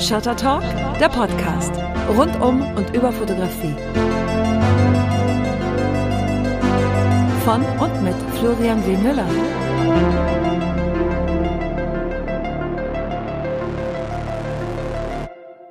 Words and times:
Shutter 0.00 0.36
Talk, 0.36 0.62
der 1.00 1.08
Podcast. 1.08 1.72
Rund 2.16 2.40
um 2.40 2.62
und 2.76 2.94
über 2.94 3.12
Fotografie. 3.12 3.74
Von 7.44 7.64
und 7.80 8.02
mit 8.04 8.14
Florian 8.38 8.86
W. 8.86 8.96
Müller. 8.96 9.26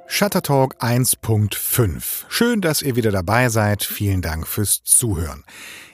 Shutter 0.08 0.41
Talk 0.41 0.75
1.5. 0.82 2.25
Schön, 2.28 2.59
dass 2.59 2.82
ihr 2.82 2.98
wieder 2.98 3.12
dabei 3.12 3.48
seid. 3.48 3.82
Vielen 3.84 4.21
Dank 4.21 4.46
fürs 4.46 4.84
Zuhören. 4.84 5.46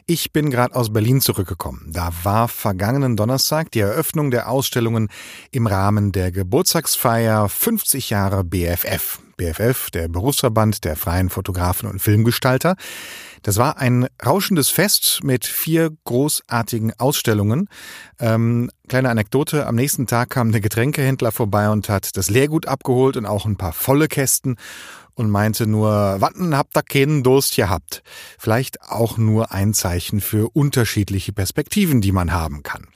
Ich 0.05 0.33
bin 0.33 0.49
gerade 0.49 0.75
aus 0.75 0.91
Berlin 0.91 1.21
zurückgekommen. 1.21 1.89
Da 1.93 2.11
war 2.23 2.49
vergangenen 2.49 3.15
Donnerstag 3.15 3.71
die 3.71 3.79
Eröffnung 3.79 4.31
der 4.31 4.49
Ausstellungen 4.49 5.07
im 5.51 5.65
Rahmen 5.65 6.11
der 6.11 6.33
Geburtstagsfeier 6.33 7.47
50 7.47 8.09
Jahre 8.09 8.43
BFF. 8.43 9.19
BFF, 9.37 9.91
der 9.91 10.09
Berufsverband 10.09 10.83
der 10.83 10.97
freien 10.97 11.29
Fotografen 11.29 11.89
und 11.89 12.01
Filmgestalter. 12.01 12.75
Das 13.43 13.57
war 13.57 13.77
ein 13.77 14.07
rauschendes 14.25 14.69
Fest 14.69 15.21
mit 15.23 15.45
vier 15.45 15.91
großartigen 16.03 16.93
Ausstellungen. 16.99 17.69
Ähm, 18.19 18.71
kleine 18.89 19.09
Anekdote, 19.09 19.67
am 19.67 19.75
nächsten 19.75 20.05
Tag 20.05 20.29
kam 20.31 20.51
der 20.51 20.61
Getränkehändler 20.61 21.31
vorbei 21.31 21.69
und 21.69 21.87
hat 21.87 22.15
das 22.17 22.29
Leergut 22.29 22.67
abgeholt 22.67 23.15
und 23.15 23.25
auch 23.25 23.45
ein 23.45 23.57
paar 23.57 23.73
volle 23.73 24.07
Kästen 24.07 24.57
und 25.15 25.29
meinte 25.29 25.67
nur, 25.67 25.89
watten 26.19 26.57
habt 26.57 26.75
ihr 26.77 26.83
keinen 26.83 27.23
Durst 27.23 27.55
gehabt. 27.55 28.03
Vielleicht 28.37 28.81
auch 28.81 29.17
nur 29.17 29.51
ein 29.51 29.73
Zeichen 29.73 30.21
für 30.21 30.49
unterschiedliche 30.53 31.33
Perspektiven, 31.33 32.01
die 32.01 32.11
man 32.11 32.31
haben 32.31 32.63
kann. 32.63 32.87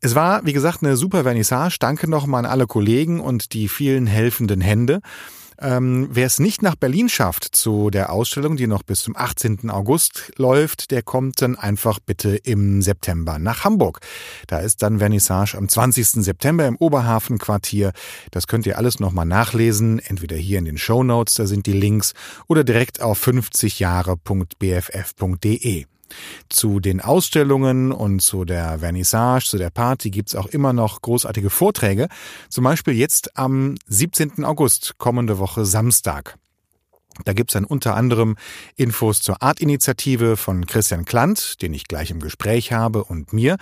Es 0.00 0.14
war, 0.14 0.44
wie 0.46 0.52
gesagt, 0.52 0.82
eine 0.82 0.96
super 0.96 1.24
Vernissage. 1.24 1.76
Danke 1.78 2.08
nochmal 2.08 2.44
an 2.44 2.50
alle 2.50 2.66
Kollegen 2.66 3.20
und 3.20 3.52
die 3.52 3.68
vielen 3.68 4.06
helfenden 4.06 4.60
Hände. 4.60 5.00
Ähm, 5.60 6.08
wer 6.10 6.26
es 6.26 6.38
nicht 6.38 6.62
nach 6.62 6.74
Berlin 6.74 7.10
schafft 7.10 7.54
zu 7.54 7.90
der 7.90 8.12
Ausstellung, 8.12 8.56
die 8.56 8.66
noch 8.66 8.82
bis 8.82 9.02
zum 9.02 9.14
18. 9.16 9.70
August 9.70 10.32
läuft, 10.36 10.90
der 10.90 11.02
kommt 11.02 11.42
dann 11.42 11.56
einfach 11.56 12.00
bitte 12.00 12.36
im 12.36 12.80
September 12.80 13.38
nach 13.38 13.64
Hamburg. 13.64 14.00
Da 14.46 14.60
ist 14.60 14.82
dann 14.82 15.00
Vernissage 15.00 15.58
am 15.58 15.68
20. 15.68 16.24
September 16.24 16.66
im 16.66 16.76
Oberhafenquartier. 16.76 17.92
Das 18.30 18.46
könnt 18.46 18.64
ihr 18.66 18.78
alles 18.78 19.00
nochmal 19.00 19.26
nachlesen, 19.26 19.98
entweder 19.98 20.36
hier 20.36 20.58
in 20.58 20.64
den 20.64 20.78
Show 20.78 21.02
Notes, 21.02 21.34
da 21.34 21.46
sind 21.46 21.66
die 21.66 21.72
Links, 21.72 22.14
oder 22.48 22.64
direkt 22.64 23.02
auf 23.02 23.22
50jahre.bff.de. 23.26 25.84
Zu 26.48 26.80
den 26.80 27.00
Ausstellungen 27.00 27.92
und 27.92 28.20
zu 28.20 28.44
der 28.44 28.80
Vernissage, 28.80 29.46
zu 29.46 29.58
der 29.58 29.70
Party 29.70 30.10
gibt's 30.10 30.34
auch 30.34 30.46
immer 30.46 30.72
noch 30.72 31.02
großartige 31.02 31.50
Vorträge. 31.50 32.08
Zum 32.48 32.64
Beispiel 32.64 32.94
jetzt 32.94 33.36
am 33.36 33.76
17. 33.86 34.44
August, 34.44 34.96
kommende 34.98 35.38
Woche 35.38 35.64
Samstag. 35.64 36.39
Da 37.24 37.32
gibt's 37.32 37.52
dann 37.52 37.64
unter 37.64 37.96
anderem 37.96 38.36
Infos 38.76 39.20
zur 39.20 39.42
Artinitiative 39.42 40.36
von 40.36 40.66
Christian 40.66 41.04
Klant, 41.04 41.60
den 41.60 41.74
ich 41.74 41.88
gleich 41.88 42.10
im 42.10 42.20
Gespräch 42.20 42.72
habe, 42.72 43.04
und 43.04 43.32
mir. 43.32 43.56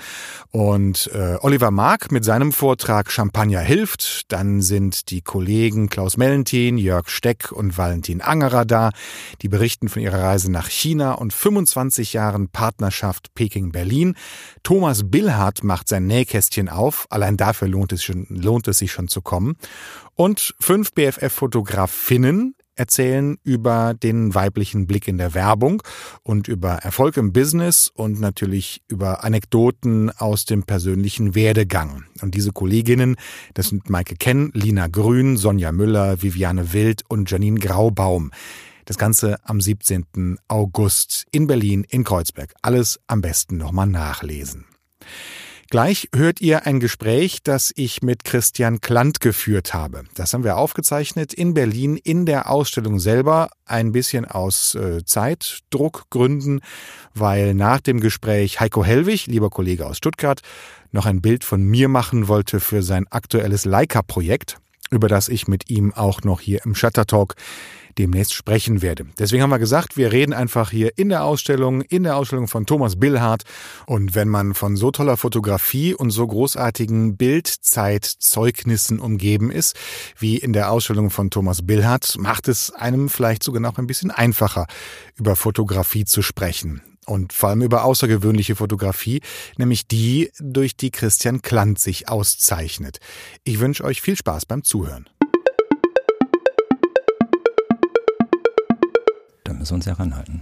Und 0.50 1.10
äh, 1.14 1.36
Oliver 1.40 1.70
Mark 1.70 2.12
mit 2.12 2.24
seinem 2.24 2.52
Vortrag 2.52 3.10
Champagner 3.10 3.60
hilft. 3.60 4.30
Dann 4.32 4.60
sind 4.60 5.10
die 5.10 5.22
Kollegen 5.22 5.88
Klaus 5.88 6.16
Mellentin, 6.16 6.78
Jörg 6.78 7.08
Steck 7.08 7.50
und 7.50 7.78
Valentin 7.78 8.20
Angerer 8.20 8.64
da. 8.64 8.90
Die 9.42 9.48
berichten 9.48 9.88
von 9.88 10.02
ihrer 10.02 10.22
Reise 10.22 10.50
nach 10.52 10.68
China 10.68 11.12
und 11.12 11.33
25 11.33 12.12
Jahren 12.12 12.48
Partnerschaft 12.48 13.34
Peking-Berlin. 13.34 14.14
Thomas 14.62 15.10
Billhardt 15.10 15.64
macht 15.64 15.88
sein 15.88 16.06
Nähkästchen 16.06 16.68
auf. 16.68 17.06
Allein 17.10 17.36
dafür 17.36 17.68
lohnt 17.68 17.92
es, 17.92 18.05
schon, 18.05 18.27
lohnt 18.28 18.68
es 18.68 18.78
sich 18.78 18.92
schon 18.92 19.08
zu 19.08 19.22
kommen. 19.22 19.56
Und 20.14 20.55
fünf 20.60 20.92
BFF-Fotografinnen 20.92 22.55
erzählen 22.78 23.39
über 23.42 23.94
den 23.94 24.34
weiblichen 24.34 24.86
Blick 24.86 25.08
in 25.08 25.18
der 25.18 25.34
Werbung 25.34 25.83
und 26.22 26.48
über 26.48 26.74
Erfolg 26.74 27.16
im 27.16 27.33
Business 27.33 27.90
und 27.92 28.20
natürlich 28.20 28.83
über 28.89 29.24
Anekdoten 29.24 30.11
aus 30.11 30.44
dem 30.44 30.62
persönlichen 30.62 31.34
Werdegang. 31.34 32.05
Und 32.22 32.34
diese 32.34 32.52
Kolleginnen, 32.52 33.17
das 33.55 33.68
sind 33.68 33.90
Maike 33.90 34.17
Kenn, 34.17 34.50
Lina 34.55 34.86
Grün, 34.86 35.36
Sonja 35.36 35.72
Müller, 35.72 36.22
Viviane 36.22 36.72
Wild 36.72 37.02
und 37.08 37.30
Janine 37.30 37.58
Graubaum. 37.58 38.30
Das 38.84 38.96
Ganze 38.96 39.36
am 39.44 39.61
17. 39.61 40.38
August 40.48 41.27
in 41.30 41.46
Berlin, 41.46 41.84
in 41.88 42.05
Kreuzberg. 42.05 42.55
Alles 42.62 42.98
am 43.06 43.20
besten 43.20 43.58
nochmal 43.58 43.86
nachlesen. 43.86 44.64
Gleich 45.70 46.08
hört 46.14 46.40
ihr 46.40 46.64
ein 46.64 46.80
Gespräch, 46.80 47.42
das 47.42 47.74
ich 47.77 48.01
mit 48.01 48.24
Christian 48.24 48.80
Klant 48.80 49.20
geführt 49.20 49.74
habe. 49.74 50.05
Das 50.14 50.33
haben 50.33 50.42
wir 50.42 50.56
aufgezeichnet 50.56 51.34
in 51.34 51.52
Berlin 51.52 51.98
in 52.02 52.24
der 52.24 52.51
Ausstellung 52.51 52.98
selber, 52.98 53.51
ein 53.67 53.92
bisschen 53.92 54.24
aus 54.24 54.74
äh, 54.74 55.05
Zeitdruckgründen, 55.05 56.62
weil 57.12 57.52
nach 57.52 57.80
dem 57.80 58.01
Gespräch 58.01 58.61
Heiko 58.61 58.83
Hellwig, 58.83 59.27
lieber 59.27 59.51
Kollege 59.51 59.84
aus 59.84 59.98
Stuttgart, 59.98 60.40
noch 60.90 61.05
ein 61.05 61.20
Bild 61.20 61.45
von 61.45 61.62
mir 61.62 61.89
machen 61.89 62.29
wollte 62.29 62.61
für 62.61 62.83
sein 62.83 63.06
aktuelles 63.11 63.67
Leica-Projekt, 63.67 64.56
über 64.90 65.08
das 65.08 65.29
ich 65.29 65.48
mit 65.48 65.68
ihm 65.68 65.92
auch 65.92 66.23
noch 66.23 66.40
hier 66.40 66.64
im 66.64 66.74
Shutter 66.74 67.05
Talk 67.05 67.35
demnächst 67.96 68.34
sprechen 68.34 68.82
werde. 68.82 69.06
Deswegen 69.18 69.42
haben 69.42 69.50
wir 69.50 69.58
gesagt, 69.58 69.96
wir 69.96 70.12
reden 70.12 70.32
einfach 70.32 70.70
hier 70.70 70.96
in 70.98 71.08
der 71.08 71.24
Ausstellung, 71.24 71.82
in 71.82 72.02
der 72.02 72.16
Ausstellung 72.16 72.48
von 72.48 72.66
Thomas 72.66 72.96
Billhardt. 72.96 73.44
Und 73.86 74.14
wenn 74.14 74.28
man 74.28 74.54
von 74.54 74.76
so 74.76 74.90
toller 74.90 75.16
Fotografie 75.16 75.94
und 75.94 76.10
so 76.10 76.26
großartigen 76.26 77.16
Bildzeitzeugnissen 77.16 78.98
umgeben 79.00 79.50
ist, 79.50 79.76
wie 80.18 80.36
in 80.36 80.52
der 80.52 80.70
Ausstellung 80.70 81.10
von 81.10 81.30
Thomas 81.30 81.66
Billhardt, 81.66 82.16
macht 82.18 82.48
es 82.48 82.70
einem 82.70 83.08
vielleicht 83.08 83.42
sogar 83.42 83.60
noch 83.60 83.78
ein 83.78 83.86
bisschen 83.86 84.10
einfacher, 84.10 84.66
über 85.16 85.36
Fotografie 85.36 86.05
zu 86.05 86.22
sprechen 86.22 86.82
und 87.08 87.32
vor 87.32 87.48
allem 87.48 87.62
über 87.62 87.84
außergewöhnliche 87.84 88.56
Fotografie, 88.56 89.22
nämlich 89.56 89.88
die, 89.88 90.30
durch 90.40 90.76
die 90.76 90.90
Christian 90.90 91.42
Klant 91.42 91.78
sich 91.78 92.08
auszeichnet. 92.08 92.98
Ich 93.44 93.60
wünsche 93.60 93.84
euch 93.84 94.02
viel 94.02 94.16
Spaß 94.16 94.46
beim 94.46 94.62
Zuhören. 94.62 95.08
Müssen 99.58 99.73
wir 99.73 99.77
uns 99.77 99.86
ja 99.86 99.95
ranhalten. 99.95 100.41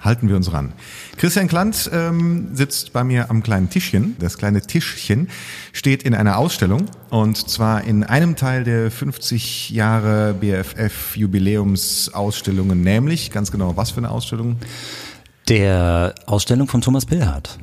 Halten 0.00 0.30
wir 0.30 0.36
uns 0.36 0.50
ran. 0.50 0.72
Christian 1.18 1.46
Klant 1.46 1.90
ähm, 1.92 2.48
sitzt 2.54 2.94
bei 2.94 3.04
mir 3.04 3.28
am 3.28 3.42
kleinen 3.42 3.68
Tischchen. 3.68 4.16
Das 4.18 4.38
kleine 4.38 4.62
Tischchen 4.62 5.28
steht 5.72 6.04
in 6.04 6.14
einer 6.14 6.38
Ausstellung 6.38 6.86
und 7.10 7.36
zwar 7.36 7.84
in 7.84 8.02
einem 8.02 8.34
Teil 8.34 8.64
der 8.64 8.90
50 8.90 9.68
Jahre 9.70 10.32
BFF 10.32 11.16
Jubiläumsausstellungen, 11.16 12.80
nämlich 12.80 13.30
ganz 13.30 13.52
genau 13.52 13.76
was 13.76 13.90
für 13.90 13.98
eine 13.98 14.10
Ausstellung? 14.10 14.56
Der 15.48 16.14
Ausstellung 16.24 16.66
von 16.66 16.80
Thomas 16.80 17.04
Billhardt. 17.04 17.58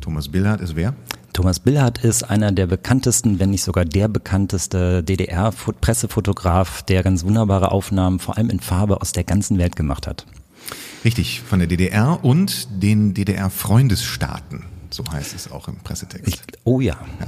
Thomas 0.00 0.28
Billhardt 0.28 0.60
ist 0.60 0.76
wer? 0.76 0.94
Thomas 1.32 1.58
Billhardt 1.58 2.04
ist 2.04 2.22
einer 2.22 2.52
der 2.52 2.66
bekanntesten, 2.66 3.40
wenn 3.40 3.50
nicht 3.50 3.64
sogar 3.64 3.84
der 3.84 4.08
bekannteste 4.08 5.02
DDR-Pressefotograf, 5.02 6.82
der 6.82 7.02
ganz 7.02 7.24
wunderbare 7.24 7.72
Aufnahmen, 7.72 8.18
vor 8.18 8.36
allem 8.36 8.50
in 8.50 8.60
Farbe, 8.60 9.00
aus 9.00 9.12
der 9.12 9.24
ganzen 9.24 9.58
Welt 9.58 9.74
gemacht 9.74 10.06
hat. 10.06 10.26
Richtig, 11.04 11.40
von 11.40 11.58
der 11.58 11.68
DDR 11.68 12.22
und 12.22 12.68
den 12.82 13.14
DDR-Freundesstaaten. 13.14 14.64
So 14.90 15.04
heißt 15.10 15.34
es 15.34 15.50
auch 15.50 15.68
im 15.68 15.76
Pressetext. 15.76 16.28
Ich, 16.28 16.40
oh 16.64 16.80
ja. 16.80 16.98
ja. 17.20 17.26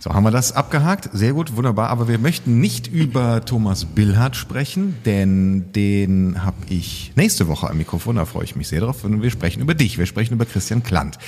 So, 0.00 0.14
haben 0.14 0.22
wir 0.22 0.30
das 0.30 0.52
abgehakt? 0.52 1.08
Sehr 1.12 1.32
gut, 1.32 1.56
wunderbar. 1.56 1.90
Aber 1.90 2.06
wir 2.06 2.18
möchten 2.18 2.60
nicht 2.60 2.86
über 2.86 3.44
Thomas 3.44 3.84
Billhardt 3.84 4.36
sprechen, 4.36 4.96
denn 5.04 5.72
den 5.72 6.44
habe 6.44 6.56
ich 6.68 7.12
nächste 7.16 7.48
Woche 7.48 7.68
am 7.68 7.78
Mikrofon. 7.78 8.14
Da 8.14 8.24
freue 8.24 8.44
ich 8.44 8.54
mich 8.54 8.68
sehr 8.68 8.80
drauf. 8.80 9.02
Und 9.02 9.22
wir 9.22 9.30
sprechen 9.30 9.60
über 9.60 9.74
dich. 9.74 9.98
Wir 9.98 10.06
sprechen 10.06 10.34
über 10.34 10.44
Christian 10.44 10.84
Klant. 10.84 11.18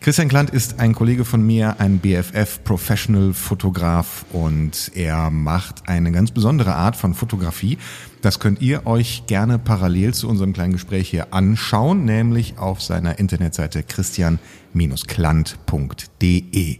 Christian 0.00 0.28
Klant 0.28 0.48
ist 0.48 0.80
ein 0.80 0.94
Kollege 0.94 1.26
von 1.26 1.44
mir, 1.44 1.80
ein 1.80 1.98
BFF 1.98 2.64
Professional 2.64 3.34
Fotograf 3.34 4.24
und 4.32 4.90
er 4.94 5.28
macht 5.30 5.86
eine 5.86 6.10
ganz 6.10 6.30
besondere 6.30 6.74
Art 6.74 6.96
von 6.96 7.12
Fotografie. 7.12 7.76
Das 8.24 8.40
könnt 8.40 8.60
ihr 8.62 8.86
euch 8.86 9.24
gerne 9.26 9.58
parallel 9.58 10.14
zu 10.14 10.30
unserem 10.30 10.54
kleinen 10.54 10.72
Gespräch 10.72 11.10
hier 11.10 11.34
anschauen, 11.34 12.06
nämlich 12.06 12.56
auf 12.56 12.80
seiner 12.80 13.18
Internetseite 13.18 13.82
christian-klant.de. 13.82 16.78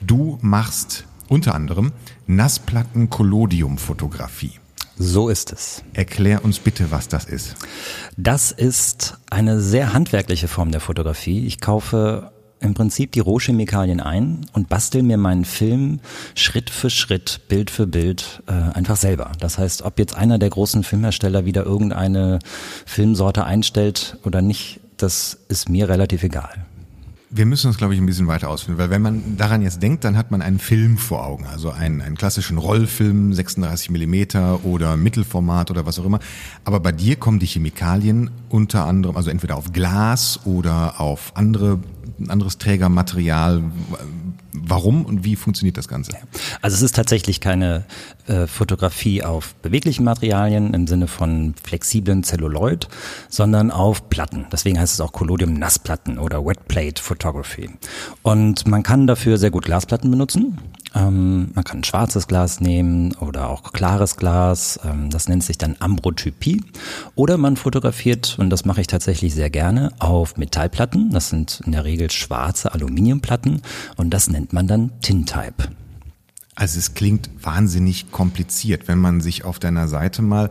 Du 0.00 0.38
machst 0.40 1.04
unter 1.28 1.54
anderem 1.54 1.92
Nassplatten-Collodium-Fotografie. 2.28 4.52
So 4.96 5.28
ist 5.28 5.52
es. 5.52 5.82
Erklär 5.92 6.42
uns 6.42 6.60
bitte, 6.60 6.90
was 6.90 7.08
das 7.08 7.26
ist. 7.26 7.56
Das 8.16 8.50
ist 8.50 9.18
eine 9.28 9.60
sehr 9.60 9.92
handwerkliche 9.92 10.48
Form 10.48 10.70
der 10.70 10.80
Fotografie. 10.80 11.46
Ich 11.46 11.60
kaufe 11.60 12.32
im 12.60 12.74
Prinzip 12.74 13.12
die 13.12 13.20
Rohchemikalien 13.20 14.00
ein 14.00 14.46
und 14.52 14.68
bastel 14.68 15.02
mir 15.02 15.16
meinen 15.16 15.44
Film 15.44 16.00
Schritt 16.34 16.70
für 16.70 16.90
Schritt, 16.90 17.40
Bild 17.48 17.70
für 17.70 17.86
Bild 17.86 18.42
äh, 18.46 18.52
einfach 18.52 18.96
selber. 18.96 19.32
Das 19.40 19.58
heißt, 19.58 19.82
ob 19.82 19.98
jetzt 19.98 20.16
einer 20.16 20.38
der 20.38 20.50
großen 20.50 20.82
Filmhersteller 20.82 21.44
wieder 21.44 21.64
irgendeine 21.64 22.38
Filmsorte 22.86 23.44
einstellt 23.44 24.16
oder 24.24 24.42
nicht, 24.42 24.80
das 24.96 25.38
ist 25.48 25.68
mir 25.68 25.88
relativ 25.88 26.22
egal. 26.22 26.66
wir 27.30 27.44
müssen 27.44 27.66
uns, 27.66 27.76
glaube 27.76 27.92
ich, 27.92 28.00
ein 28.00 28.06
bisschen 28.06 28.28
weiter 28.28 28.48
ausführen, 28.48 28.78
weil 28.78 28.88
wenn 28.88 29.02
man 29.02 29.36
daran 29.36 29.60
jetzt 29.60 29.82
denkt, 29.82 30.04
dann 30.04 30.16
hat 30.16 30.30
man 30.30 30.40
einen 30.40 30.58
Film 30.58 30.96
vor 30.96 31.26
Augen, 31.26 31.44
also 31.46 31.70
einen, 31.70 32.00
einen 32.00 32.16
klassischen 32.16 32.56
Rollfilm, 32.56 33.34
36 33.34 33.90
Millimeter 33.90 34.64
oder 34.64 34.96
Mittelformat 34.96 35.70
oder 35.70 35.84
was 35.84 35.98
auch 35.98 36.04
immer. 36.04 36.20
Aber 36.64 36.80
bei 36.80 36.92
dir 36.92 37.16
kommen 37.16 37.38
die 37.38 37.46
Chemikalien 37.46 38.30
unter 38.48 38.86
anderem, 38.86 39.16
also 39.16 39.28
entweder 39.28 39.56
auf 39.56 39.72
Glas 39.72 40.40
oder 40.44 41.00
auf 41.00 41.32
andere, 41.34 41.80
anderes 42.28 42.58
Trägermaterial. 42.58 43.62
Warum 44.52 45.04
und 45.04 45.24
wie 45.24 45.36
funktioniert 45.36 45.76
das 45.76 45.86
Ganze? 45.86 46.12
Also 46.62 46.76
es 46.76 46.82
ist 46.82 46.96
tatsächlich 46.96 47.40
keine 47.40 47.84
äh, 48.26 48.46
Fotografie 48.46 49.22
auf 49.22 49.54
beweglichen 49.56 50.04
Materialien 50.04 50.74
im 50.74 50.86
Sinne 50.86 51.08
von 51.08 51.54
flexiblen 51.62 52.24
Celluloid, 52.24 52.88
sondern 53.28 53.70
auf 53.70 54.08
Platten. 54.08 54.46
Deswegen 54.50 54.78
heißt 54.78 54.94
es 54.94 55.00
auch 55.00 55.12
Collodium 55.12 55.54
Nassplatten 55.54 56.18
oder 56.18 56.44
Wet 56.44 56.66
Plate 56.68 57.02
Photography. 57.02 57.70
Und 58.22 58.66
man 58.66 58.82
kann 58.82 59.06
dafür 59.06 59.36
sehr 59.38 59.50
gut 59.50 59.66
Glasplatten 59.66 60.10
benutzen. 60.10 60.58
Ähm, 60.96 61.50
man 61.54 61.64
kann 61.64 61.84
schwarzes 61.84 62.26
Glas 62.26 62.60
nehmen 62.60 63.14
oder 63.16 63.50
auch 63.50 63.72
klares 63.72 64.16
Glas. 64.16 64.80
Ähm, 64.82 65.10
das 65.10 65.28
nennt 65.28 65.44
sich 65.44 65.58
dann 65.58 65.76
Ambrotypie. 65.78 66.64
Oder 67.14 67.36
man 67.36 67.56
fotografiert, 67.56 68.36
und 68.38 68.48
das 68.48 68.64
mache 68.64 68.80
ich 68.80 68.86
tatsächlich 68.86 69.34
sehr 69.34 69.50
gerne, 69.50 69.92
auf 69.98 70.38
Metallplatten. 70.38 71.10
Das 71.10 71.28
sind 71.28 71.60
in 71.66 71.72
der 71.72 71.84
Regel 71.84 72.10
schwarze 72.10 72.72
Aluminiumplatten 72.72 73.60
und 73.96 74.10
das 74.10 74.30
nennt 74.30 74.54
man 74.54 74.66
dann 74.66 74.92
Tintype. 75.02 75.68
Also 76.54 76.78
es 76.78 76.94
klingt 76.94 77.28
wahnsinnig 77.42 78.10
kompliziert, 78.10 78.88
wenn 78.88 78.98
man 78.98 79.20
sich 79.20 79.44
auf 79.44 79.58
deiner 79.58 79.88
Seite 79.88 80.22
mal 80.22 80.50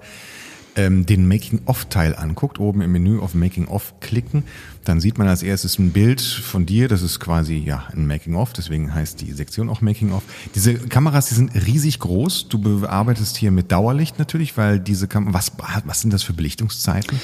ähm, 0.75 1.05
den 1.05 1.27
Making-of-Teil 1.27 2.15
anguckt, 2.15 2.59
oben 2.59 2.81
im 2.81 2.91
Menü 2.91 3.19
auf 3.19 3.33
Making-of 3.33 3.99
klicken, 3.99 4.43
dann 4.83 4.99
sieht 4.99 5.17
man 5.17 5.27
als 5.27 5.43
erstes 5.43 5.79
ein 5.79 5.91
Bild 5.91 6.21
von 6.21 6.65
dir. 6.65 6.87
Das 6.87 7.01
ist 7.01 7.19
quasi 7.19 7.55
ja 7.57 7.85
ein 7.91 8.07
Making-of, 8.07 8.53
deswegen 8.53 8.93
heißt 8.93 9.21
die 9.21 9.31
Sektion 9.33 9.69
auch 9.69 9.81
Making-of. 9.81 10.23
Diese 10.53 10.75
Kameras, 10.75 11.27
die 11.27 11.35
sind 11.35 11.55
riesig 11.55 11.99
groß. 11.99 12.49
Du 12.49 12.59
bearbeitest 12.59 13.37
hier 13.37 13.51
mit 13.51 13.71
Dauerlicht 13.71 14.19
natürlich, 14.19 14.57
weil 14.57 14.79
diese 14.79 15.07
Kam 15.07 15.33
was 15.33 15.53
was 15.85 16.01
sind 16.01 16.13
das 16.13 16.23
für 16.23 16.33
Belichtungszeiten? 16.33 17.19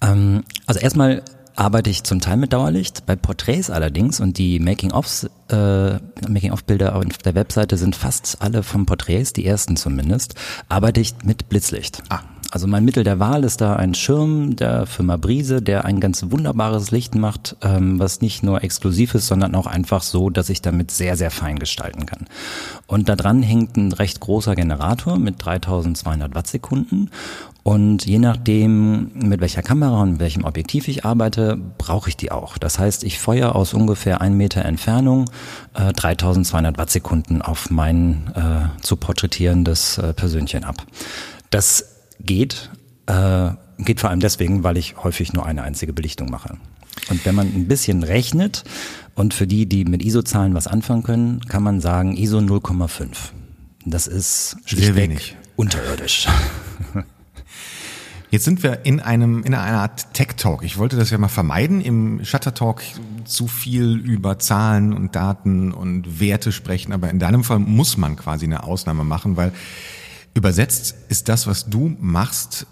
Ähm, 0.00 0.44
also 0.66 0.80
erstmal 0.80 1.22
arbeite 1.56 1.90
ich 1.90 2.04
zum 2.04 2.20
Teil 2.20 2.36
mit 2.36 2.52
Dauerlicht. 2.52 3.06
Bei 3.06 3.16
Porträts 3.16 3.70
allerdings 3.70 4.20
und 4.20 4.38
die 4.38 4.60
Making-ofs, 4.60 5.28
äh, 5.48 5.94
Making-of-Bilder 6.28 6.94
auf 6.94 7.18
der 7.18 7.34
Webseite 7.34 7.78
sind 7.78 7.96
fast 7.96 8.36
alle 8.40 8.62
von 8.62 8.86
Porträts, 8.86 9.32
die 9.32 9.46
ersten 9.46 9.76
zumindest, 9.76 10.34
arbeite 10.68 11.00
ich 11.00 11.14
mit 11.24 11.48
Blitzlicht. 11.48 12.02
Ah. 12.10 12.20
Also 12.52 12.66
mein 12.66 12.84
Mittel 12.84 13.02
der 13.02 13.18
Wahl 13.18 13.44
ist 13.44 13.60
da 13.60 13.76
ein 13.76 13.94
Schirm 13.94 14.56
der 14.56 14.86
Firma 14.86 15.16
Brise, 15.16 15.60
der 15.60 15.84
ein 15.84 16.00
ganz 16.00 16.24
wunderbares 16.30 16.90
Licht 16.90 17.14
macht, 17.14 17.56
ähm, 17.62 17.98
was 17.98 18.20
nicht 18.20 18.42
nur 18.42 18.62
exklusiv 18.62 19.14
ist, 19.14 19.26
sondern 19.26 19.54
auch 19.54 19.66
einfach 19.66 20.02
so, 20.02 20.30
dass 20.30 20.48
ich 20.48 20.62
damit 20.62 20.90
sehr, 20.90 21.16
sehr 21.16 21.30
fein 21.30 21.58
gestalten 21.58 22.06
kann. 22.06 22.26
Und 22.86 23.08
da 23.08 23.16
dran 23.16 23.42
hängt 23.42 23.76
ein 23.76 23.92
recht 23.92 24.20
großer 24.20 24.54
Generator 24.54 25.18
mit 25.18 25.44
3200 25.44 26.34
Wattsekunden 26.34 27.10
und 27.66 28.06
je 28.06 28.20
nachdem, 28.20 29.10
mit 29.14 29.40
welcher 29.40 29.62
Kamera 29.62 30.00
und 30.00 30.20
welchem 30.20 30.44
Objektiv 30.44 30.86
ich 30.86 31.04
arbeite, 31.04 31.58
brauche 31.78 32.08
ich 32.08 32.16
die 32.16 32.30
auch. 32.30 32.58
Das 32.58 32.78
heißt, 32.78 33.02
ich 33.02 33.18
feuere 33.18 33.56
aus 33.56 33.74
ungefähr 33.74 34.20
ein 34.20 34.36
Meter 34.36 34.64
Entfernung 34.64 35.24
äh, 35.74 35.92
3200 35.92 36.78
Wattsekunden 36.78 37.42
auf 37.42 37.70
mein 37.70 38.30
äh, 38.36 38.82
zu 38.82 38.94
porträtierendes 38.94 39.98
äh, 39.98 40.12
Persönchen 40.12 40.62
ab. 40.62 40.76
Das 41.50 41.95
geht, 42.20 42.70
äh, 43.06 43.50
geht 43.78 44.00
vor 44.00 44.10
allem 44.10 44.20
deswegen, 44.20 44.64
weil 44.64 44.76
ich 44.76 44.96
häufig 44.96 45.32
nur 45.32 45.46
eine 45.46 45.62
einzige 45.62 45.92
Belichtung 45.92 46.30
mache. 46.30 46.56
Und 47.10 47.24
wenn 47.24 47.34
man 47.34 47.46
ein 47.46 47.68
bisschen 47.68 48.02
rechnet 48.02 48.64
und 49.14 49.34
für 49.34 49.46
die, 49.46 49.66
die 49.66 49.84
mit 49.84 50.04
ISO-Zahlen 50.04 50.54
was 50.54 50.66
anfangen 50.66 51.02
können, 51.02 51.40
kann 51.40 51.62
man 51.62 51.80
sagen 51.80 52.16
ISO 52.16 52.38
0,5. 52.38 53.08
Das 53.84 54.06
ist 54.06 54.56
sehr 54.66 54.96
wenig 54.96 55.36
unterirdisch. 55.56 56.26
Jetzt 58.30 58.44
sind 58.44 58.64
wir 58.64 58.84
in 58.84 58.98
einem 58.98 59.44
in 59.44 59.54
einer 59.54 59.80
Art 59.80 60.12
Tech 60.12 60.34
Talk. 60.36 60.64
Ich 60.64 60.78
wollte 60.78 60.96
das 60.96 61.10
ja 61.10 61.18
mal 61.18 61.28
vermeiden, 61.28 61.80
im 61.80 62.24
Shutter 62.24 62.52
Talk 62.52 62.82
zu 63.24 63.46
viel 63.46 63.96
über 63.96 64.40
Zahlen 64.40 64.92
und 64.92 65.14
Daten 65.14 65.72
und 65.72 66.18
Werte 66.20 66.50
sprechen, 66.50 66.92
aber 66.92 67.08
in 67.08 67.20
deinem 67.20 67.44
Fall 67.44 67.60
muss 67.60 67.96
man 67.96 68.16
quasi 68.16 68.46
eine 68.46 68.64
Ausnahme 68.64 69.04
machen, 69.04 69.36
weil 69.36 69.52
übersetzt 70.36 70.94
ist 71.08 71.28
das, 71.28 71.46
was 71.46 71.68
du 71.68 71.96
machst, 71.98 72.66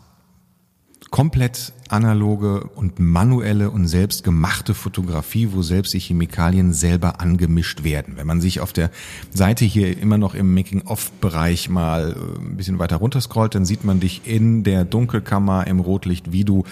komplett 1.11 1.73
analoge 1.89 2.65
und 2.65 2.99
manuelle 2.99 3.71
und 3.71 3.87
selbstgemachte 3.87 4.75
Fotografie, 4.75 5.53
wo 5.53 5.63
selbst 5.63 5.95
die 5.95 6.01
Chemikalien 6.01 6.73
selber 6.73 7.21
angemischt 7.21 7.85
werden. 7.85 8.17
Wenn 8.17 8.27
man 8.27 8.41
sich 8.41 8.61
auf 8.61 8.73
der 8.73 8.91
Seite 9.33 9.65
hier 9.65 9.97
immer 9.97 10.19
noch 10.19 10.35
im 10.35 10.53
Making-of-Bereich 10.55 11.69
mal 11.69 12.17
äh, 12.17 12.41
ein 12.41 12.57
bisschen 12.57 12.81
weiter 12.81 12.97
runterscrollt, 12.97 13.55
dann 13.55 13.65
sieht 13.65 13.85
man 13.85 14.01
dich 14.01 14.23
in 14.25 14.65
der 14.65 14.85
Dunkelkammer 14.85 15.67
im 15.69 15.79
Rotlicht, 15.79 16.33
wie 16.33 16.45
du 16.45 16.65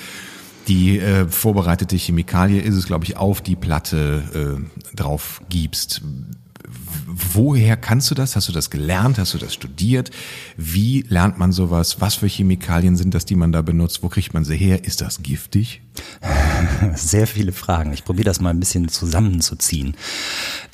die 0.66 0.98
äh, 0.98 1.28
vorbereitete 1.28 1.96
Chemikalie 1.96 2.60
ist 2.60 2.74
es, 2.74 2.86
glaube 2.86 3.04
ich, 3.04 3.16
auf 3.16 3.42
die 3.42 3.56
Platte 3.56 4.58
äh, 4.60 4.96
drauf 4.96 5.40
gibst 5.48 6.02
woher 7.12 7.76
kannst 7.76 8.10
du 8.10 8.14
das? 8.14 8.36
Hast 8.36 8.48
du 8.48 8.52
das 8.52 8.70
gelernt? 8.70 9.18
Hast 9.18 9.34
du 9.34 9.38
das 9.38 9.54
studiert? 9.54 10.10
Wie 10.56 11.04
lernt 11.08 11.38
man 11.38 11.52
sowas? 11.52 12.00
Was 12.00 12.16
für 12.16 12.26
Chemikalien 12.26 12.96
sind 12.96 13.14
das, 13.14 13.24
die 13.24 13.34
man 13.34 13.52
da 13.52 13.62
benutzt? 13.62 14.02
Wo 14.02 14.08
kriegt 14.08 14.34
man 14.34 14.44
sie 14.44 14.56
her? 14.56 14.84
Ist 14.84 15.00
das 15.00 15.22
giftig? 15.22 15.82
Sehr 16.94 17.26
viele 17.26 17.52
Fragen. 17.52 17.92
Ich 17.92 18.04
probiere 18.04 18.26
das 18.26 18.40
mal 18.40 18.50
ein 18.50 18.60
bisschen 18.60 18.88
zusammenzuziehen. 18.88 19.96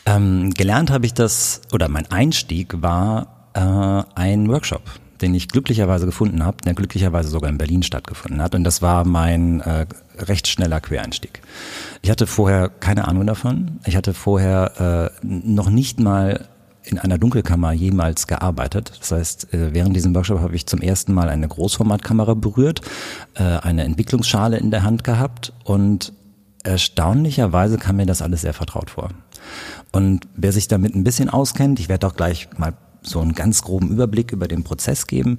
Ähm, 0.06 0.50
gelernt 0.50 0.90
habe 0.90 1.06
ich 1.06 1.14
das, 1.14 1.62
oder 1.72 1.88
mein 1.88 2.10
Einstieg 2.10 2.80
war 2.80 3.50
äh, 3.54 4.18
ein 4.20 4.48
Workshop 4.48 4.82
den 5.20 5.34
ich 5.34 5.48
glücklicherweise 5.48 6.06
gefunden 6.06 6.44
habe, 6.44 6.58
der 6.64 6.74
glücklicherweise 6.74 7.28
sogar 7.28 7.50
in 7.50 7.58
Berlin 7.58 7.82
stattgefunden 7.82 8.42
hat. 8.42 8.54
Und 8.54 8.64
das 8.64 8.82
war 8.82 9.04
mein 9.04 9.60
äh, 9.60 9.86
recht 10.18 10.48
schneller 10.48 10.80
Quereinstieg. 10.80 11.42
Ich 12.02 12.10
hatte 12.10 12.26
vorher 12.26 12.68
keine 12.68 13.08
Ahnung 13.08 13.26
davon. 13.26 13.80
Ich 13.84 13.96
hatte 13.96 14.14
vorher 14.14 15.12
äh, 15.22 15.26
noch 15.26 15.70
nicht 15.70 16.00
mal 16.00 16.48
in 16.84 16.98
einer 16.98 17.18
Dunkelkammer 17.18 17.72
jemals 17.72 18.26
gearbeitet. 18.26 18.92
Das 18.98 19.12
heißt, 19.12 19.52
äh, 19.52 19.74
während 19.74 19.94
diesem 19.94 20.14
Workshop 20.14 20.40
habe 20.40 20.56
ich 20.56 20.66
zum 20.66 20.80
ersten 20.80 21.12
Mal 21.12 21.28
eine 21.28 21.48
Großformatkamera 21.48 22.34
berührt, 22.34 22.80
äh, 23.34 23.42
eine 23.42 23.84
Entwicklungsschale 23.84 24.56
in 24.56 24.70
der 24.70 24.82
Hand 24.82 25.04
gehabt 25.04 25.52
und 25.64 26.12
erstaunlicherweise 26.64 27.78
kam 27.78 27.96
mir 27.96 28.06
das 28.06 28.22
alles 28.22 28.42
sehr 28.42 28.54
vertraut 28.54 28.90
vor. 28.90 29.10
Und 29.92 30.26
wer 30.34 30.52
sich 30.52 30.68
damit 30.68 30.94
ein 30.94 31.04
bisschen 31.04 31.30
auskennt, 31.30 31.80
ich 31.80 31.88
werde 31.88 32.06
auch 32.06 32.16
gleich 32.16 32.48
mal 32.56 32.74
so 33.08 33.20
einen 33.20 33.34
ganz 33.34 33.62
groben 33.62 33.90
Überblick 33.90 34.32
über 34.32 34.48
den 34.48 34.64
Prozess 34.64 35.06
geben, 35.06 35.38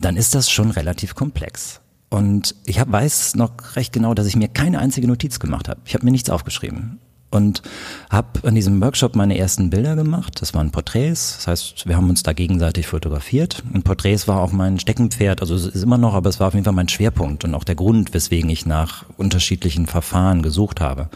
dann 0.00 0.16
ist 0.16 0.34
das 0.34 0.50
schon 0.50 0.70
relativ 0.70 1.14
komplex. 1.14 1.80
Und 2.10 2.54
ich 2.64 2.80
hab, 2.80 2.90
weiß 2.90 3.36
noch 3.36 3.76
recht 3.76 3.92
genau, 3.92 4.14
dass 4.14 4.26
ich 4.26 4.36
mir 4.36 4.48
keine 4.48 4.78
einzige 4.78 5.06
Notiz 5.06 5.38
gemacht 5.38 5.68
habe. 5.68 5.80
Ich 5.84 5.94
habe 5.94 6.04
mir 6.04 6.10
nichts 6.10 6.30
aufgeschrieben 6.30 6.98
und 7.30 7.62
habe 8.10 8.46
an 8.46 8.54
diesem 8.54 8.80
Workshop 8.80 9.14
meine 9.14 9.36
ersten 9.36 9.70
Bilder 9.70 9.96
gemacht. 9.96 10.40
Das 10.40 10.54
waren 10.54 10.70
Porträts, 10.70 11.36
das 11.36 11.46
heißt, 11.46 11.86
wir 11.86 11.96
haben 11.96 12.08
uns 12.08 12.22
da 12.22 12.32
gegenseitig 12.32 12.86
fotografiert. 12.86 13.62
Und 13.72 13.84
Porträts 13.84 14.28
war 14.28 14.40
auch 14.40 14.52
mein 14.52 14.78
Steckenpferd, 14.78 15.40
also 15.40 15.54
es 15.54 15.66
ist 15.66 15.82
immer 15.82 15.98
noch, 15.98 16.14
aber 16.14 16.30
es 16.30 16.40
war 16.40 16.48
auf 16.48 16.54
jeden 16.54 16.64
Fall 16.64 16.72
mein 16.72 16.88
Schwerpunkt 16.88 17.44
und 17.44 17.54
auch 17.54 17.64
der 17.64 17.74
Grund, 17.74 18.14
weswegen 18.14 18.48
ich 18.48 18.64
nach 18.64 19.04
unterschiedlichen 19.16 19.86
Verfahren 19.86 20.42
gesucht 20.42 20.80
habe. 20.80 21.10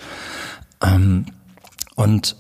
Ähm, 0.82 1.26
und 1.94 2.36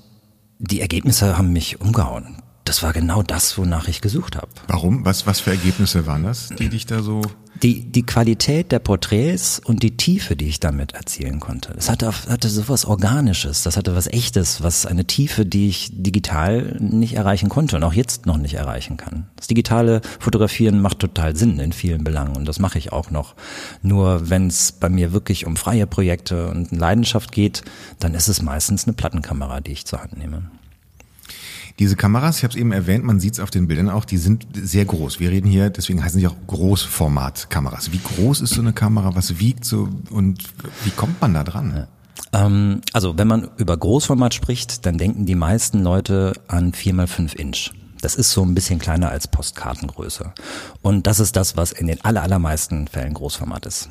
die 0.58 0.80
Ergebnisse 0.80 1.38
haben 1.38 1.52
mich 1.52 1.80
umgehauen 1.80 2.36
das 2.64 2.82
war 2.82 2.92
genau 2.92 3.22
das, 3.22 3.58
wonach 3.58 3.88
ich 3.88 4.00
gesucht 4.00 4.36
habe. 4.36 4.48
Warum? 4.68 5.04
Was, 5.04 5.26
was 5.26 5.40
für 5.40 5.50
Ergebnisse 5.50 6.06
waren 6.06 6.22
das, 6.22 6.48
die 6.48 6.68
dich 6.68 6.86
da 6.86 7.02
so? 7.02 7.22
Die, 7.62 7.84
die 7.84 8.04
Qualität 8.04 8.72
der 8.72 8.78
Porträts 8.78 9.60
und 9.60 9.82
die 9.82 9.96
Tiefe, 9.96 10.34
die 10.34 10.46
ich 10.46 10.58
damit 10.58 10.92
erzielen 10.92 11.38
konnte. 11.38 11.72
Das 11.74 11.90
hatte, 11.90 12.12
hatte 12.28 12.48
so 12.48 12.68
was 12.68 12.84
Organisches, 12.84 13.62
das 13.62 13.76
hatte 13.76 13.94
was 13.94 14.08
Echtes, 14.08 14.62
was 14.62 14.86
eine 14.86 15.04
Tiefe, 15.04 15.46
die 15.46 15.68
ich 15.68 15.90
digital 15.92 16.76
nicht 16.80 17.14
erreichen 17.14 17.48
konnte 17.48 17.76
und 17.76 17.84
auch 17.84 17.92
jetzt 17.92 18.26
noch 18.26 18.38
nicht 18.38 18.54
erreichen 18.54 18.96
kann. 18.96 19.26
Das 19.36 19.46
digitale 19.46 20.00
Fotografieren 20.18 20.80
macht 20.80 20.98
total 20.98 21.36
Sinn 21.36 21.58
in 21.60 21.72
vielen 21.72 22.02
Belangen 22.04 22.36
und 22.36 22.46
das 22.46 22.58
mache 22.58 22.78
ich 22.78 22.92
auch 22.92 23.10
noch. 23.10 23.34
Nur 23.82 24.28
wenn 24.28 24.48
es 24.48 24.72
bei 24.72 24.88
mir 24.88 25.12
wirklich 25.12 25.46
um 25.46 25.56
freie 25.56 25.86
Projekte 25.86 26.48
und 26.48 26.72
Leidenschaft 26.72 27.30
geht, 27.32 27.62
dann 28.00 28.14
ist 28.14 28.28
es 28.28 28.42
meistens 28.42 28.86
eine 28.86 28.94
Plattenkamera, 28.94 29.60
die 29.60 29.72
ich 29.72 29.84
zur 29.84 30.00
Hand 30.00 30.16
nehme. 30.16 30.50
Diese 31.78 31.96
Kameras, 31.96 32.38
ich 32.38 32.44
habe 32.44 32.52
es 32.52 32.60
eben 32.60 32.72
erwähnt, 32.72 33.04
man 33.04 33.20
sieht 33.20 33.34
es 33.34 33.40
auf 33.40 33.50
den 33.50 33.68
Bildern 33.68 33.90
auch, 33.90 34.04
die 34.04 34.18
sind 34.18 34.46
sehr 34.54 34.84
groß. 34.84 35.20
Wir 35.20 35.30
reden 35.30 35.48
hier, 35.48 35.70
deswegen 35.70 36.04
heißen 36.04 36.20
sie 36.20 36.26
auch 36.26 36.36
Großformatkameras. 36.46 37.92
Wie 37.92 38.00
groß 38.00 38.40
ist 38.42 38.54
so 38.54 38.60
eine 38.60 38.72
Kamera? 38.72 39.14
Was 39.14 39.38
wiegt 39.38 39.64
so 39.64 39.88
und 40.10 40.42
wie 40.84 40.90
kommt 40.90 41.20
man 41.20 41.34
da 41.34 41.44
dran? 41.44 41.72
Ja. 42.32 42.46
Ähm, 42.46 42.80
also 42.92 43.18
wenn 43.18 43.28
man 43.28 43.48
über 43.56 43.76
Großformat 43.76 44.34
spricht, 44.34 44.86
dann 44.86 44.98
denken 44.98 45.26
die 45.26 45.34
meisten 45.34 45.82
Leute 45.82 46.32
an 46.48 46.72
4 46.72 46.94
mal 46.94 47.06
5 47.06 47.34
Inch. 47.34 47.70
Das 48.00 48.16
ist 48.16 48.32
so 48.32 48.42
ein 48.42 48.54
bisschen 48.54 48.80
kleiner 48.80 49.10
als 49.10 49.28
Postkartengröße. 49.28 50.32
Und 50.82 51.06
das 51.06 51.20
ist 51.20 51.36
das, 51.36 51.56
was 51.56 51.70
in 51.70 51.86
den 51.86 52.04
allermeisten 52.04 52.88
Fällen 52.88 53.14
Großformat 53.14 53.64
ist. 53.66 53.90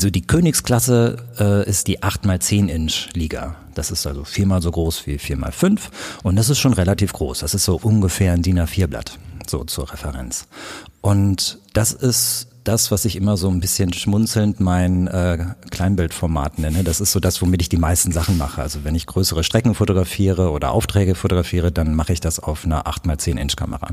So 0.00 0.10
die 0.10 0.24
Königsklasse 0.24 1.16
äh, 1.40 1.68
ist 1.68 1.88
die 1.88 2.00
8x10 2.00 2.68
Inch 2.68 3.08
Liga. 3.14 3.56
Das 3.74 3.90
ist 3.90 4.06
also 4.06 4.22
viermal 4.22 4.62
so 4.62 4.70
groß 4.70 5.08
wie 5.08 5.16
4x5 5.16 5.80
und 6.22 6.36
das 6.36 6.50
ist 6.50 6.60
schon 6.60 6.72
relativ 6.72 7.12
groß. 7.12 7.40
Das 7.40 7.52
ist 7.52 7.64
so 7.64 7.80
ungefähr 7.82 8.32
ein 8.32 8.42
DIN 8.42 8.60
A4 8.60 8.86
Blatt, 8.86 9.18
so 9.48 9.64
zur 9.64 9.92
Referenz. 9.92 10.46
Und 11.00 11.58
das 11.72 11.92
ist 11.92 12.46
das, 12.62 12.92
was 12.92 13.06
ich 13.06 13.16
immer 13.16 13.36
so 13.36 13.48
ein 13.48 13.58
bisschen 13.58 13.92
schmunzelnd 13.92 14.60
mein 14.60 15.08
äh, 15.08 15.46
Kleinbildformat 15.70 16.60
nenne. 16.60 16.84
Das 16.84 17.00
ist 17.00 17.10
so 17.10 17.18
das, 17.18 17.42
womit 17.42 17.62
ich 17.62 17.68
die 17.68 17.76
meisten 17.76 18.12
Sachen 18.12 18.38
mache. 18.38 18.62
Also 18.62 18.84
wenn 18.84 18.94
ich 18.94 19.06
größere 19.06 19.42
Strecken 19.42 19.74
fotografiere 19.74 20.50
oder 20.52 20.70
Aufträge 20.70 21.16
fotografiere, 21.16 21.72
dann 21.72 21.96
mache 21.96 22.12
ich 22.12 22.20
das 22.20 22.38
auf 22.38 22.64
einer 22.64 22.86
8x10 22.86 23.36
Inch 23.36 23.56
Kamera. 23.56 23.88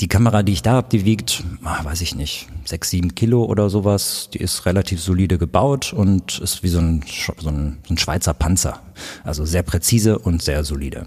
Die 0.00 0.08
Kamera, 0.08 0.42
die 0.42 0.52
ich 0.52 0.62
da 0.62 0.72
habe, 0.72 0.88
die 0.90 1.04
wiegt, 1.04 1.44
ah, 1.62 1.84
weiß 1.84 2.00
ich 2.00 2.14
nicht, 2.14 2.48
sechs, 2.64 2.88
sieben 2.88 3.14
Kilo 3.14 3.44
oder 3.44 3.68
sowas. 3.68 4.30
Die 4.32 4.38
ist 4.38 4.64
relativ 4.64 5.00
solide 5.00 5.36
gebaut 5.36 5.92
und 5.92 6.38
ist 6.38 6.62
wie 6.62 6.68
so 6.68 6.78
ein, 6.78 7.04
so 7.38 7.50
ein, 7.50 7.78
so 7.86 7.94
ein 7.94 7.98
Schweizer 7.98 8.32
Panzer. 8.32 8.80
Also 9.24 9.44
sehr 9.44 9.62
präzise 9.62 10.18
und 10.18 10.42
sehr 10.42 10.64
solide. 10.64 11.06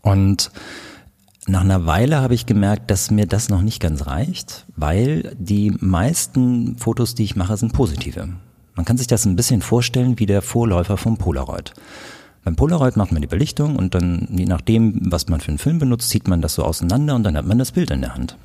Und 0.00 0.50
nach 1.46 1.60
einer 1.60 1.84
Weile 1.84 2.20
habe 2.20 2.34
ich 2.34 2.46
gemerkt, 2.46 2.90
dass 2.90 3.10
mir 3.10 3.26
das 3.26 3.50
noch 3.50 3.60
nicht 3.60 3.80
ganz 3.80 4.06
reicht, 4.06 4.64
weil 4.76 5.36
die 5.38 5.72
meisten 5.78 6.78
Fotos, 6.78 7.14
die 7.14 7.24
ich 7.24 7.36
mache, 7.36 7.56
sind 7.58 7.74
positive. 7.74 8.28
Man 8.74 8.84
kann 8.84 8.96
sich 8.96 9.06
das 9.06 9.26
ein 9.26 9.36
bisschen 9.36 9.60
vorstellen 9.60 10.18
wie 10.18 10.26
der 10.26 10.42
Vorläufer 10.42 10.96
vom 10.96 11.18
Polaroid. 11.18 11.74
Beim 12.46 12.54
Polaroid 12.54 12.96
macht 12.96 13.10
man 13.10 13.20
die 13.20 13.26
Belichtung 13.26 13.74
und 13.74 13.96
dann, 13.96 14.28
je 14.30 14.44
nachdem, 14.44 15.00
was 15.10 15.26
man 15.26 15.40
für 15.40 15.48
einen 15.48 15.58
Film 15.58 15.80
benutzt, 15.80 16.10
zieht 16.10 16.28
man 16.28 16.42
das 16.42 16.54
so 16.54 16.62
auseinander 16.62 17.16
und 17.16 17.24
dann 17.24 17.36
hat 17.36 17.44
man 17.44 17.58
das 17.58 17.72
Bild 17.72 17.90
in 17.90 18.02
der 18.02 18.14
Hand. 18.14 18.36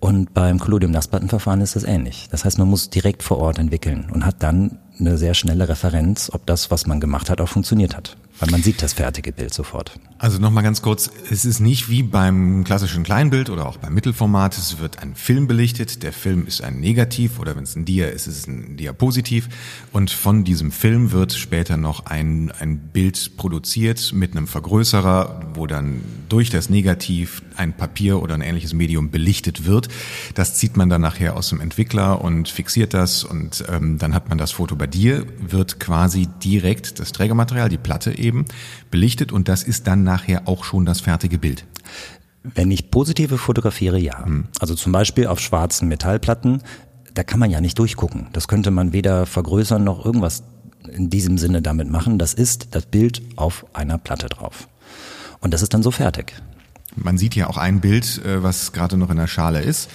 Und 0.00 0.34
beim 0.34 0.58
Collodium-Nassplattenverfahren 0.58 1.60
ist 1.60 1.76
das 1.76 1.84
ähnlich. 1.84 2.26
Das 2.32 2.44
heißt, 2.44 2.58
man 2.58 2.66
muss 2.66 2.90
direkt 2.90 3.22
vor 3.22 3.38
Ort 3.38 3.60
entwickeln 3.60 4.08
und 4.12 4.26
hat 4.26 4.42
dann 4.42 4.78
eine 4.98 5.16
sehr 5.16 5.34
schnelle 5.34 5.68
Referenz, 5.68 6.28
ob 6.34 6.44
das, 6.46 6.72
was 6.72 6.88
man 6.88 6.98
gemacht 6.98 7.30
hat, 7.30 7.40
auch 7.40 7.48
funktioniert 7.48 7.96
hat. 7.96 8.16
Weil 8.40 8.50
man 8.50 8.62
sieht 8.62 8.82
das 8.82 8.94
fertige 8.94 9.32
Bild 9.32 9.52
sofort. 9.52 10.00
Also 10.16 10.38
nochmal 10.38 10.64
ganz 10.64 10.80
kurz, 10.80 11.10
es 11.30 11.44
ist 11.44 11.60
nicht 11.60 11.88
wie 11.88 12.02
beim 12.02 12.64
klassischen 12.64 13.04
Kleinbild 13.04 13.50
oder 13.50 13.66
auch 13.66 13.76
beim 13.76 13.94
Mittelformat, 13.94 14.56
es 14.56 14.78
wird 14.78 14.98
ein 14.98 15.14
Film 15.14 15.46
belichtet, 15.46 16.02
der 16.02 16.12
Film 16.12 16.46
ist 16.46 16.62
ein 16.62 16.80
Negativ 16.80 17.38
oder 17.38 17.56
wenn 17.56 17.64
es 17.64 17.76
ein 17.76 17.84
Dia 17.84 18.08
ist, 18.08 18.26
ist 18.26 18.38
es 18.38 18.46
ein 18.46 18.76
Diapositiv 18.76 19.48
und 19.92 20.10
von 20.10 20.44
diesem 20.44 20.72
Film 20.72 21.12
wird 21.12 21.32
später 21.32 21.76
noch 21.76 22.06
ein, 22.06 22.50
ein 22.58 22.78
Bild 22.78 23.36
produziert 23.36 24.12
mit 24.14 24.32
einem 24.32 24.46
Vergrößerer, 24.46 25.52
wo 25.54 25.66
dann 25.66 26.00
durch 26.28 26.50
das 26.50 26.70
Negativ 26.70 27.42
ein 27.56 27.74
Papier 27.74 28.22
oder 28.22 28.34
ein 28.34 28.42
ähnliches 28.42 28.72
Medium 28.72 29.10
belichtet 29.10 29.66
wird. 29.66 29.88
Das 30.34 30.54
zieht 30.54 30.76
man 30.76 30.88
dann 30.88 31.00
nachher 31.00 31.36
aus 31.36 31.50
dem 31.50 31.60
Entwickler 31.60 32.22
und 32.22 32.48
fixiert 32.48 32.94
das 32.94 33.24
und 33.24 33.64
ähm, 33.68 33.98
dann 33.98 34.14
hat 34.14 34.28
man 34.28 34.38
das 34.38 34.52
Foto 34.52 34.76
bei 34.76 34.86
dir, 34.86 35.26
wird 35.40 35.80
quasi 35.80 36.28
direkt 36.42 37.00
das 37.00 37.12
Trägermaterial, 37.12 37.68
die 37.68 37.78
Platte 37.78 38.18
eben 38.18 38.29
eben 38.30 38.44
belichtet 38.90 39.32
und 39.32 39.48
das 39.48 39.62
ist 39.62 39.86
dann 39.86 40.04
nachher 40.04 40.46
auch 40.46 40.64
schon 40.64 40.86
das 40.86 41.00
fertige 41.00 41.38
Bild. 41.38 41.66
Wenn 42.42 42.70
ich 42.70 42.90
positive 42.90 43.36
fotografiere, 43.36 43.98
ja. 43.98 44.24
Hm. 44.24 44.48
Also 44.60 44.74
zum 44.74 44.92
Beispiel 44.92 45.26
auf 45.26 45.40
schwarzen 45.40 45.88
Metallplatten, 45.88 46.62
da 47.12 47.24
kann 47.24 47.40
man 47.40 47.50
ja 47.50 47.60
nicht 47.60 47.78
durchgucken. 47.78 48.28
Das 48.32 48.48
könnte 48.48 48.70
man 48.70 48.92
weder 48.92 49.26
vergrößern 49.26 49.82
noch 49.82 50.04
irgendwas 50.04 50.44
in 50.88 51.10
diesem 51.10 51.38
Sinne 51.38 51.60
damit 51.60 51.90
machen. 51.90 52.18
Das 52.18 52.32
ist 52.32 52.74
das 52.74 52.86
Bild 52.86 53.20
auf 53.36 53.66
einer 53.74 53.98
Platte 53.98 54.28
drauf. 54.28 54.68
Und 55.40 55.52
das 55.52 55.62
ist 55.62 55.74
dann 55.74 55.82
so 55.82 55.90
fertig. 55.90 56.32
Man 56.96 57.18
sieht 57.18 57.34
ja 57.34 57.48
auch 57.48 57.56
ein 57.56 57.80
Bild, 57.80 58.24
äh, 58.24 58.42
was 58.42 58.72
gerade 58.72 58.96
noch 58.96 59.10
in 59.10 59.16
der 59.16 59.26
Schale 59.26 59.60
ist. 59.60 59.90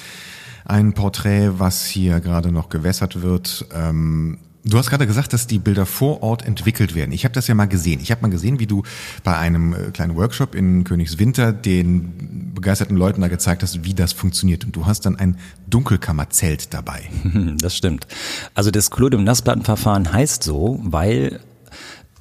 Ein 0.65 0.93
Porträt, 0.93 1.59
was 1.59 1.85
hier 1.85 2.19
gerade 2.19 2.51
noch 2.51 2.69
gewässert 2.69 3.21
wird. 3.21 3.65
Ähm, 3.73 4.39
Du 4.67 4.79
hast 4.79 4.89
gerade 4.89 5.05
gesagt, 5.05 5.31
dass 5.31 5.45
die 5.45 5.59
Bilder 5.59 5.85
vor 5.85 6.23
Ort 6.23 6.43
entwickelt 6.43 6.95
werden. 6.95 7.11
Ich 7.11 7.23
habe 7.23 7.33
das 7.33 7.47
ja 7.47 7.53
mal 7.53 7.67
gesehen. 7.67 7.99
Ich 8.01 8.09
habe 8.09 8.23
mal 8.23 8.31
gesehen, 8.31 8.59
wie 8.59 8.65
du 8.65 8.81
bei 9.23 9.37
einem 9.37 9.73
äh, 9.73 9.91
kleinen 9.91 10.15
Workshop 10.15 10.55
in 10.55 10.83
Königswinter 10.83 11.53
den 11.53 12.51
begeisterten 12.55 12.97
Leuten 12.97 13.21
da 13.21 13.27
gezeigt 13.27 13.61
hast, 13.61 13.83
wie 13.83 13.93
das 13.93 14.13
funktioniert. 14.13 14.65
Und 14.65 14.75
du 14.75 14.87
hast 14.87 15.05
dann 15.05 15.17
ein 15.17 15.37
Dunkelkammerzelt 15.67 16.73
dabei. 16.73 17.09
Das 17.59 17.75
stimmt. 17.75 18.07
Also 18.53 18.71
das 18.71 18.89
Collodium-Nassplattenverfahren 18.89 20.11
heißt 20.11 20.43
so, 20.43 20.79
weil 20.83 21.39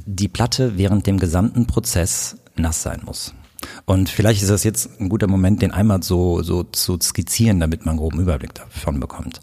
die 0.06 0.28
Platte 0.28 0.76
während 0.76 1.06
dem 1.06 1.18
gesamten 1.18 1.66
Prozess 1.66 2.36
nass 2.56 2.82
sein 2.82 3.00
muss. 3.04 3.34
Und 3.86 4.08
vielleicht 4.08 4.42
ist 4.42 4.50
das 4.50 4.64
jetzt 4.64 5.00
ein 5.00 5.08
guter 5.08 5.26
Moment, 5.26 5.62
den 5.62 5.70
einmal 5.70 6.02
so, 6.02 6.42
so 6.42 6.62
zu 6.62 6.98
skizzieren, 7.00 7.60
damit 7.60 7.80
man 7.80 7.92
einen 7.92 7.98
groben 7.98 8.20
Überblick 8.20 8.54
davon 8.54 9.00
bekommt. 9.00 9.40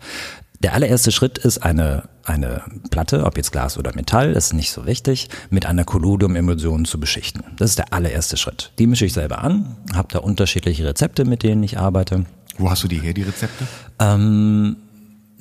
Der 0.60 0.74
allererste 0.74 1.12
Schritt 1.12 1.39
ist 1.39 1.60
eine, 1.60 2.03
eine 2.25 2.62
Platte, 2.90 3.25
ob 3.25 3.38
jetzt 3.38 3.51
Glas 3.51 3.78
oder 3.78 3.94
Metall, 3.96 4.32
ist 4.34 4.54
nicht 4.54 4.72
so 4.72 4.86
wichtig, 4.86 5.30
mit 5.50 5.66
einer 5.66 5.84
Collodium-Emulsion 5.84 6.86
zu 6.86 7.00
beschichten. 7.00 7.44
Das 7.58 7.72
ist 7.72 7.80
der 7.80 7.94
allererste 7.94 8.38
Schritt. 8.38 8.72
Die 8.80 8.88
mische 8.88 9.06
ich 9.06 9.13
selber 9.13 9.44
an, 9.44 9.78
habe 9.94 10.08
da 10.12 10.20
unterschiedliche 10.20 10.86
Rezepte, 10.86 11.25
mit 11.25 11.44
denen 11.44 11.63
ich 11.63 11.78
arbeite. 11.78 12.25
Wo 12.58 12.70
hast 12.70 12.84
du 12.84 12.88
die 12.88 13.00
her, 13.00 13.13
die 13.13 13.24
Rezepte? 13.24 13.66
Ähm, 14.00 14.75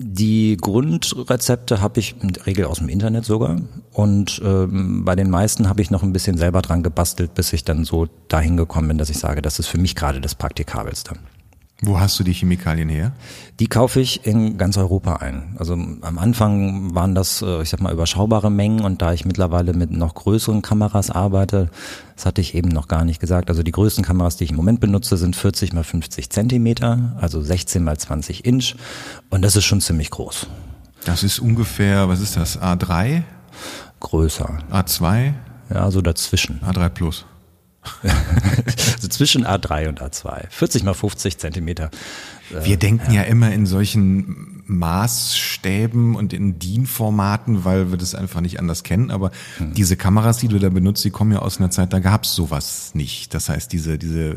die 0.03 0.57
Grundrezepte 0.59 1.83
habe 1.83 2.01
ich 2.01 2.15
in 2.23 2.29
der 2.33 2.47
Regel 2.47 2.65
aus 2.65 2.79
dem 2.79 2.89
Internet 2.89 3.27
sogar. 3.27 3.61
Und 3.93 4.41
ähm, 4.43 5.05
bei 5.05 5.15
den 5.15 5.29
meisten 5.29 5.69
habe 5.69 5.83
ich 5.83 5.91
noch 5.91 6.03
ein 6.03 6.15
bisschen 6.15 6.39
selber 6.39 6.63
dran 6.63 6.83
gebastelt, 6.83 7.35
bis 7.35 7.53
ich 7.53 7.65
dann 7.65 7.85
so 7.85 8.09
dahin 8.29 8.57
gekommen 8.57 8.89
bin, 8.89 8.99
dass 8.99 9.11
ich 9.11 9.19
sage, 9.19 9.43
das 9.43 9.59
ist 9.59 9.67
für 9.67 9.79
mich 9.79 9.95
gerade 9.95 10.23
das 10.23 10.35
Praktikabelste. 10.35 11.17
Wo 11.83 11.99
hast 11.99 12.19
du 12.19 12.25
die 12.25 12.35
Chemikalien 12.35 12.91
her? 12.91 13.13
Die 13.59 13.67
kaufe 13.67 14.01
ich 14.01 14.27
in 14.27 14.59
ganz 14.59 14.77
Europa 14.77 15.17
ein. 15.17 15.57
Also 15.59 15.73
am 15.73 16.19
Anfang 16.19 16.95
waren 16.95 17.15
das, 17.15 17.41
äh, 17.41 17.63
ich 17.63 17.71
sag 17.71 17.81
mal, 17.81 17.93
überschaubare 17.93 18.51
Mengen 18.51 18.81
und 18.81 19.01
da 19.01 19.15
ich 19.15 19.25
mittlerweile 19.25 19.73
mit 19.73 19.91
noch 19.91 20.15
größeren 20.15 20.61
Kameras 20.61 21.11
arbeite, 21.11 21.71
das 22.17 22.27
hatte 22.27 22.43
ich 22.43 22.55
eben 22.55 22.69
noch 22.69 22.87
gar 22.87 23.07
nicht 23.07 23.19
gesagt. 23.19 23.49
Also 23.49 23.63
die 23.63 23.73
größten 23.73 24.05
Kameras, 24.05 24.37
die 24.37 24.45
ich 24.45 24.51
im 24.51 24.57
Moment 24.57 24.81
benutze, 24.81 25.17
sind 25.17 25.37
40 25.37 25.73
mal 25.73 25.85
50 25.85 26.29
Zentimeter, 26.29 27.17
also 27.19 27.41
16 27.41 27.83
mal 27.83 27.97
20 27.97 28.45
Inch 28.45 28.75
und 29.31 29.41
das 29.43 29.57
ist 29.57 29.65
schon 29.65 29.81
ziemlich 29.81 30.11
groß. 30.11 30.49
Das 31.07 31.23
ist 31.23 31.39
ungefähr, 31.39 32.11
was 32.11 32.21
ist 32.21 32.37
das, 32.37 32.61
A3? 32.61 33.23
Größer. 34.01 34.59
A2? 34.71 35.33
Ja, 35.73 35.91
so 35.91 36.03
dazwischen. 36.03 36.61
A3 36.61 36.91
Plus. 36.91 37.25
also 38.03 39.09
zwischen 39.09 39.47
A3 39.47 39.89
und 39.89 40.03
A2. 40.03 40.49
40 40.51 40.83
mal 40.85 40.95
50 40.95 41.39
Zentimeter. 41.39 41.91
Äh, 42.51 42.65
Wir 42.65 42.77
denken 42.77 43.13
ja. 43.13 43.23
ja. 43.23 43.29
immer 43.29 43.53
in 43.53 43.67
solchen 43.67 44.63
Maßstäben 44.67 46.15
und 46.15 46.33
in 46.33 46.59
DIN-Formaten, 46.59 47.65
weil 47.65 47.91
wir 47.91 47.99
das 47.99 48.15
einfach 48.15 48.41
nicht 48.41 48.59
anders 48.59 48.83
kennen. 48.83 49.11
Aber 49.11 49.31
hm. 49.59 49.75
diese 49.75 49.97
Kameras, 49.97 50.39
die 50.39 50.49
du 50.49 50.59
da 50.59 50.69
benutzt, 50.69 51.05
die 51.05 51.11
kommen 51.11 51.33
ja 51.33 51.41
aus 51.41 51.59
einer 51.59 51.71
Zeit, 51.71 51.93
da 51.93 51.99
gab's 51.99 52.35
sowas 52.35 52.95
nicht. 52.95 53.35
Das 53.35 53.49
heißt, 53.49 53.73
diese, 53.73 53.99
diese 53.99 54.37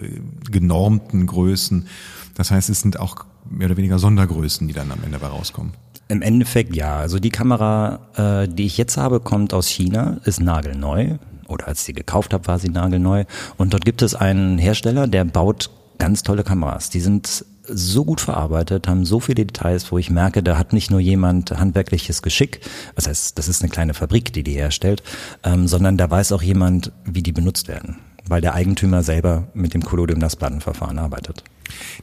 genormten 0.50 1.26
Größen, 1.28 1.88
das 2.36 2.52
heißt, 2.52 2.70
es 2.70 2.82
sind 2.82 3.00
auch 3.00 3.26
mehr 3.50 3.68
oder 3.68 3.78
weniger 3.78 4.00
Sondergrößen, 4.00 4.68
die 4.68 4.74
dann 4.74 4.92
am 4.92 5.00
Ende 5.04 5.20
dabei 5.20 5.28
rauskommen. 5.28 5.74
Im 6.08 6.22
Endeffekt 6.22 6.76
ja. 6.76 6.98
Also 6.98 7.20
die 7.20 7.30
Kamera, 7.30 8.44
äh, 8.44 8.48
die 8.48 8.66
ich 8.66 8.78
jetzt 8.78 8.98
habe, 8.98 9.20
kommt 9.20 9.54
aus 9.54 9.68
China, 9.68 10.20
ist 10.26 10.40
nagelneu 10.40 11.18
oder 11.54 11.68
als 11.68 11.80
ich 11.80 11.86
sie 11.86 11.94
gekauft 11.94 12.34
habe, 12.34 12.48
war 12.48 12.60
sie 12.60 12.70
nagelneu. 12.70 13.26
Und 13.58 13.74
dort 13.74 13.86
gibt 13.86 14.02
es 14.02 14.16
einen 14.16 14.58
Hersteller, 14.58 15.08
der 15.08 15.24
baut 15.26 15.70
ganz 16.00 16.24
tolle 16.24 16.44
Kameras. 16.44 16.90
Die 16.90 17.00
sind 17.00 17.46
so 17.66 18.04
gut 18.04 18.20
verarbeitet, 18.20 18.88
haben 18.88 19.06
so 19.06 19.20
viele 19.20 19.46
Details, 19.46 19.92
wo 19.92 19.98
ich 19.98 20.10
merke, 20.10 20.44
da 20.44 20.58
hat 20.58 20.74
nicht 20.74 20.92
nur 20.92 21.00
jemand 21.00 21.52
handwerkliches 21.52 22.22
Geschick, 22.22 22.60
das 22.96 23.08
heißt, 23.08 23.38
das 23.38 23.48
ist 23.48 23.62
eine 23.62 23.70
kleine 23.70 23.94
Fabrik, 23.94 24.34
die 24.34 24.44
die 24.44 24.54
herstellt, 24.54 25.02
ähm, 25.44 25.68
sondern 25.68 25.98
da 25.98 26.10
weiß 26.10 26.34
auch 26.34 26.42
jemand, 26.42 26.92
wie 27.06 27.24
die 27.24 27.32
benutzt 27.32 27.70
werden, 27.70 27.98
weil 28.28 28.42
der 28.42 28.54
Eigentümer 28.54 29.02
selber 29.04 29.48
mit 29.54 29.74
dem 29.74 29.84
Collodium-Nassplattenverfahren 29.84 31.00
arbeitet. 31.00 31.44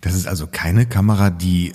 Das 0.00 0.14
ist 0.14 0.26
also 0.26 0.46
keine 0.50 0.86
Kamera, 0.86 1.28
die 1.28 1.68
äh, 1.68 1.74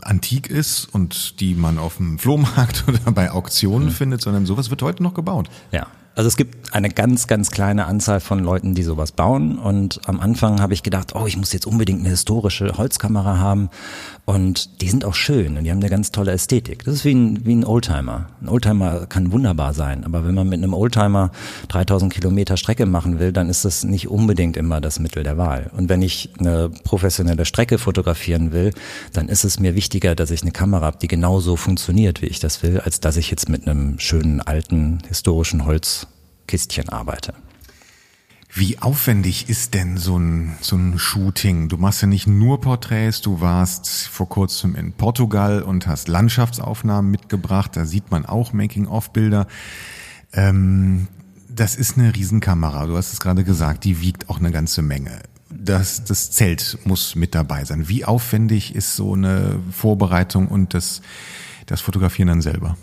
antik 0.00 0.48
ist 0.48 0.86
und 0.86 1.40
die 1.40 1.54
man 1.54 1.78
auf 1.78 1.98
dem 1.98 2.18
Flohmarkt 2.18 2.84
oder 2.88 3.12
bei 3.12 3.30
Auktionen 3.30 3.88
mhm. 3.88 3.92
findet, 3.92 4.22
sondern 4.22 4.46
sowas 4.46 4.70
wird 4.70 4.82
heute 4.82 5.02
noch 5.02 5.12
gebaut. 5.12 5.50
Ja, 5.70 5.88
also 6.18 6.26
es 6.26 6.36
gibt 6.36 6.74
eine 6.74 6.90
ganz, 6.90 7.28
ganz 7.28 7.52
kleine 7.52 7.86
Anzahl 7.86 8.18
von 8.18 8.40
Leuten, 8.40 8.74
die 8.74 8.82
sowas 8.82 9.12
bauen. 9.12 9.56
Und 9.56 10.00
am 10.06 10.18
Anfang 10.18 10.60
habe 10.60 10.74
ich 10.74 10.82
gedacht, 10.82 11.14
oh, 11.14 11.26
ich 11.26 11.36
muss 11.36 11.52
jetzt 11.52 11.64
unbedingt 11.64 12.00
eine 12.00 12.08
historische 12.08 12.76
Holzkamera 12.76 13.38
haben. 13.38 13.70
Und 14.24 14.82
die 14.82 14.90
sind 14.90 15.04
auch 15.04 15.14
schön 15.14 15.56
und 15.56 15.62
die 15.62 15.70
haben 15.70 15.78
eine 15.78 15.88
ganz 15.88 16.10
tolle 16.10 16.32
Ästhetik. 16.32 16.84
Das 16.84 16.94
ist 16.94 17.04
wie 17.04 17.14
ein, 17.14 17.46
wie 17.46 17.54
ein 17.54 17.64
Oldtimer. 17.64 18.26
Ein 18.42 18.48
Oldtimer 18.48 19.06
kann 19.06 19.30
wunderbar 19.30 19.74
sein, 19.74 20.04
aber 20.04 20.26
wenn 20.26 20.34
man 20.34 20.48
mit 20.48 20.58
einem 20.58 20.74
Oldtimer 20.74 21.30
3000 21.68 22.12
Kilometer 22.12 22.56
Strecke 22.56 22.84
machen 22.84 23.20
will, 23.20 23.32
dann 23.32 23.48
ist 23.48 23.64
das 23.64 23.84
nicht 23.84 24.08
unbedingt 24.08 24.56
immer 24.56 24.80
das 24.80 24.98
Mittel 24.98 25.22
der 25.22 25.38
Wahl. 25.38 25.70
Und 25.76 25.88
wenn 25.88 26.02
ich 26.02 26.30
eine 26.40 26.68
professionelle 26.82 27.44
Strecke 27.44 27.78
fotografieren 27.78 28.50
will, 28.50 28.74
dann 29.12 29.28
ist 29.28 29.44
es 29.44 29.60
mir 29.60 29.76
wichtiger, 29.76 30.16
dass 30.16 30.32
ich 30.32 30.42
eine 30.42 30.50
Kamera 30.50 30.86
habe, 30.86 30.98
die 30.98 31.08
genauso 31.08 31.54
funktioniert, 31.54 32.22
wie 32.22 32.26
ich 32.26 32.40
das 32.40 32.64
will, 32.64 32.80
als 32.80 32.98
dass 32.98 33.16
ich 33.16 33.30
jetzt 33.30 33.48
mit 33.48 33.68
einem 33.68 34.00
schönen 34.00 34.40
alten 34.40 34.98
historischen 35.08 35.64
Holzkistchen 36.48 36.88
arbeite. 36.88 37.34
Wie 38.50 38.78
aufwendig 38.78 39.50
ist 39.50 39.74
denn 39.74 39.98
so 39.98 40.18
ein, 40.18 40.56
so 40.62 40.74
ein 40.74 40.98
Shooting? 40.98 41.68
Du 41.68 41.76
machst 41.76 42.00
ja 42.00 42.08
nicht 42.08 42.26
nur 42.26 42.60
Porträts, 42.60 43.20
du 43.20 43.42
warst 43.42 44.08
vor 44.08 44.28
kurzem 44.28 44.74
in 44.74 44.94
Portugal 44.94 45.62
und 45.62 45.86
hast 45.86 46.08
Landschaftsaufnahmen 46.08 47.10
mitgebracht, 47.10 47.76
da 47.76 47.84
sieht 47.84 48.10
man 48.10 48.24
auch 48.24 48.54
Making-of-Bilder. 48.54 49.46
Ähm, 50.32 51.08
das 51.50 51.74
ist 51.76 51.98
eine 51.98 52.14
Riesenkamera, 52.14 52.86
du 52.86 52.96
hast 52.96 53.12
es 53.12 53.20
gerade 53.20 53.44
gesagt, 53.44 53.84
die 53.84 54.00
wiegt 54.00 54.30
auch 54.30 54.38
eine 54.38 54.50
ganze 54.50 54.80
Menge. 54.80 55.20
Das, 55.50 56.04
das 56.04 56.30
Zelt 56.30 56.78
muss 56.84 57.16
mit 57.16 57.34
dabei 57.34 57.64
sein. 57.64 57.88
Wie 57.88 58.06
aufwendig 58.06 58.74
ist 58.74 58.96
so 58.96 59.12
eine 59.12 59.60
Vorbereitung 59.70 60.48
und 60.48 60.72
das, 60.72 61.02
das 61.66 61.82
Fotografieren 61.82 62.28
dann 62.28 62.40
selber? 62.40 62.78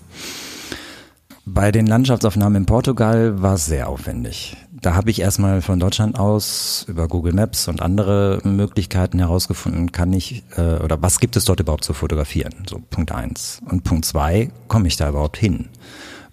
Bei 1.47 1.71
den 1.71 1.85
Landschaftsaufnahmen 1.85 2.63
in 2.63 2.65
Portugal 2.65 3.39
war 3.39 3.53
es 3.53 3.67
sehr 3.67 3.87
aufwendig. 3.87 4.57
Da 4.71 4.95
habe 4.95 5.11
ich 5.11 5.21
erstmal 5.21 5.61
von 5.61 5.79
Deutschland 5.79 6.17
aus 6.17 6.85
über 6.87 7.07
Google 7.07 7.33
Maps 7.33 7.67
und 7.67 7.83
andere 7.83 8.41
Möglichkeiten 8.43 9.19
herausgefunden, 9.19 9.91
kann 9.91 10.11
ich 10.11 10.43
äh, 10.57 10.83
oder 10.83 11.03
was 11.03 11.19
gibt 11.19 11.35
es 11.35 11.45
dort 11.45 11.59
überhaupt 11.59 11.83
zu 11.83 11.93
fotografieren? 11.93 12.53
So 12.67 12.81
Punkt 12.89 13.11
eins. 13.11 13.61
Und 13.69 13.83
Punkt 13.83 14.05
zwei, 14.05 14.49
komme 14.67 14.87
ich 14.87 14.97
da 14.97 15.07
überhaupt 15.07 15.37
hin? 15.37 15.69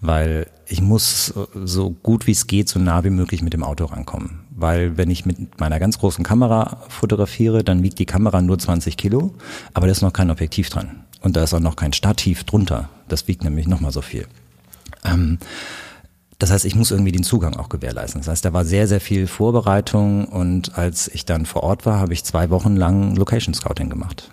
Weil 0.01 0.47
ich 0.67 0.81
muss 0.81 1.31
so 1.63 1.91
gut 1.91 2.25
wie 2.25 2.31
es 2.31 2.47
geht, 2.47 2.67
so 2.67 2.79
nah 2.79 3.03
wie 3.03 3.11
möglich 3.11 3.43
mit 3.43 3.53
dem 3.53 3.63
Auto 3.63 3.85
rankommen. 3.85 4.39
Weil 4.49 4.97
wenn 4.97 5.11
ich 5.11 5.27
mit 5.27 5.59
meiner 5.59 5.79
ganz 5.79 5.99
großen 5.99 6.23
Kamera 6.23 6.77
fotografiere, 6.89 7.63
dann 7.63 7.83
wiegt 7.83 7.99
die 7.99 8.07
Kamera 8.07 8.41
nur 8.41 8.57
20 8.57 8.97
Kilo, 8.97 9.33
aber 9.75 9.85
da 9.85 9.91
ist 9.91 10.01
noch 10.01 10.13
kein 10.13 10.31
Objektiv 10.31 10.71
dran. 10.71 11.03
Und 11.21 11.35
da 11.35 11.43
ist 11.43 11.53
auch 11.53 11.59
noch 11.59 11.75
kein 11.75 11.93
Stativ 11.93 12.45
drunter. 12.45 12.89
Das 13.07 13.27
wiegt 13.27 13.43
nämlich 13.43 13.67
nochmal 13.67 13.91
so 13.91 14.01
viel. 14.01 14.25
Ähm, 15.05 15.39
das 16.39 16.51
heißt, 16.51 16.65
ich 16.65 16.75
muss 16.75 16.91
irgendwie 16.91 17.11
den 17.11 17.23
Zugang 17.23 17.55
auch 17.55 17.69
gewährleisten. 17.69 18.21
Das 18.21 18.27
heißt, 18.27 18.45
da 18.45 18.53
war 18.53 18.65
sehr, 18.65 18.87
sehr 18.87 18.99
viel 18.99 19.27
Vorbereitung 19.27 20.25
und 20.25 20.77
als 20.77 21.07
ich 21.07 21.25
dann 21.25 21.45
vor 21.45 21.63
Ort 21.63 21.85
war, 21.85 21.99
habe 21.99 22.13
ich 22.13 22.23
zwei 22.23 22.49
Wochen 22.49 22.75
lang 22.75 23.15
Location 23.15 23.53
Scouting 23.53 23.89
gemacht 23.89 24.29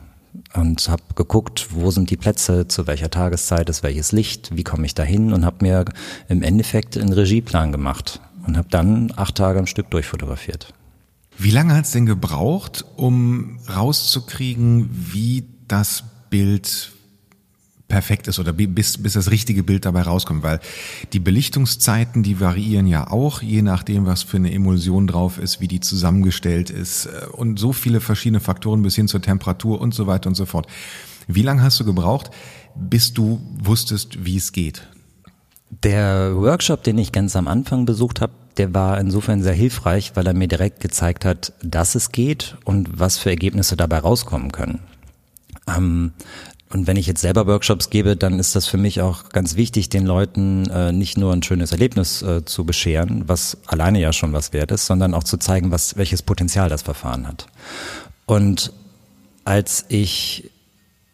und 0.55 0.89
habe 0.89 1.03
geguckt, 1.15 1.69
wo 1.71 1.91
sind 1.91 2.11
die 2.11 2.17
Plätze, 2.17 2.67
zu 2.67 2.87
welcher 2.87 3.11
Tageszeit 3.11 3.69
ist 3.69 3.83
welches 3.83 4.13
Licht, 4.13 4.57
wie 4.57 4.65
komme 4.65 4.87
ich 4.87 4.95
da 4.95 5.03
hin 5.03 5.33
und 5.33 5.45
habe 5.45 5.59
mir 5.61 5.85
im 6.29 6.43
Endeffekt 6.43 6.97
einen 6.97 7.13
Regieplan 7.13 7.73
gemacht 7.73 8.21
und 8.47 8.57
habe 8.57 8.69
dann 8.71 9.13
acht 9.17 9.37
Tage 9.37 9.59
am 9.59 9.67
Stück 9.67 9.91
durchfotografiert. 9.91 10.73
Wie 11.39 11.51
lange 11.51 11.75
hat 11.75 11.85
es 11.85 11.93
denn 11.93 12.07
gebraucht, 12.07 12.85
um 12.97 13.61
rauszukriegen, 13.75 14.91
wie 14.93 15.45
das 15.69 16.05
Bild 16.29 16.93
perfekt 17.91 18.29
ist 18.29 18.39
oder 18.39 18.55
bis, 18.55 18.97
bis 19.03 19.13
das 19.13 19.31
richtige 19.31 19.63
Bild 19.63 19.85
dabei 19.85 20.03
rauskommt, 20.03 20.43
weil 20.43 20.61
die 21.13 21.19
Belichtungszeiten, 21.19 22.23
die 22.23 22.41
variieren 22.41 22.87
ja 22.87 23.11
auch, 23.11 23.43
je 23.43 23.61
nachdem, 23.61 24.07
was 24.07 24.23
für 24.23 24.39
eine 24.39 24.51
Emulsion 24.51 25.07
drauf 25.07 25.37
ist, 25.37 25.61
wie 25.61 25.69
die 25.69 25.81
zusammengestellt 25.81 26.71
ist 26.71 27.07
äh, 27.07 27.27
und 27.33 27.59
so 27.59 27.75
viele 27.75 28.01
verschiedene 28.01 28.41
Faktoren 28.41 28.83
bis 28.83 28.95
hin 28.95 29.09
zur 29.09 29.21
Temperatur 29.21 29.79
und 29.81 29.93
so 29.93 30.07
weiter 30.07 30.29
und 30.29 30.37
so 30.37 30.47
fort. 30.47 30.67
Wie 31.27 31.43
lange 31.43 31.63
hast 31.63 31.79
du 31.79 31.85
gebraucht, 31.85 32.31
bis 32.75 33.13
du 33.13 33.41
wusstest, 33.63 34.25
wie 34.25 34.37
es 34.39 34.53
geht? 34.53 34.89
Der 35.69 36.35
Workshop, 36.35 36.83
den 36.83 36.99
ich 36.99 37.13
ganz 37.13 37.37
am 37.37 37.47
Anfang 37.47 37.85
besucht 37.85 38.21
habe, 38.21 38.33
der 38.57 38.75
war 38.75 38.99
insofern 38.99 39.43
sehr 39.43 39.53
hilfreich, 39.53 40.13
weil 40.15 40.27
er 40.27 40.35
mir 40.35 40.49
direkt 40.49 40.81
gezeigt 40.81 41.25
hat, 41.25 41.53
dass 41.63 41.95
es 41.95 42.13
geht 42.13 42.57
und 42.65 42.99
was 42.99 43.19
für 43.19 43.31
Ergebnisse 43.31 43.77
dabei 43.77 43.99
rauskommen 43.99 44.53
können. 44.53 44.81
Ähm, 45.69 46.13
und 46.73 46.87
wenn 46.87 46.97
ich 46.97 47.07
jetzt 47.09 47.21
selber 47.21 47.49
Workshops 47.49 47.91
gebe, 47.91 48.17
dann 48.17 48.39
ist 48.39 48.55
das 48.55 48.67
für 48.67 48.79
mich 48.79 49.01
auch 49.01 49.31
ganz 49.31 49.57
wichtig, 49.57 49.89
den 49.89 50.07
Leuten 50.07 50.71
äh, 50.71 50.93
nicht 50.93 51.19
nur 51.19 51.33
ein 51.33 51.43
schönes 51.43 51.73
Erlebnis 51.73 52.23
äh, 52.23 52.45
zu 52.45 52.65
bescheren, 52.65 53.25
was 53.27 53.59
alleine 53.67 54.01
ja 54.01 54.13
schon 54.13 54.33
was 54.33 54.53
wert 54.53 54.71
ist, 54.71 54.87
sondern 54.87 55.13
auch 55.15 55.25
zu 55.25 55.37
zeigen, 55.37 55.73
was, 55.73 55.97
welches 55.97 56.23
Potenzial 56.23 56.69
das 56.69 56.83
Verfahren 56.83 57.27
hat. 57.27 57.47
Und 58.27 58.73
als 59.45 59.85
ich 59.89 60.51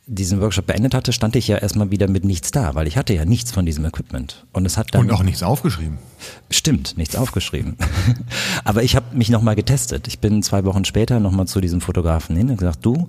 diesen 0.07 0.41
Workshop 0.41 0.67
beendet 0.67 0.95
hatte, 0.95 1.13
stand 1.13 1.35
ich 1.35 1.49
ja 1.49 1.59
erstmal 1.59 1.91
wieder 1.91 2.09
mit 2.09 2.25
nichts 2.25 2.53
da, 2.53 2.77
weil 2.77 2.87
ich 2.87 2.97
hatte 2.97 3.13
ja 3.13 3.25
nichts 3.25 3.51
von 3.51 3.67
diesem 3.67 3.85
Equipment. 3.85 4.47
Und 4.53 4.65
es 4.65 4.79
hat 4.79 4.95
dann 4.95 5.03
Und 5.03 5.11
auch 5.11 5.25
nichts 5.25 5.43
aufgeschrieben. 5.43 5.99
Stimmt, 6.49 6.97
nichts 6.97 7.17
aufgeschrieben. 7.17 7.77
Aber 8.65 8.85
ich 8.85 8.95
habe 8.95 9.17
mich 9.17 9.31
nochmal 9.31 9.57
getestet. 9.57 10.07
Ich 10.07 10.21
bin 10.21 10.45
zwei 10.45 10.65
Wochen 10.65 10.85
später 10.85 11.19
nochmal 11.19 11.49
zu 11.49 11.61
diesem 11.61 11.81
Fotografen 11.81 12.37
hin 12.37 12.51
und 12.51 12.57
gesagt, 12.57 12.87
du, 12.87 13.09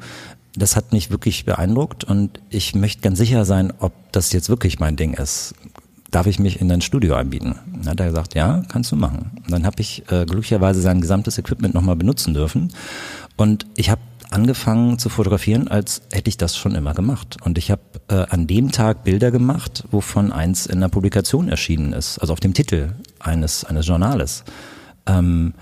das 0.55 0.75
hat 0.75 0.91
mich 0.91 1.11
wirklich 1.11 1.45
beeindruckt 1.45 2.03
und 2.03 2.39
ich 2.49 2.73
möchte 2.73 3.01
ganz 3.01 3.19
sicher 3.19 3.45
sein, 3.45 3.71
ob 3.77 3.93
das 4.11 4.31
jetzt 4.31 4.49
wirklich 4.49 4.79
mein 4.79 4.95
Ding 4.95 5.13
ist. 5.13 5.53
Darf 6.09 6.25
ich 6.25 6.39
mich 6.39 6.61
in 6.61 6.69
dein 6.69 6.81
Studio 6.81 7.15
anbieten? 7.15 7.55
Dann 7.73 7.89
hat 7.89 7.99
er 7.99 8.07
gesagt, 8.07 8.33
ja, 8.33 8.63
kannst 8.69 8.91
du 8.91 8.95
machen. 8.95 9.41
Und 9.43 9.51
dann 9.51 9.65
habe 9.65 9.81
ich 9.81 10.03
äh, 10.09 10.25
glücklicherweise 10.25 10.81
sein 10.81 10.99
gesamtes 11.01 11.37
Equipment 11.37 11.75
nochmal 11.75 11.95
benutzen 11.95 12.33
dürfen. 12.33 12.73
Und 13.35 13.67
ich 13.75 13.91
habe 13.91 14.01
angefangen 14.29 14.99
zu 14.99 15.09
fotografieren, 15.09 15.67
als 15.67 16.01
hätte 16.11 16.29
ich 16.29 16.37
das 16.37 16.57
schon 16.57 16.75
immer 16.75 16.93
gemacht. 16.93 17.37
Und 17.43 17.57
ich 17.57 17.71
habe 17.71 17.81
äh, 18.09 18.25
an 18.29 18.47
dem 18.47 18.71
Tag 18.71 19.03
Bilder 19.03 19.31
gemacht, 19.31 19.83
wovon 19.91 20.31
eins 20.31 20.65
in 20.65 20.79
der 20.79 20.89
Publikation 20.89 21.49
erschienen 21.49 21.93
ist, 21.93 22.19
also 22.19 22.33
auf 22.33 22.39
dem 22.39 22.53
Titel 22.53 22.93
eines, 23.19 23.63
eines 23.63 23.87
Journales. 23.87 24.43
Ähm, 25.05 25.53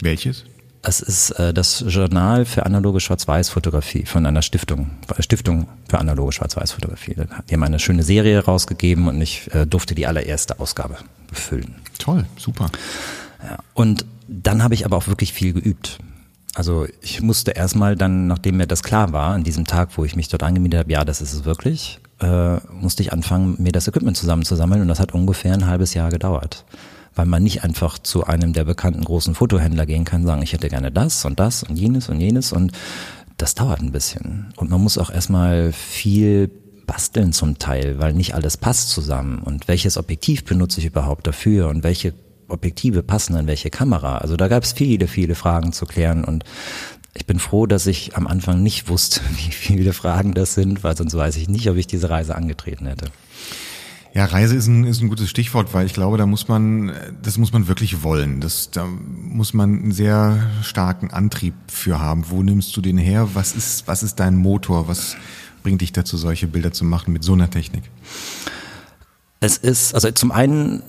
Welches? 0.00 0.44
Es 0.82 1.00
ist 1.00 1.30
äh, 1.32 1.52
das 1.52 1.84
Journal 1.88 2.44
für 2.44 2.64
analoge 2.64 3.00
Schwarz-Weiß-Fotografie 3.00 4.06
von 4.06 4.24
einer 4.26 4.42
Stiftung, 4.42 4.90
Stiftung 5.18 5.66
für 5.88 5.98
analoge 5.98 6.32
Schwarz-Weiß-Fotografie. 6.32 7.16
Die 7.48 7.54
haben 7.54 7.62
eine 7.62 7.80
schöne 7.80 8.04
Serie 8.04 8.44
rausgegeben 8.44 9.08
und 9.08 9.20
ich 9.20 9.52
äh, 9.54 9.66
durfte 9.66 9.94
die 9.94 10.06
allererste 10.06 10.60
Ausgabe 10.60 10.96
befüllen. 11.28 11.74
Toll, 11.98 12.24
super. 12.36 12.70
Ja, 13.42 13.58
und 13.74 14.06
dann 14.28 14.62
habe 14.62 14.74
ich 14.74 14.84
aber 14.84 14.96
auch 14.96 15.08
wirklich 15.08 15.32
viel 15.32 15.52
geübt. 15.52 15.98
Also 16.58 16.88
ich 17.00 17.22
musste 17.22 17.52
erstmal 17.52 17.94
dann, 17.94 18.26
nachdem 18.26 18.56
mir 18.56 18.66
das 18.66 18.82
klar 18.82 19.12
war, 19.12 19.32
an 19.32 19.44
diesem 19.44 19.64
Tag, 19.64 19.90
wo 19.96 20.04
ich 20.04 20.16
mich 20.16 20.26
dort 20.26 20.42
angemietet 20.42 20.80
habe, 20.80 20.90
ja, 20.90 21.04
das 21.04 21.20
ist 21.20 21.32
es 21.32 21.44
wirklich, 21.44 22.00
äh, 22.20 22.56
musste 22.72 23.00
ich 23.00 23.12
anfangen, 23.12 23.54
mir 23.58 23.70
das 23.70 23.86
Equipment 23.86 24.16
zusammenzusammeln 24.16 24.82
und 24.82 24.88
das 24.88 24.98
hat 24.98 25.14
ungefähr 25.14 25.54
ein 25.54 25.68
halbes 25.68 25.94
Jahr 25.94 26.10
gedauert 26.10 26.64
weil 27.14 27.26
man 27.26 27.42
nicht 27.42 27.64
einfach 27.64 27.98
zu 27.98 28.24
einem 28.24 28.52
der 28.52 28.62
bekannten 28.62 29.02
großen 29.02 29.34
Fotohändler 29.34 29.86
gehen 29.86 30.04
kann, 30.04 30.24
sagen, 30.24 30.40
ich 30.40 30.52
hätte 30.52 30.68
gerne 30.68 30.92
das 30.92 31.24
und 31.24 31.40
das 31.40 31.64
und 31.64 31.76
jenes 31.76 32.08
und 32.08 32.20
jenes 32.20 32.52
und 32.52 32.70
das 33.38 33.56
dauert 33.56 33.80
ein 33.80 33.90
bisschen. 33.90 34.52
Und 34.54 34.70
man 34.70 34.80
muss 34.80 34.98
auch 34.98 35.10
erstmal 35.10 35.72
viel 35.72 36.48
basteln 36.86 37.32
zum 37.32 37.58
Teil, 37.58 37.98
weil 37.98 38.12
nicht 38.12 38.36
alles 38.36 38.56
passt 38.56 38.90
zusammen. 38.90 39.40
Und 39.40 39.66
welches 39.66 39.96
Objektiv 39.96 40.44
benutze 40.44 40.78
ich 40.78 40.86
überhaupt 40.86 41.26
dafür 41.26 41.68
und 41.70 41.82
welche 41.82 42.14
Objektive 42.48 43.02
passen 43.02 43.36
an 43.36 43.46
welche 43.46 43.70
Kamera? 43.70 44.18
Also 44.18 44.36
da 44.36 44.48
gab 44.48 44.64
es 44.64 44.72
viele, 44.72 45.06
viele 45.06 45.34
Fragen 45.34 45.72
zu 45.72 45.86
klären 45.86 46.24
und 46.24 46.44
ich 47.14 47.26
bin 47.26 47.38
froh, 47.38 47.66
dass 47.66 47.86
ich 47.86 48.16
am 48.16 48.26
Anfang 48.26 48.62
nicht 48.62 48.88
wusste, 48.88 49.20
wie 49.36 49.52
viele 49.52 49.92
Fragen 49.92 50.34
das 50.34 50.54
sind, 50.54 50.84
weil 50.84 50.96
sonst 50.96 51.14
weiß 51.14 51.36
ich 51.36 51.48
nicht, 51.48 51.68
ob 51.68 51.76
ich 51.76 51.86
diese 51.86 52.10
Reise 52.10 52.34
angetreten 52.34 52.86
hätte. 52.86 53.06
Ja, 54.14 54.24
Reise 54.24 54.56
ist 54.56 54.66
ein, 54.66 54.84
ist 54.84 55.00
ein 55.00 55.08
gutes 55.08 55.28
Stichwort, 55.28 55.74
weil 55.74 55.86
ich 55.86 55.92
glaube, 55.92 56.16
da 56.16 56.26
muss 56.26 56.48
man, 56.48 56.92
das 57.22 57.36
muss 57.36 57.52
man 57.52 57.68
wirklich 57.68 58.02
wollen. 58.02 58.40
Das, 58.40 58.70
da 58.70 58.86
muss 58.86 59.52
man 59.52 59.78
einen 59.78 59.92
sehr 59.92 60.50
starken 60.62 61.10
Antrieb 61.10 61.54
für 61.68 62.00
haben. 62.00 62.24
Wo 62.28 62.42
nimmst 62.42 62.76
du 62.76 62.80
den 62.80 62.98
her? 62.98 63.28
Was 63.34 63.54
ist, 63.54 63.86
was 63.86 64.02
ist 64.02 64.18
dein 64.18 64.36
Motor? 64.36 64.88
Was 64.88 65.16
bringt 65.62 65.82
dich 65.82 65.92
dazu, 65.92 66.16
solche 66.16 66.46
Bilder 66.46 66.72
zu 66.72 66.84
machen 66.84 67.12
mit 67.12 67.22
so 67.22 67.34
einer 67.34 67.50
Technik? 67.50 67.84
Es 69.40 69.58
ist, 69.58 69.94
also 69.94 70.10
zum 70.10 70.32
einen 70.32 70.82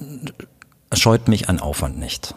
scheut 0.93 1.27
mich 1.27 1.49
ein 1.49 1.59
Aufwand 1.59 1.99
nicht. 1.99 2.35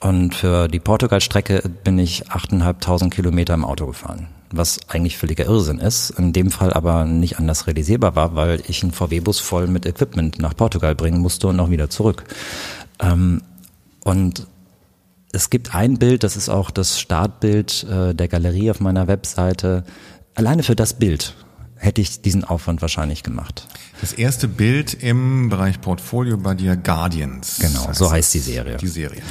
Und 0.00 0.34
für 0.34 0.68
die 0.68 0.80
Portugal-Strecke 0.80 1.62
bin 1.82 1.98
ich 1.98 2.28
8.500 2.28 3.10
Kilometer 3.10 3.54
im 3.54 3.64
Auto 3.64 3.86
gefahren 3.86 4.28
was 4.56 4.78
eigentlich 4.88 5.16
völliger 5.16 5.44
Irrsinn 5.46 5.78
ist, 5.78 6.10
in 6.10 6.32
dem 6.32 6.50
Fall 6.50 6.72
aber 6.72 7.04
nicht 7.04 7.38
anders 7.38 7.66
realisierbar 7.66 8.14
war, 8.14 8.34
weil 8.34 8.62
ich 8.66 8.82
einen 8.82 8.92
VW-Bus 8.92 9.40
voll 9.40 9.66
mit 9.66 9.86
Equipment 9.86 10.38
nach 10.38 10.56
Portugal 10.56 10.94
bringen 10.94 11.20
musste 11.20 11.48
und 11.48 11.60
auch 11.60 11.70
wieder 11.70 11.90
zurück. 11.90 12.24
Ähm, 13.00 13.42
und 14.04 14.46
es 15.32 15.50
gibt 15.50 15.74
ein 15.74 15.98
Bild, 15.98 16.22
das 16.22 16.36
ist 16.36 16.48
auch 16.48 16.70
das 16.70 17.00
Startbild 17.00 17.84
äh, 17.84 18.14
der 18.14 18.28
Galerie 18.28 18.70
auf 18.70 18.80
meiner 18.80 19.08
Webseite. 19.08 19.84
Alleine 20.34 20.62
für 20.62 20.76
das 20.76 20.94
Bild 20.94 21.34
hätte 21.84 22.00
ich 22.00 22.22
diesen 22.22 22.44
Aufwand 22.44 22.82
wahrscheinlich 22.82 23.22
gemacht. 23.22 23.66
Das 24.00 24.12
erste 24.12 24.48
Bild 24.48 24.94
im 24.94 25.48
Bereich 25.50 25.80
Portfolio 25.80 26.36
bei 26.36 26.54
dir 26.54 26.76
Guardians. 26.76 27.58
Genau, 27.60 27.92
so 27.92 28.10
heißt 28.10 28.32
die 28.34 28.40
Serie. 28.40 28.76
Die 28.78 28.88
Serie. 28.88 29.22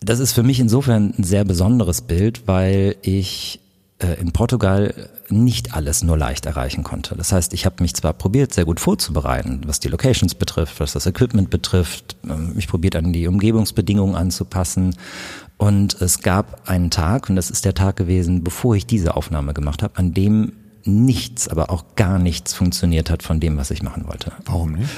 Das 0.00 0.20
ist 0.20 0.32
für 0.32 0.42
mich 0.42 0.60
insofern 0.60 1.14
ein 1.18 1.24
sehr 1.24 1.44
besonderes 1.44 2.02
Bild, 2.02 2.46
weil 2.46 2.96
ich 3.02 3.60
äh, 3.98 4.20
in 4.20 4.32
Portugal 4.32 5.08
nicht 5.28 5.74
alles 5.74 6.02
nur 6.02 6.16
leicht 6.16 6.46
erreichen 6.46 6.84
konnte. 6.84 7.16
Das 7.16 7.32
heißt, 7.32 7.54
ich 7.54 7.64
habe 7.64 7.82
mich 7.82 7.94
zwar 7.94 8.12
probiert, 8.12 8.52
sehr 8.52 8.66
gut 8.66 8.78
vorzubereiten, 8.78 9.62
was 9.66 9.80
die 9.80 9.88
Locations 9.88 10.34
betrifft, 10.34 10.78
was 10.80 10.92
das 10.92 11.06
Equipment 11.06 11.50
betrifft, 11.50 12.16
ähm, 12.28 12.54
mich 12.54 12.68
probiert 12.68 12.94
an 12.94 13.12
die 13.12 13.26
Umgebungsbedingungen 13.26 14.14
anzupassen. 14.14 14.94
Und 15.56 16.00
es 16.02 16.20
gab 16.20 16.68
einen 16.68 16.90
Tag, 16.90 17.30
und 17.30 17.36
das 17.36 17.50
ist 17.50 17.64
der 17.64 17.74
Tag 17.74 17.96
gewesen, 17.96 18.44
bevor 18.44 18.76
ich 18.76 18.86
diese 18.86 19.16
Aufnahme 19.16 19.54
gemacht 19.54 19.82
habe, 19.82 19.96
an 19.96 20.12
dem 20.12 20.52
nichts, 20.86 21.48
aber 21.48 21.70
auch 21.70 21.84
gar 21.96 22.18
nichts 22.18 22.54
funktioniert 22.54 23.10
hat 23.10 23.22
von 23.22 23.40
dem, 23.40 23.56
was 23.56 23.70
ich 23.70 23.82
machen 23.82 24.06
wollte. 24.06 24.32
Warum 24.44 24.72
nicht? 24.72 24.90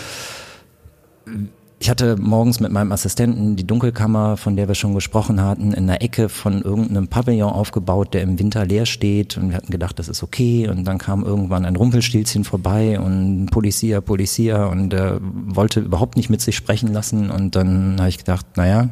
ich 1.81 1.89
hatte 1.89 2.17
morgens 2.17 2.59
mit 2.59 2.73
meinem 2.73 2.91
Assistenten 2.91 3.55
die 3.55 3.67
Dunkelkammer, 3.67 4.37
von 4.37 4.57
der 4.57 4.67
wir 4.67 4.75
schon 4.75 4.95
gesprochen 4.95 5.41
hatten, 5.41 5.73
in 5.73 5.87
der 5.87 6.03
Ecke 6.03 6.29
von 6.29 6.61
irgendeinem 6.63 7.07
Pavillon 7.07 7.53
aufgebaut, 7.53 8.15
der 8.15 8.23
im 8.23 8.39
Winter 8.39 8.67
leer 8.67 8.85
steht. 8.85 9.37
Und 9.37 9.51
wir 9.51 9.57
hatten 9.57 9.71
gedacht, 9.71 9.99
das 9.99 10.09
ist 10.09 10.25
okay. 10.25 10.69
Und 10.69 10.85
dann 10.85 10.99
kam 10.99 11.23
irgendwann 11.23 11.65
ein 11.65 11.77
Rumpelstilzchen 11.77 12.43
vorbei 12.43 12.99
und 12.99 13.47
Policia, 13.53 14.01
Policia 14.01 14.67
und 14.67 14.93
äh, 14.93 15.19
wollte 15.21 15.81
überhaupt 15.81 16.17
nicht 16.17 16.31
mit 16.31 16.41
sich 16.41 16.57
sprechen 16.57 16.93
lassen. 16.93 17.31
Und 17.31 17.55
dann 17.55 17.97
habe 17.99 18.09
ich 18.09 18.19
gedacht, 18.19 18.57
naja, 18.57 18.89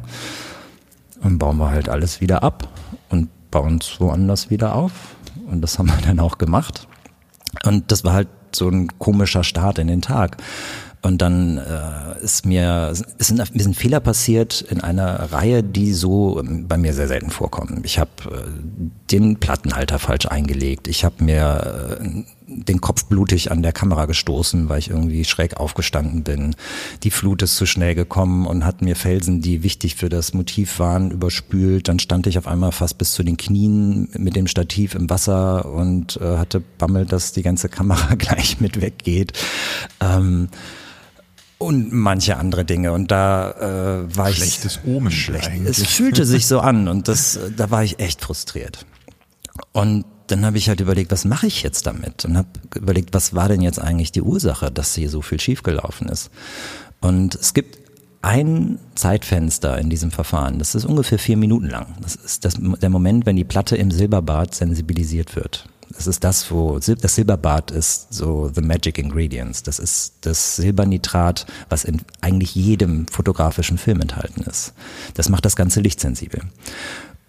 dann 1.21 1.37
bauen 1.37 1.57
wir 1.57 1.69
halt 1.69 1.89
alles 1.89 2.21
wieder 2.21 2.41
ab 2.41 2.69
und 3.09 3.27
bauen 3.51 3.79
es 3.81 3.99
woanders 3.99 4.49
wieder 4.49 4.75
auf. 4.75 5.16
Und 5.49 5.61
das 5.61 5.77
haben 5.79 5.87
wir 5.87 6.05
dann 6.05 6.19
auch 6.19 6.37
gemacht. 6.37 6.87
Und 7.65 7.91
das 7.91 8.03
war 8.03 8.13
halt 8.13 8.27
so 8.55 8.69
ein 8.69 8.87
komischer 8.99 9.43
Start 9.43 9.79
in 9.79 9.87
den 9.87 10.01
Tag. 10.01 10.37
Und 11.03 11.21
dann 11.21 11.57
äh, 11.57 12.23
ist 12.23 12.45
mir 12.45 12.91
ist 13.17 13.31
ein, 13.31 13.37
mir 13.53 13.63
sind 13.63 13.75
Fehler 13.75 13.99
passiert 13.99 14.61
in 14.61 14.81
einer 14.81 15.31
Reihe, 15.31 15.63
die 15.63 15.93
so 15.93 16.41
bei 16.43 16.77
mir 16.77 16.93
sehr 16.93 17.07
selten 17.07 17.29
vorkommen. 17.29 17.81
Ich 17.83 17.99
habe 17.99 18.09
äh, 18.25 18.49
den 19.11 19.37
Plattenhalter 19.37 19.99
falsch 19.99 20.25
eingelegt. 20.25 20.87
Ich 20.87 21.05
habe 21.05 21.23
mir 21.23 21.99
äh, 22.01 22.23
den 22.47 22.79
Kopf 22.79 23.05
blutig 23.05 23.51
an 23.51 23.61
der 23.61 23.73
Kamera 23.73 24.05
gestoßen, 24.05 24.69
weil 24.69 24.79
ich 24.79 24.89
irgendwie 24.89 25.25
schräg 25.25 25.57
aufgestanden 25.57 26.23
bin. 26.23 26.55
Die 27.03 27.11
Flut 27.11 27.41
ist 27.41 27.57
zu 27.57 27.65
schnell 27.65 27.93
gekommen 27.93 28.47
und 28.47 28.65
hat 28.65 28.81
mir 28.81 28.95
Felsen, 28.95 29.41
die 29.41 29.63
wichtig 29.63 29.95
für 29.95 30.09
das 30.09 30.33
Motiv 30.33 30.79
waren, 30.79 31.11
überspült. 31.11 31.89
Dann 31.89 31.99
stand 31.99 32.25
ich 32.25 32.37
auf 32.37 32.47
einmal 32.47 32.71
fast 32.71 32.97
bis 32.97 33.11
zu 33.11 33.23
den 33.23 33.37
Knien 33.37 34.09
mit 34.17 34.35
dem 34.35 34.47
Stativ 34.47 34.95
im 34.95 35.09
Wasser 35.09 35.65
und 35.65 36.17
äh, 36.17 36.37
hatte 36.37 36.61
Bammel, 36.61 37.05
dass 37.05 37.33
die 37.33 37.43
ganze 37.43 37.67
Kamera 37.67 38.15
gleich 38.17 38.61
mit 38.61 38.81
weggeht. 38.81 39.33
Ähm, 39.99 40.47
und 41.57 41.91
manche 41.91 42.37
andere 42.37 42.65
Dinge. 42.65 42.93
Und 42.93 43.11
da 43.11 43.51
äh, 43.51 44.15
war 44.15 44.29
ich. 44.29 44.37
Schlechtes 44.37 44.79
Omen. 44.85 45.11
Schlecht. 45.11 45.49
Es 45.65 45.83
fühlte 45.87 46.25
sich 46.25 46.45
so 46.45 46.59
an 46.59 46.87
und 46.87 47.07
das, 47.07 47.39
da 47.57 47.71
war 47.71 47.83
ich 47.83 47.99
echt 47.99 48.21
frustriert. 48.21 48.85
Und 49.73 50.05
dann 50.27 50.45
habe 50.45 50.57
ich 50.57 50.69
halt 50.69 50.81
überlegt, 50.81 51.11
was 51.11 51.25
mache 51.25 51.47
ich 51.47 51.63
jetzt 51.63 51.87
damit? 51.87 52.25
Und 52.25 52.37
habe 52.37 52.49
überlegt, 52.75 53.13
was 53.13 53.33
war 53.33 53.47
denn 53.47 53.61
jetzt 53.61 53.79
eigentlich 53.79 54.11
die 54.11 54.21
Ursache, 54.21 54.71
dass 54.71 54.95
hier 54.95 55.09
so 55.09 55.21
viel 55.21 55.39
schiefgelaufen 55.39 56.09
ist? 56.09 56.29
Und 56.99 57.35
es 57.35 57.53
gibt 57.53 57.79
ein 58.21 58.79
Zeitfenster 58.95 59.77
in 59.77 59.89
diesem 59.89 60.11
Verfahren, 60.11 60.59
das 60.59 60.75
ist 60.75 60.85
ungefähr 60.85 61.19
vier 61.19 61.37
Minuten 61.37 61.69
lang. 61.69 61.95
Das 62.01 62.15
ist 62.15 62.43
das, 62.43 62.55
der 62.59 62.89
Moment, 62.89 63.25
wenn 63.25 63.35
die 63.35 63.43
Platte 63.43 63.77
im 63.77 63.91
Silberbad 63.91 64.53
sensibilisiert 64.53 65.35
wird. 65.35 65.69
Das 65.95 66.07
ist 66.07 66.23
das, 66.23 66.51
wo 66.51 66.79
das 66.79 67.15
Silberbad 67.15 67.71
ist 67.71 68.13
so 68.13 68.51
the 68.53 68.61
magic 68.61 68.97
ingredients. 68.97 69.63
Das 69.63 69.79
ist 69.79 70.15
das 70.21 70.57
Silbernitrat, 70.57 71.45
was 71.69 71.85
in 71.85 72.01
eigentlich 72.19 72.55
jedem 72.55 73.07
fotografischen 73.07 73.77
Film 73.77 74.01
enthalten 74.01 74.41
ist. 74.41 74.73
Das 75.13 75.29
macht 75.29 75.45
das 75.45 75.55
ganze 75.55 75.79
Licht 75.79 75.99
sensibel. 76.01 76.41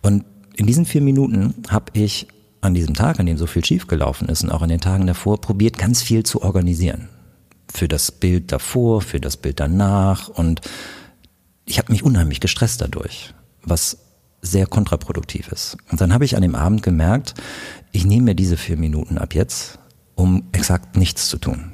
Und 0.03 0.25
in 0.57 0.67
diesen 0.67 0.87
vier 0.87 1.03
Minuten 1.03 1.55
habe 1.69 1.93
ich 1.93 2.27
an 2.61 2.75
diesem 2.75 2.95
Tag, 2.95 3.21
an 3.21 3.27
dem 3.27 3.39
so 3.39 3.47
viel 3.47 3.65
schiefgelaufen 3.65 4.29
ist 4.29 4.43
und 4.43 4.51
auch 4.51 4.63
in 4.63 4.69
den 4.69 4.81
Tagen 4.81 5.07
davor, 5.07 5.41
probiert 5.41 5.79
ganz 5.79 6.03
viel 6.03 6.25
zu 6.25 6.43
organisieren. 6.43 7.09
Für 7.73 7.89
das 7.89 8.11
Bild 8.11 8.51
davor, 8.51 9.03
für 9.03 9.21
das 9.21 9.37
Bild 9.37 9.61
danach 9.61 10.29
und 10.29 10.61
ich 11.65 11.79
habe 11.79 11.93
mich 11.93 12.03
unheimlich 12.03 12.41
gestresst 12.41 12.81
dadurch, 12.81 13.35
was 13.63 13.99
sehr 14.41 14.67
kontraproduktiv 14.67 15.49
ist. 15.49 15.77
Und 15.91 16.01
dann 16.01 16.15
habe 16.15 16.25
ich 16.25 16.37
an 16.37 16.43
dem 16.43 16.55
Abend 16.55 16.83
gemerkt, 16.83 17.35
ich 17.93 18.07
nehme 18.07 18.27
mir 18.27 18.35
diese 18.35 18.57
vier 18.57 18.77
Minuten 18.77 19.19
ab 19.19 19.35
jetzt, 19.35 19.79
um 20.15 20.45
exakt 20.53 20.97
nichts 20.97 21.29
zu 21.29 21.39
tun. 21.39 21.73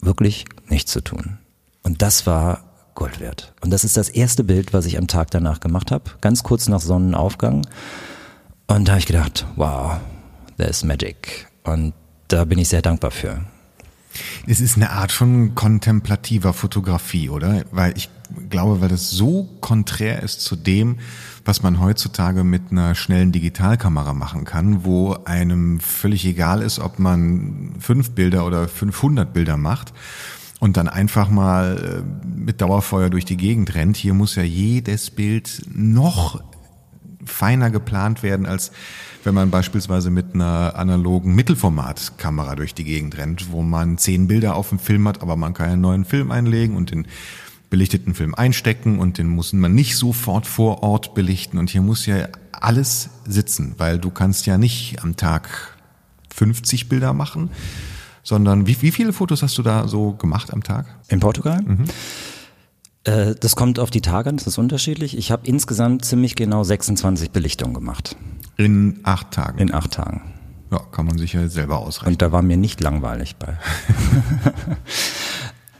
Wirklich 0.00 0.46
nichts 0.68 0.92
zu 0.92 1.00
tun. 1.00 1.38
Und 1.82 2.02
das 2.02 2.26
war 2.26 2.64
Gold 2.94 3.20
wert. 3.20 3.54
Und 3.60 3.70
das 3.70 3.84
ist 3.84 3.96
das 3.96 4.08
erste 4.08 4.44
Bild, 4.44 4.72
was 4.72 4.86
ich 4.86 4.98
am 4.98 5.06
Tag 5.06 5.30
danach 5.30 5.60
gemacht 5.60 5.90
habe, 5.90 6.10
ganz 6.20 6.42
kurz 6.42 6.68
nach 6.68 6.80
Sonnenaufgang. 6.80 7.66
Und 8.72 8.88
da 8.88 8.92
habe 8.92 9.00
ich 9.00 9.06
gedacht, 9.06 9.46
wow, 9.56 10.00
there's 10.56 10.82
magic. 10.82 11.46
Und 11.62 11.92
da 12.28 12.46
bin 12.46 12.58
ich 12.58 12.70
sehr 12.70 12.80
dankbar 12.80 13.10
für. 13.10 13.42
Es 14.46 14.60
ist 14.62 14.76
eine 14.76 14.90
Art 14.92 15.12
von 15.12 15.54
kontemplativer 15.54 16.54
Fotografie, 16.54 17.28
oder? 17.28 17.64
Weil 17.70 17.92
ich 17.98 18.08
glaube, 18.48 18.80
weil 18.80 18.88
das 18.88 19.10
so 19.10 19.46
konträr 19.60 20.22
ist 20.22 20.40
zu 20.40 20.56
dem, 20.56 21.00
was 21.44 21.62
man 21.62 21.80
heutzutage 21.80 22.44
mit 22.44 22.70
einer 22.70 22.94
schnellen 22.94 23.30
Digitalkamera 23.30 24.14
machen 24.14 24.44
kann, 24.46 24.86
wo 24.86 25.18
einem 25.26 25.78
völlig 25.78 26.24
egal 26.24 26.62
ist, 26.62 26.78
ob 26.78 26.98
man 26.98 27.74
fünf 27.78 28.12
Bilder 28.12 28.46
oder 28.46 28.68
500 28.68 29.34
Bilder 29.34 29.58
macht 29.58 29.92
und 30.60 30.78
dann 30.78 30.88
einfach 30.88 31.28
mal 31.28 32.02
äh, 32.02 32.26
mit 32.26 32.62
Dauerfeuer 32.62 33.10
durch 33.10 33.26
die 33.26 33.36
Gegend 33.36 33.74
rennt. 33.74 33.98
Hier 33.98 34.14
muss 34.14 34.34
ja 34.34 34.42
jedes 34.42 35.10
Bild 35.10 35.60
noch 35.70 36.42
feiner 37.24 37.70
geplant 37.70 38.22
werden, 38.22 38.46
als 38.46 38.72
wenn 39.24 39.34
man 39.34 39.50
beispielsweise 39.50 40.10
mit 40.10 40.34
einer 40.34 40.74
analogen 40.76 41.34
Mittelformatkamera 41.34 42.56
durch 42.56 42.74
die 42.74 42.84
Gegend 42.84 43.16
rennt, 43.18 43.52
wo 43.52 43.62
man 43.62 43.98
zehn 43.98 44.26
Bilder 44.26 44.56
auf 44.56 44.70
dem 44.70 44.78
Film 44.78 45.06
hat, 45.06 45.22
aber 45.22 45.36
man 45.36 45.54
kann 45.54 45.70
einen 45.70 45.80
neuen 45.80 46.04
Film 46.04 46.30
einlegen 46.30 46.76
und 46.76 46.90
den 46.90 47.06
belichteten 47.70 48.14
Film 48.14 48.34
einstecken 48.34 48.98
und 48.98 49.16
den 49.16 49.28
muss 49.28 49.52
man 49.52 49.74
nicht 49.74 49.96
sofort 49.96 50.46
vor 50.46 50.82
Ort 50.82 51.14
belichten. 51.14 51.58
Und 51.58 51.70
hier 51.70 51.80
muss 51.80 52.04
ja 52.04 52.28
alles 52.52 53.08
sitzen, 53.26 53.74
weil 53.78 53.98
du 53.98 54.10
kannst 54.10 54.46
ja 54.46 54.58
nicht 54.58 55.02
am 55.02 55.16
Tag 55.16 55.76
50 56.34 56.88
Bilder 56.88 57.12
machen, 57.12 57.50
sondern 58.22 58.66
wie, 58.66 58.80
wie 58.82 58.90
viele 58.90 59.12
Fotos 59.12 59.42
hast 59.42 59.56
du 59.56 59.62
da 59.62 59.88
so 59.88 60.12
gemacht 60.12 60.52
am 60.52 60.62
Tag? 60.62 60.86
In 61.08 61.20
Portugal? 61.20 61.62
Mhm. 61.62 61.84
Äh, 63.04 63.34
das 63.38 63.56
kommt 63.56 63.78
auf 63.78 63.90
die 63.90 64.00
Tage 64.00 64.30
an, 64.30 64.36
das 64.36 64.46
ist 64.46 64.58
unterschiedlich. 64.58 65.16
Ich 65.16 65.30
habe 65.30 65.46
insgesamt 65.46 66.04
ziemlich 66.04 66.36
genau 66.36 66.64
26 66.64 67.30
Belichtungen 67.30 67.74
gemacht. 67.74 68.16
In 68.56 69.00
acht 69.02 69.30
Tagen? 69.30 69.58
In 69.58 69.74
acht 69.74 69.92
Tagen. 69.92 70.32
Ja, 70.70 70.78
kann 70.90 71.06
man 71.06 71.18
sich 71.18 71.34
ja 71.34 71.48
selber 71.48 71.78
ausrechnen. 71.78 72.14
Und 72.14 72.22
da 72.22 72.32
war 72.32 72.42
mir 72.42 72.56
nicht 72.56 72.80
langweilig 72.80 73.36
bei. 73.36 73.58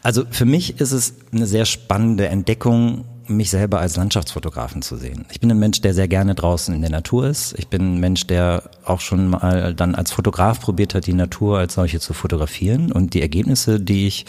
Also 0.02 0.24
für 0.28 0.44
mich 0.44 0.80
ist 0.80 0.90
es 0.90 1.14
eine 1.32 1.46
sehr 1.46 1.64
spannende 1.64 2.26
Entdeckung, 2.26 3.04
mich 3.28 3.50
selber 3.50 3.78
als 3.78 3.96
Landschaftsfotografen 3.96 4.82
zu 4.82 4.96
sehen. 4.96 5.26
Ich 5.30 5.38
bin 5.40 5.50
ein 5.50 5.58
Mensch, 5.60 5.80
der 5.80 5.94
sehr 5.94 6.08
gerne 6.08 6.34
draußen 6.34 6.74
in 6.74 6.80
der 6.80 6.90
Natur 6.90 7.28
ist. 7.28 7.54
Ich 7.56 7.68
bin 7.68 7.94
ein 7.94 8.00
Mensch, 8.00 8.26
der 8.26 8.64
auch 8.84 9.00
schon 9.00 9.30
mal 9.30 9.74
dann 9.74 9.94
als 9.94 10.10
Fotograf 10.10 10.60
probiert 10.60 10.94
hat, 10.94 11.06
die 11.06 11.12
Natur 11.12 11.58
als 11.58 11.74
solche 11.74 12.00
zu 12.00 12.14
fotografieren. 12.14 12.90
Und 12.90 13.14
die 13.14 13.22
Ergebnisse, 13.22 13.78
die 13.78 14.08
ich 14.08 14.26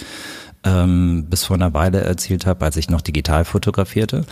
ähm, 0.64 1.26
bis 1.30 1.46
vor 1.46 1.56
einer 1.56 1.74
Weile 1.74 2.02
erzielt 2.02 2.46
habe, 2.46 2.66
als 2.66 2.78
ich 2.78 2.90
noch 2.90 3.02
digital 3.02 3.46
fotografierte, 3.46 4.26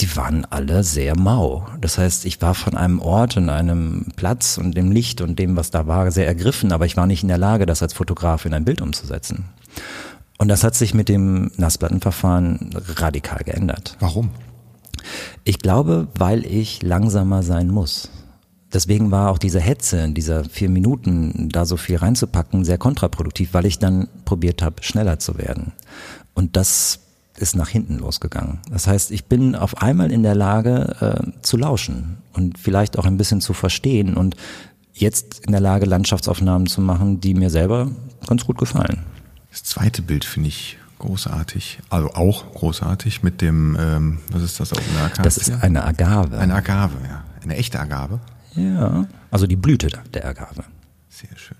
die 0.00 0.14
waren 0.16 0.44
alle 0.50 0.82
sehr 0.84 1.16
mau. 1.16 1.66
Das 1.80 1.98
heißt, 1.98 2.26
ich 2.26 2.42
war 2.42 2.54
von 2.54 2.76
einem 2.76 3.00
Ort 3.00 3.36
und 3.36 3.48
einem 3.48 4.06
Platz 4.16 4.58
und 4.58 4.76
dem 4.76 4.92
Licht 4.92 5.20
und 5.20 5.38
dem, 5.38 5.56
was 5.56 5.70
da 5.70 5.86
war, 5.86 6.10
sehr 6.10 6.26
ergriffen, 6.26 6.72
aber 6.72 6.86
ich 6.86 6.96
war 6.96 7.06
nicht 7.06 7.22
in 7.22 7.28
der 7.28 7.38
Lage, 7.38 7.66
das 7.66 7.82
als 7.82 7.94
Fotograf 7.94 8.44
in 8.44 8.52
ein 8.52 8.64
Bild 8.64 8.82
umzusetzen. 8.82 9.46
Und 10.38 10.48
das 10.48 10.64
hat 10.64 10.74
sich 10.74 10.92
mit 10.92 11.08
dem 11.08 11.50
Nassplattenverfahren 11.56 12.70
radikal 12.96 13.42
geändert. 13.42 13.96
Warum? 14.00 14.30
Ich 15.44 15.60
glaube, 15.60 16.08
weil 16.14 16.44
ich 16.44 16.82
langsamer 16.82 17.42
sein 17.42 17.68
muss. 17.68 18.10
Deswegen 18.72 19.10
war 19.10 19.30
auch 19.30 19.38
diese 19.38 19.60
Hetze 19.60 19.98
in 20.00 20.14
dieser 20.14 20.44
vier 20.44 20.68
Minuten, 20.68 21.48
da 21.50 21.64
so 21.64 21.76
viel 21.76 21.96
reinzupacken, 21.96 22.64
sehr 22.64 22.78
kontraproduktiv, 22.78 23.54
weil 23.54 23.66
ich 23.66 23.78
dann 23.78 24.08
probiert 24.24 24.62
habe, 24.62 24.82
schneller 24.82 25.18
zu 25.18 25.38
werden. 25.38 25.72
Und 26.34 26.56
das 26.56 27.00
ist 27.38 27.54
nach 27.54 27.68
hinten 27.68 27.98
losgegangen. 27.98 28.58
Das 28.70 28.86
heißt, 28.86 29.10
ich 29.10 29.26
bin 29.26 29.54
auf 29.54 29.82
einmal 29.82 30.10
in 30.10 30.22
der 30.22 30.34
Lage 30.34 30.96
äh, 31.00 31.42
zu 31.42 31.56
lauschen 31.56 32.18
und 32.32 32.58
vielleicht 32.58 32.98
auch 32.98 33.04
ein 33.04 33.16
bisschen 33.16 33.40
zu 33.40 33.52
verstehen 33.52 34.14
und 34.14 34.36
jetzt 34.94 35.44
in 35.44 35.52
der 35.52 35.60
Lage, 35.60 35.86
Landschaftsaufnahmen 35.86 36.66
zu 36.66 36.80
machen, 36.80 37.20
die 37.20 37.34
mir 37.34 37.50
selber 37.50 37.90
ganz 38.26 38.44
gut 38.44 38.58
gefallen. 38.58 39.04
Das 39.50 39.64
zweite 39.64 40.02
Bild 40.02 40.24
finde 40.24 40.48
ich 40.48 40.78
großartig, 40.98 41.78
also 41.90 42.10
auch 42.14 42.52
großartig 42.54 43.22
mit 43.22 43.42
dem, 43.42 43.76
ähm, 43.78 44.18
was 44.30 44.42
ist 44.42 44.58
das 44.60 44.72
auf 44.72 44.80
der 44.94 45.04
Akazie? 45.04 45.22
Das 45.22 45.36
ist 45.36 45.62
eine 45.62 45.84
Agave. 45.84 46.38
Eine 46.38 46.54
Agave, 46.54 46.94
ja. 47.06 47.24
Eine 47.42 47.56
echte 47.56 47.78
Agave. 47.78 48.18
Ja, 48.56 49.06
also 49.30 49.46
die 49.46 49.56
Blüte 49.56 49.88
der 50.12 50.24
Agave. 50.26 50.64
Sehr 51.08 51.36
schön. 51.36 51.58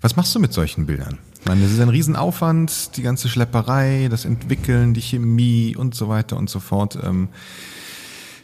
Was 0.00 0.16
machst 0.16 0.34
du 0.34 0.40
mit 0.40 0.52
solchen 0.52 0.86
Bildern? 0.86 1.18
Ich 1.40 1.46
meine, 1.46 1.62
das 1.62 1.72
ist 1.72 1.80
ein 1.80 1.88
Riesenaufwand, 1.88 2.96
die 2.96 3.02
ganze 3.02 3.28
Schlepperei, 3.28 4.08
das 4.10 4.24
Entwickeln, 4.24 4.94
die 4.94 5.00
Chemie 5.00 5.76
und 5.76 5.94
so 5.94 6.08
weiter 6.08 6.36
und 6.36 6.50
so 6.50 6.60
fort. 6.60 6.98
Ähm, 7.02 7.28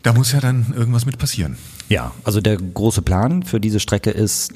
da 0.03 0.13
muss 0.13 0.33
ja 0.33 0.41
dann 0.41 0.73
irgendwas 0.77 1.07
mit 1.07 1.19
passieren. 1.19 1.57
Ja, 1.89 2.13
also 2.25 2.41
der 2.41 2.57
große 2.57 3.03
Plan 3.03 3.43
für 3.43 3.61
diese 3.61 3.81
Strecke 3.81 4.11
ist, 4.11 4.55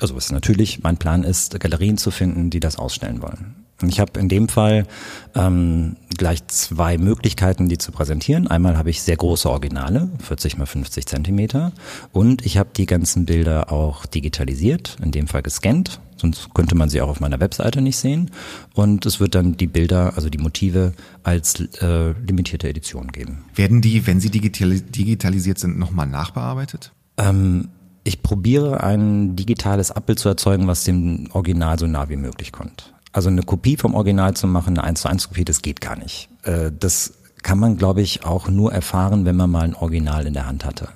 also 0.00 0.16
ist 0.16 0.32
natürlich, 0.32 0.82
mein 0.82 0.98
Plan 0.98 1.24
ist, 1.24 1.58
Galerien 1.58 1.98
zu 1.98 2.10
finden, 2.10 2.50
die 2.50 2.60
das 2.60 2.76
ausstellen 2.76 3.20
wollen. 3.22 3.63
Ich 3.82 3.98
habe 4.00 4.20
in 4.20 4.28
dem 4.28 4.48
Fall 4.48 4.86
ähm, 5.34 5.96
gleich 6.16 6.46
zwei 6.46 6.96
Möglichkeiten, 6.96 7.68
die 7.68 7.78
zu 7.78 7.92
präsentieren. 7.92 8.46
Einmal 8.46 8.78
habe 8.78 8.90
ich 8.90 9.02
sehr 9.02 9.16
große 9.16 9.50
Originale, 9.50 10.08
40 10.20 10.58
mal 10.58 10.66
50 10.66 11.06
Zentimeter, 11.06 11.72
und 12.12 12.46
ich 12.46 12.56
habe 12.56 12.70
die 12.76 12.86
ganzen 12.86 13.26
Bilder 13.26 13.72
auch 13.72 14.06
digitalisiert, 14.06 14.96
in 15.02 15.10
dem 15.10 15.26
Fall 15.26 15.42
gescannt, 15.42 16.00
sonst 16.16 16.54
könnte 16.54 16.76
man 16.76 16.88
sie 16.88 17.00
auch 17.00 17.08
auf 17.08 17.20
meiner 17.20 17.40
Webseite 17.40 17.82
nicht 17.82 17.96
sehen. 17.96 18.30
Und 18.74 19.06
es 19.06 19.20
wird 19.20 19.34
dann 19.34 19.56
die 19.56 19.66
Bilder, 19.66 20.12
also 20.16 20.30
die 20.30 20.38
Motive 20.38 20.92
als 21.22 21.60
äh, 21.80 22.12
limitierte 22.12 22.68
Edition 22.68 23.08
geben. 23.08 23.44
Werden 23.54 23.80
die, 23.80 24.06
wenn 24.06 24.20
sie 24.20 24.30
digital, 24.30 24.80
digitalisiert 24.80 25.58
sind, 25.58 25.78
nochmal 25.78 26.06
nachbearbeitet? 26.06 26.92
Ähm, 27.16 27.68
ich 28.04 28.22
probiere 28.22 28.82
ein 28.84 29.34
digitales 29.34 29.90
Abbild 29.90 30.18
zu 30.18 30.28
erzeugen, 30.28 30.66
was 30.66 30.84
dem 30.84 31.28
Original 31.32 31.78
so 31.78 31.86
nah 31.86 32.08
wie 32.08 32.16
möglich 32.16 32.52
kommt. 32.52 32.93
Also 33.14 33.28
eine 33.28 33.44
Kopie 33.44 33.76
vom 33.76 33.94
Original 33.94 34.34
zu 34.34 34.48
machen, 34.48 34.76
eine 34.76 34.82
1 34.82 35.02
zu 35.02 35.08
1 35.08 35.28
Kopie, 35.28 35.44
das 35.44 35.62
geht 35.62 35.80
gar 35.80 35.96
nicht. 35.96 36.28
Äh, 36.42 36.72
das 36.76 37.14
kann 37.44 37.60
man, 37.60 37.76
glaube 37.76 38.02
ich, 38.02 38.24
auch 38.24 38.48
nur 38.48 38.72
erfahren, 38.72 39.24
wenn 39.24 39.36
man 39.36 39.50
mal 39.50 39.62
ein 39.62 39.76
Original 39.76 40.26
in 40.26 40.34
der 40.34 40.46
Hand 40.46 40.64
hatte. 40.64 40.88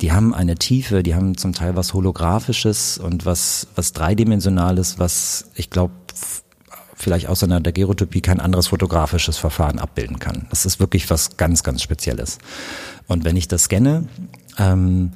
Die 0.00 0.10
haben 0.10 0.34
eine 0.34 0.54
Tiefe, 0.54 1.02
die 1.02 1.14
haben 1.14 1.36
zum 1.36 1.52
Teil 1.52 1.76
was 1.76 1.92
Holographisches 1.92 2.96
und 2.96 3.26
was, 3.26 3.66
was 3.74 3.92
Dreidimensionales, 3.92 4.98
was 4.98 5.50
ich 5.54 5.68
glaube, 5.68 5.92
vielleicht 6.94 7.28
außer 7.28 7.44
einer 7.44 7.60
Daguerreotypie 7.60 8.22
kein 8.22 8.40
anderes 8.40 8.68
fotografisches 8.68 9.36
Verfahren 9.36 9.78
abbilden 9.78 10.18
kann. 10.18 10.46
Das 10.48 10.64
ist 10.64 10.80
wirklich 10.80 11.10
was 11.10 11.36
ganz, 11.36 11.62
ganz 11.62 11.82
Spezielles. 11.82 12.38
Und 13.06 13.24
wenn 13.24 13.36
ich 13.36 13.48
das 13.48 13.64
scanne, 13.64 14.08
ähm, 14.56 15.12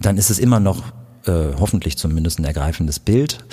dann 0.00 0.18
ist 0.18 0.30
es 0.30 0.40
immer 0.40 0.58
noch 0.58 0.82
äh, 1.26 1.54
hoffentlich 1.60 1.96
zumindest 1.96 2.40
ein 2.40 2.44
ergreifendes 2.44 2.98
Bild, 2.98 3.44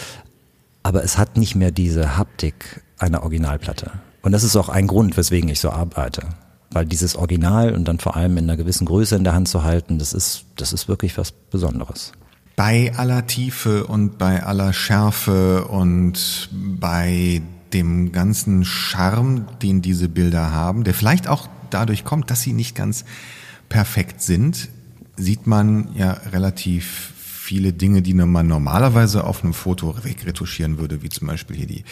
aber 0.86 1.04
es 1.04 1.18
hat 1.18 1.36
nicht 1.36 1.56
mehr 1.56 1.72
diese 1.72 2.16
Haptik 2.16 2.84
einer 3.00 3.24
Originalplatte. 3.24 3.90
Und 4.22 4.34
das 4.34 4.44
ist 4.44 4.56
auch 4.56 4.70
ein 4.70 4.86
Grund, 4.86 5.18
weswegen 5.18 5.50
ich 5.50 5.60
so 5.60 5.72
arbeite. 5.72 6.28
Weil 6.70 6.86
dieses 6.86 7.16
Original 7.16 7.74
und 7.74 7.88
dann 7.88 7.98
vor 7.98 8.16
allem 8.16 8.38
in 8.38 8.44
einer 8.44 8.56
gewissen 8.56 8.86
Größe 8.86 9.16
in 9.16 9.24
der 9.24 9.34
Hand 9.34 9.48
zu 9.48 9.64
halten, 9.64 9.98
das 9.98 10.14
ist, 10.14 10.46
das 10.58 10.74
ist 10.74 10.88
wirklich 10.88 11.18
was 11.18 11.32
Besonderes. 11.32 12.12
Bei 12.56 12.94
aller 12.96 13.26
Tiefe 13.26 13.88
und 13.88 14.20
bei 14.20 14.44
aller 14.44 14.74
Schärfe 14.74 15.66
und 15.66 16.50
bei 16.52 17.42
dem 17.74 18.12
ganzen 18.12 18.64
Charme, 18.64 19.48
den 19.64 19.82
diese 19.82 20.08
Bilder 20.08 20.52
haben, 20.52 20.84
der 20.84 20.94
vielleicht 20.94 21.28
auch 21.28 21.48
dadurch 21.72 22.04
kommt, 22.04 22.30
dass 22.30 22.44
sie 22.44 22.54
nicht 22.54 22.76
ganz 22.76 23.06
perfekt 23.70 24.22
sind, 24.22 24.70
sieht 25.18 25.48
man 25.48 25.96
ja 25.96 26.12
relativ 26.32 27.15
viele 27.46 27.74
Dinge, 27.74 28.02
die 28.02 28.16
man 28.16 28.48
normalerweise 28.48 29.24
auf 29.24 29.44
einem 29.44 29.54
Foto 29.54 29.96
wegretuschieren 30.04 30.80
würde, 30.80 31.04
wie 31.04 31.10
zum 31.10 31.28
Beispiel 31.28 31.56
hier 31.56 31.68
die, 31.68 31.84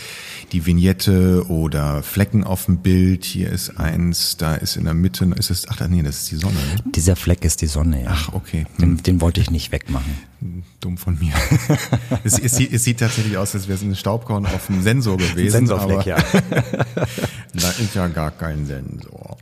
die 0.51 0.65
Vignette 0.65 1.45
oder 1.47 2.01
Flecken 2.01 2.43
auf 2.43 2.65
dem 2.65 2.77
Bild. 2.77 3.23
Hier 3.23 3.51
ist 3.51 3.77
eins, 3.77 4.35
da 4.37 4.55
ist 4.55 4.77
in 4.77 4.85
der 4.85 4.95
Mitte, 4.95 5.25
ist 5.37 5.51
es, 5.51 5.69
ach 5.69 5.87
nee, 5.87 6.01
das 6.01 6.23
ist 6.23 6.31
die 6.31 6.37
Sonne. 6.37 6.55
Ne? 6.55 6.91
Dieser 6.95 7.15
Fleck 7.15 7.45
ist 7.45 7.61
die 7.61 7.67
Sonne, 7.67 8.03
ja. 8.03 8.09
Ach, 8.11 8.33
okay. 8.33 8.65
Hm. 8.77 8.97
Den, 8.97 9.03
den 9.03 9.21
wollte 9.21 9.41
ich 9.41 9.51
nicht 9.51 9.71
wegmachen. 9.71 10.17
Dumm 10.79 10.97
von 10.97 11.19
mir. 11.19 11.33
es, 12.23 12.39
es, 12.39 12.55
sieht, 12.55 12.73
es, 12.73 12.83
sieht, 12.83 12.99
tatsächlich 12.99 13.37
aus, 13.37 13.53
als 13.53 13.67
wäre 13.67 13.77
es 13.77 13.83
ein 13.83 13.95
Staubkorn 13.95 14.47
auf 14.47 14.65
dem 14.65 14.81
Sensor 14.81 15.17
gewesen. 15.17 15.51
Sensorfleck, 15.51 16.05
ja. 16.07 16.17
da 17.53 17.69
ist 17.69 17.93
ja 17.93 18.07
gar 18.07 18.31
kein 18.31 18.65
Sensor. 18.65 19.37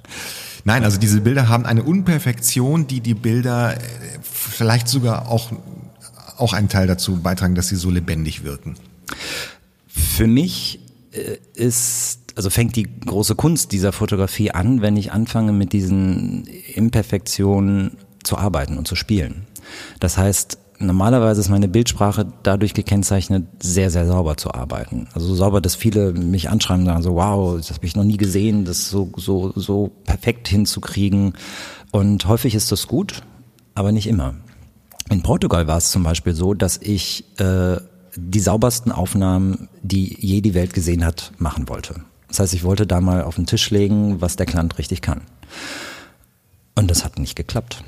Nein, 0.64 0.84
also 0.84 1.00
diese 1.00 1.22
Bilder 1.22 1.48
haben 1.48 1.66
eine 1.66 1.84
Unperfektion, 1.84 2.86
die 2.86 3.00
die 3.00 3.14
Bilder 3.14 3.78
äh, 3.78 3.80
vielleicht 4.22 4.88
sogar 4.88 5.28
auch, 5.28 5.52
auch 6.42 6.54
einen 6.54 6.70
Teil 6.70 6.88
dazu 6.88 7.18
beitragen, 7.22 7.56
dass 7.56 7.68
sie 7.68 7.76
so 7.76 7.90
lebendig 7.90 8.44
wirken. 8.44 8.76
Für 9.88 10.28
mich 10.28 10.80
äh, 11.12 11.38
ist, 11.54 12.20
also 12.36 12.50
fängt 12.50 12.76
die 12.76 12.88
große 13.06 13.36
Kunst 13.36 13.72
dieser 13.72 13.92
Fotografie 13.92 14.52
an, 14.52 14.82
wenn 14.82 14.98
ich 14.98 15.12
anfange 15.12 15.52
mit 15.52 15.74
diesen 15.74 16.46
Imperfektionen 16.74 17.98
zu 18.24 18.38
arbeiten 18.38 18.78
und 18.78 18.88
zu 18.88 18.96
spielen. 18.96 19.48
Das 20.00 20.18
heißt, 20.18 20.58
normalerweise 20.80 21.42
ist 21.42 21.50
meine 21.50 21.68
Bildsprache 21.68 22.32
dadurch 22.44 22.74
gekennzeichnet, 22.74 23.46
sehr, 23.62 23.90
sehr 23.90 24.08
sauber 24.08 24.38
zu 24.38 24.54
arbeiten. 24.54 25.08
Also 25.14 25.28
so 25.28 25.36
sauber, 25.36 25.62
dass 25.62 25.76
viele 25.76 26.14
mich 26.14 26.50
anschreiben 26.50 26.84
und 26.84 26.88
sagen 26.88 27.04
so, 27.04 27.16
wow, 27.16 27.58
das 27.58 27.72
habe 27.72 27.86
ich 27.86 27.96
noch 27.96 28.04
nie 28.04 28.18
gesehen, 28.18 28.66
das 28.66 28.90
so, 28.90 29.12
so, 29.18 29.54
so 29.56 29.92
perfekt 30.06 30.48
hinzukriegen. 30.48 31.34
Und 31.92 32.26
häufig 32.26 32.56
ist 32.56 32.72
das 32.72 32.88
gut, 32.88 33.22
aber 33.76 33.92
nicht 33.92 34.08
immer. 34.08 34.36
In 35.10 35.24
Portugal 35.24 35.68
war 35.68 35.78
es 35.78 35.92
zum 35.92 36.04
Beispiel 36.04 36.34
so, 36.34 36.54
dass 36.54 36.78
ich 36.78 37.26
äh, 37.40 37.78
die 38.16 38.40
saubersten 38.40 38.92
Aufnahmen, 38.92 39.70
die 39.82 40.16
je 40.20 40.42
die 40.42 40.54
Welt 40.54 40.74
gesehen 40.74 41.06
hat, 41.06 41.32
machen 41.38 41.70
wollte. 41.70 41.96
Das 42.28 42.40
heißt, 42.40 42.54
ich 42.54 42.64
wollte 42.64 42.88
da 42.88 43.02
mal 43.02 43.24
auf 43.24 43.36
den 43.36 43.46
Tisch 43.46 43.70
legen, 43.72 44.22
was 44.22 44.36
der 44.36 44.46
Klant 44.46 44.78
richtig 44.78 45.02
kann. 45.02 45.22
Und 46.76 46.90
das 46.90 47.04
hat 47.04 47.20
nicht 47.20 47.36
geklappt. 47.36 47.84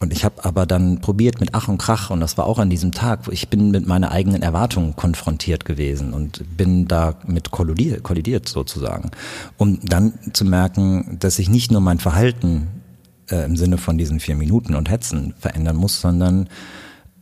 Und 0.00 0.12
ich 0.12 0.24
habe 0.24 0.44
aber 0.44 0.64
dann 0.64 1.00
probiert 1.00 1.40
mit 1.40 1.50
Ach 1.54 1.66
und 1.66 1.78
Krach 1.78 2.10
und 2.10 2.20
das 2.20 2.38
war 2.38 2.46
auch 2.46 2.60
an 2.60 2.70
diesem 2.70 2.92
Tag, 2.92 3.26
wo 3.26 3.32
ich 3.32 3.48
bin 3.48 3.72
mit 3.72 3.86
meiner 3.86 4.12
eigenen 4.12 4.42
Erwartungen 4.42 4.94
konfrontiert 4.94 5.64
gewesen 5.64 6.12
und 6.12 6.56
bin 6.56 6.86
da 6.86 7.16
mit 7.26 7.50
kollidiert, 7.50 8.04
kollidiert 8.04 8.48
sozusagen, 8.48 9.10
um 9.56 9.80
dann 9.82 10.12
zu 10.32 10.44
merken, 10.44 11.16
dass 11.18 11.40
ich 11.40 11.48
nicht 11.48 11.72
nur 11.72 11.80
mein 11.80 11.98
Verhalten 11.98 12.68
äh, 13.30 13.44
im 13.44 13.56
Sinne 13.56 13.78
von 13.78 13.98
diesen 13.98 14.20
vier 14.20 14.36
Minuten 14.36 14.74
und 14.74 14.90
Hetzen 14.90 15.34
verändern 15.38 15.76
muss, 15.76 16.00
sondern 16.00 16.48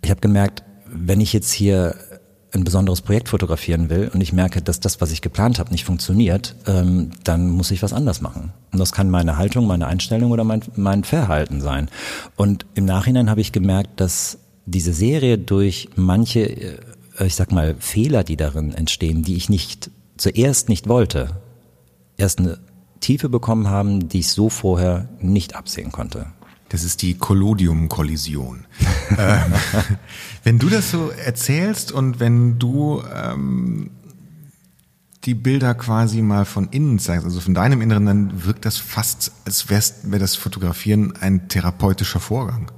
ich 0.02 0.10
habe 0.10 0.20
gemerkt, 0.20 0.62
wenn 0.86 1.20
ich 1.20 1.32
jetzt 1.32 1.52
hier 1.52 1.96
ein 2.52 2.64
besonderes 2.64 3.02
Projekt 3.02 3.28
fotografieren 3.28 3.90
will 3.90 4.10
und 4.12 4.20
ich 4.20 4.32
merke, 4.32 4.62
dass 4.62 4.80
das, 4.80 5.00
was 5.00 5.12
ich 5.12 5.20
geplant 5.20 5.58
habe, 5.58 5.70
nicht 5.70 5.84
funktioniert, 5.84 6.54
ähm, 6.66 7.10
dann 7.24 7.50
muss 7.50 7.70
ich 7.70 7.82
was 7.82 7.92
anders 7.92 8.20
machen. 8.20 8.52
Und 8.72 8.78
das 8.78 8.92
kann 8.92 9.10
meine 9.10 9.36
Haltung, 9.36 9.66
meine 9.66 9.86
Einstellung 9.86 10.30
oder 10.30 10.44
mein, 10.44 10.62
mein 10.74 11.04
Verhalten 11.04 11.60
sein. 11.60 11.88
Und 12.36 12.66
im 12.74 12.84
Nachhinein 12.84 13.30
habe 13.30 13.40
ich 13.40 13.52
gemerkt, 13.52 14.00
dass 14.00 14.38
diese 14.64 14.92
Serie 14.92 15.38
durch 15.38 15.88
manche, 15.96 16.40
äh, 16.40 16.78
ich 17.26 17.34
sag 17.34 17.52
mal, 17.52 17.76
Fehler, 17.78 18.24
die 18.24 18.36
darin 18.36 18.72
entstehen, 18.74 19.22
die 19.22 19.36
ich 19.36 19.48
nicht 19.48 19.90
zuerst 20.16 20.68
nicht 20.68 20.88
wollte, 20.88 21.30
erst 22.16 22.38
eine 22.38 22.58
Tiefe 23.00 23.28
bekommen 23.28 23.68
haben, 23.68 24.08
die 24.08 24.20
ich 24.20 24.28
so 24.28 24.48
vorher 24.48 25.08
nicht 25.20 25.54
absehen 25.54 25.92
konnte. 25.92 26.26
Das 26.68 26.82
ist 26.82 27.02
die 27.02 27.14
Collodium-Kollision. 27.14 28.66
ähm, 29.18 29.52
wenn 30.42 30.58
du 30.58 30.68
das 30.68 30.90
so 30.90 31.10
erzählst 31.10 31.92
und 31.92 32.18
wenn 32.18 32.58
du 32.58 33.02
ähm, 33.14 33.90
die 35.24 35.34
Bilder 35.34 35.74
quasi 35.74 36.22
mal 36.22 36.44
von 36.44 36.68
innen 36.68 36.98
zeigst, 36.98 37.24
also 37.24 37.40
von 37.40 37.54
deinem 37.54 37.82
Inneren, 37.82 38.06
dann 38.06 38.44
wirkt 38.44 38.64
das 38.64 38.78
fast, 38.78 39.32
als 39.44 39.68
wäre 39.68 39.82
wär 40.04 40.18
das 40.18 40.36
Fotografieren 40.36 41.14
ein 41.20 41.48
therapeutischer 41.48 42.20
Vorgang. 42.20 42.70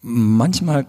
Manchmal 0.00 0.86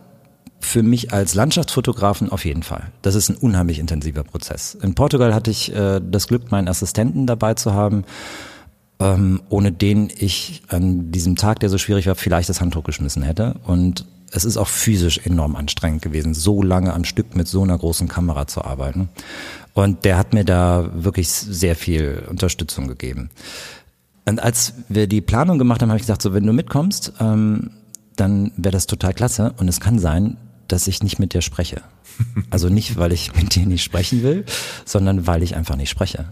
für 0.65 0.83
mich 0.83 1.13
als 1.13 1.35
Landschaftsfotografen 1.35 2.29
auf 2.29 2.45
jeden 2.45 2.63
Fall. 2.63 2.91
Das 3.01 3.15
ist 3.15 3.29
ein 3.29 3.35
unheimlich 3.35 3.79
intensiver 3.79 4.23
Prozess. 4.23 4.75
In 4.81 4.95
Portugal 4.95 5.33
hatte 5.33 5.51
ich 5.51 5.73
äh, 5.75 6.01
das 6.03 6.27
Glück, 6.27 6.51
meinen 6.51 6.67
Assistenten 6.67 7.27
dabei 7.27 7.53
zu 7.53 7.73
haben 7.73 8.05
ähm, 9.03 9.41
ohne 9.49 9.71
den 9.71 10.09
ich 10.15 10.63
an 10.69 11.11
diesem 11.11 11.35
Tag, 11.35 11.59
der 11.59 11.69
so 11.69 11.77
schwierig 11.77 12.07
war, 12.07 12.15
vielleicht 12.15 12.49
das 12.49 12.61
Handtuch 12.61 12.83
geschmissen 12.83 13.23
hätte. 13.23 13.55
Und 13.65 14.05
es 14.31 14.45
ist 14.45 14.57
auch 14.57 14.67
physisch 14.67 15.19
enorm 15.25 15.55
anstrengend 15.55 16.01
gewesen, 16.01 16.33
so 16.33 16.63
lange 16.63 16.93
am 16.93 17.03
Stück 17.03 17.35
mit 17.35 17.47
so 17.47 17.61
einer 17.63 17.77
großen 17.77 18.07
Kamera 18.07 18.47
zu 18.47 18.63
arbeiten. 18.63 19.09
Und 19.73 20.05
der 20.05 20.17
hat 20.17 20.33
mir 20.33 20.45
da 20.45 20.89
wirklich 20.93 21.29
sehr 21.29 21.75
viel 21.75 22.23
Unterstützung 22.29 22.87
gegeben. 22.87 23.29
Und 24.25 24.41
als 24.41 24.73
wir 24.87 25.07
die 25.07 25.21
Planung 25.21 25.57
gemacht 25.57 25.81
haben, 25.81 25.89
habe 25.89 25.97
ich 25.97 26.03
gesagt, 26.03 26.21
so 26.21 26.33
wenn 26.33 26.45
du 26.45 26.53
mitkommst, 26.53 27.13
ähm, 27.19 27.71
dann 28.15 28.51
wäre 28.55 28.71
das 28.71 28.87
total 28.87 29.13
klasse. 29.13 29.53
Und 29.57 29.67
es 29.67 29.79
kann 29.79 29.99
sein, 29.99 30.37
dass 30.67 30.87
ich 30.87 31.03
nicht 31.03 31.19
mit 31.19 31.33
dir 31.33 31.41
spreche. 31.41 31.81
Also 32.49 32.69
nicht, 32.69 32.97
weil 32.97 33.11
ich 33.11 33.35
mit 33.35 33.55
dir 33.55 33.65
nicht 33.65 33.83
sprechen 33.83 34.23
will, 34.23 34.45
sondern 34.85 35.27
weil 35.27 35.43
ich 35.43 35.55
einfach 35.55 35.75
nicht 35.75 35.89
spreche 35.89 36.27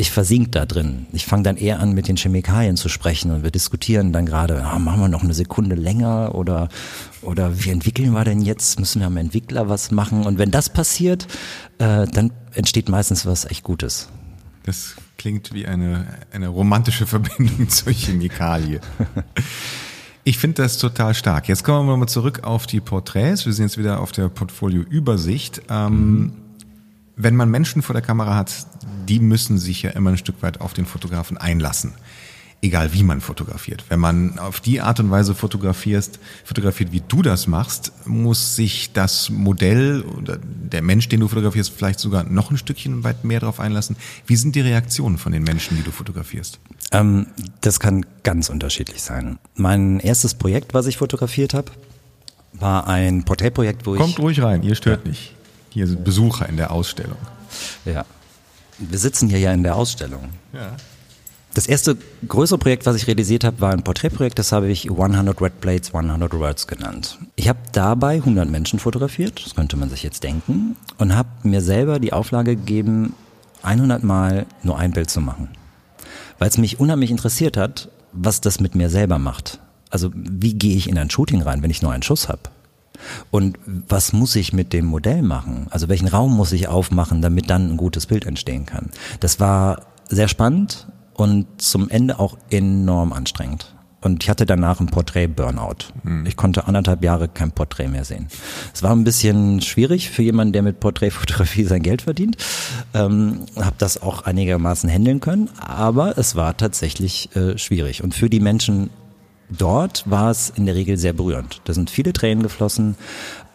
ich 0.00 0.10
versink 0.10 0.52
da 0.52 0.66
drin. 0.66 1.06
Ich 1.12 1.26
fange 1.26 1.42
dann 1.42 1.56
eher 1.56 1.80
an, 1.80 1.92
mit 1.92 2.08
den 2.08 2.16
Chemikalien 2.16 2.76
zu 2.76 2.88
sprechen 2.88 3.30
und 3.30 3.42
wir 3.42 3.50
diskutieren 3.50 4.12
dann 4.12 4.26
gerade, 4.26 4.64
ah, 4.64 4.78
machen 4.78 5.00
wir 5.00 5.08
noch 5.08 5.22
eine 5.22 5.34
Sekunde 5.34 5.76
länger 5.76 6.34
oder, 6.34 6.68
oder 7.22 7.62
wie 7.62 7.70
entwickeln 7.70 8.12
wir 8.12 8.24
denn 8.24 8.40
jetzt? 8.40 8.80
Müssen 8.80 9.00
wir 9.00 9.06
am 9.06 9.16
Entwickler 9.16 9.68
was 9.68 9.90
machen? 9.90 10.24
Und 10.24 10.38
wenn 10.38 10.50
das 10.50 10.70
passiert, 10.70 11.26
äh, 11.78 12.06
dann 12.06 12.32
entsteht 12.54 12.88
meistens 12.88 13.26
was 13.26 13.44
echt 13.44 13.62
Gutes. 13.62 14.08
Das 14.64 14.96
klingt 15.18 15.52
wie 15.52 15.66
eine, 15.66 16.06
eine 16.32 16.48
romantische 16.48 17.06
Verbindung 17.06 17.68
zur 17.68 17.92
Chemikalie. 17.92 18.80
Ich 20.24 20.38
finde 20.38 20.62
das 20.62 20.78
total 20.78 21.14
stark. 21.14 21.48
Jetzt 21.48 21.64
kommen 21.64 21.88
wir 21.88 21.96
mal 21.96 22.06
zurück 22.06 22.44
auf 22.44 22.66
die 22.66 22.80
Porträts. 22.80 23.46
Wir 23.46 23.52
sind 23.52 23.66
jetzt 23.66 23.78
wieder 23.78 24.00
auf 24.00 24.12
der 24.12 24.28
Portfolio-Übersicht. 24.28 25.62
Ähm, 25.68 26.20
mhm 26.20 26.32
wenn 27.22 27.36
man 27.36 27.50
Menschen 27.50 27.82
vor 27.82 27.92
der 27.92 28.02
Kamera 28.02 28.34
hat, 28.34 28.66
die 29.08 29.20
müssen 29.20 29.58
sich 29.58 29.82
ja 29.82 29.90
immer 29.90 30.10
ein 30.10 30.18
Stück 30.18 30.42
weit 30.42 30.60
auf 30.60 30.72
den 30.72 30.86
Fotografen 30.86 31.36
einlassen. 31.36 31.92
Egal 32.62 32.92
wie 32.92 33.02
man 33.02 33.22
fotografiert. 33.22 33.84
Wenn 33.88 34.00
man 34.00 34.38
auf 34.38 34.60
die 34.60 34.82
Art 34.82 35.00
und 35.00 35.10
Weise 35.10 35.34
fotografierst, 35.34 36.18
fotografiert, 36.44 36.92
wie 36.92 37.02
du 37.06 37.22
das 37.22 37.46
machst, 37.46 37.92
muss 38.06 38.54
sich 38.54 38.92
das 38.92 39.30
Modell 39.30 40.02
oder 40.02 40.36
der 40.38 40.82
Mensch, 40.82 41.08
den 41.08 41.20
du 41.20 41.28
fotografierst, 41.28 41.72
vielleicht 41.74 42.00
sogar 42.00 42.24
noch 42.24 42.50
ein 42.50 42.58
Stückchen 42.58 43.02
weit 43.02 43.24
mehr 43.24 43.40
darauf 43.40 43.60
einlassen. 43.60 43.96
Wie 44.26 44.36
sind 44.36 44.56
die 44.56 44.60
Reaktionen 44.60 45.16
von 45.16 45.32
den 45.32 45.42
Menschen, 45.42 45.78
die 45.78 45.82
du 45.82 45.90
fotografierst? 45.90 46.60
Ähm, 46.92 47.26
das 47.60 47.80
kann 47.80 48.04
ganz 48.22 48.48
unterschiedlich 48.48 49.02
sein. 49.02 49.38
Mein 49.54 50.00
erstes 50.00 50.34
Projekt, 50.34 50.74
was 50.74 50.86
ich 50.86 50.96
fotografiert 50.96 51.54
habe, 51.54 51.70
war 52.52 52.86
ein 52.88 53.24
Porträtprojekt, 53.24 53.86
wo 53.86 53.94
Kommt 53.94 54.10
ich. 54.10 54.16
Kommt 54.16 54.24
ruhig 54.24 54.42
rein, 54.42 54.62
ihr 54.62 54.74
stört 54.74 55.04
ja. 55.04 55.10
nicht. 55.10 55.34
Hier 55.70 55.86
sind 55.86 56.04
Besucher 56.04 56.48
in 56.48 56.56
der 56.56 56.72
Ausstellung. 56.72 57.18
Ja. 57.84 58.04
Wir 58.78 58.98
sitzen 58.98 59.28
hier 59.28 59.38
ja 59.38 59.52
in 59.52 59.62
der 59.62 59.76
Ausstellung. 59.76 60.30
Ja. 60.52 60.76
Das 61.54 61.66
erste 61.66 61.96
größere 62.26 62.58
Projekt, 62.58 62.86
was 62.86 62.94
ich 62.94 63.08
realisiert 63.08 63.42
habe, 63.42 63.60
war 63.60 63.72
ein 63.72 63.82
Porträtprojekt, 63.82 64.38
das 64.38 64.52
habe 64.52 64.68
ich 64.68 64.88
100 64.88 65.40
Red 65.42 65.60
Plates, 65.60 65.92
100 65.92 66.32
Words 66.32 66.68
genannt. 66.68 67.18
Ich 67.34 67.48
habe 67.48 67.58
dabei 67.72 68.14
100 68.14 68.48
Menschen 68.48 68.78
fotografiert, 68.78 69.44
das 69.44 69.56
könnte 69.56 69.76
man 69.76 69.90
sich 69.90 70.04
jetzt 70.04 70.22
denken, 70.22 70.76
und 70.98 71.16
habe 71.16 71.28
mir 71.42 71.60
selber 71.60 71.98
die 71.98 72.12
Auflage 72.12 72.54
gegeben, 72.54 73.14
100 73.62 74.04
Mal 74.04 74.46
nur 74.62 74.78
ein 74.78 74.92
Bild 74.92 75.10
zu 75.10 75.20
machen. 75.20 75.48
Weil 76.40 76.48
es 76.48 76.58
mich 76.58 76.80
unheimlich 76.80 77.10
interessiert 77.10 77.56
hat, 77.56 77.90
was 78.12 78.40
das 78.40 78.58
mit 78.58 78.74
mir 78.74 78.90
selber 78.90 79.18
macht. 79.18 79.60
Also 79.90 80.10
wie 80.14 80.54
gehe 80.54 80.76
ich 80.76 80.88
in 80.88 80.98
ein 80.98 81.10
Shooting 81.10 81.42
rein, 81.42 81.62
wenn 81.62 81.70
ich 81.70 81.82
nur 81.82 81.92
einen 81.92 82.02
Schuss 82.02 82.28
habe? 82.28 82.40
Und 83.30 83.58
was 83.66 84.12
muss 84.12 84.34
ich 84.36 84.52
mit 84.52 84.72
dem 84.72 84.86
Modell 84.86 85.22
machen? 85.22 85.66
Also 85.70 85.88
welchen 85.88 86.08
Raum 86.08 86.34
muss 86.34 86.52
ich 86.52 86.68
aufmachen, 86.68 87.22
damit 87.22 87.50
dann 87.50 87.70
ein 87.70 87.76
gutes 87.76 88.06
Bild 88.06 88.26
entstehen 88.26 88.66
kann? 88.66 88.90
Das 89.20 89.38
war 89.38 89.82
sehr 90.08 90.28
spannend 90.28 90.88
und 91.14 91.46
zum 91.58 91.88
Ende 91.90 92.18
auch 92.18 92.36
enorm 92.50 93.12
anstrengend. 93.12 93.74
Und 94.02 94.22
ich 94.22 94.30
hatte 94.30 94.46
danach 94.46 94.80
ein 94.80 94.86
Porträt-Burnout. 94.86 95.92
Mhm. 96.04 96.24
Ich 96.24 96.36
konnte 96.36 96.66
anderthalb 96.66 97.04
Jahre 97.04 97.28
kein 97.28 97.52
Porträt 97.52 97.88
mehr 97.88 98.04
sehen. 98.04 98.28
Es 98.72 98.82
war 98.82 98.92
ein 98.92 99.04
bisschen 99.04 99.60
schwierig 99.60 100.10
für 100.10 100.22
jemanden, 100.22 100.54
der 100.54 100.62
mit 100.62 100.80
Porträtfotografie 100.80 101.64
sein 101.66 101.82
Geld 101.82 102.02
verdient. 102.02 102.36
Ähm, 102.94 103.40
habe 103.56 103.76
das 103.78 104.02
auch 104.02 104.22
einigermaßen 104.22 104.88
handeln 104.88 105.20
können, 105.20 105.50
aber 105.58 106.16
es 106.16 106.34
war 106.34 106.56
tatsächlich 106.56 107.34
äh, 107.36 107.58
schwierig. 107.58 108.02
Und 108.02 108.14
für 108.14 108.30
die 108.30 108.40
Menschen 108.40 108.88
dort 109.50 110.08
war 110.08 110.30
es 110.30 110.50
in 110.50 110.64
der 110.64 110.74
Regel 110.74 110.96
sehr 110.96 111.12
berührend. 111.12 111.60
Da 111.64 111.74
sind 111.74 111.90
viele 111.90 112.12
Tränen 112.12 112.42
geflossen 112.42 112.96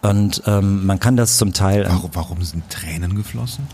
und 0.02 0.44
ähm, 0.46 0.86
man 0.86 1.00
kann 1.00 1.18
das 1.18 1.38
zum 1.38 1.54
Teil. 1.54 1.86
Warum, 1.88 2.12
warum 2.14 2.42
sind 2.44 2.70
Tränen 2.70 3.16
geflossen? 3.16 3.68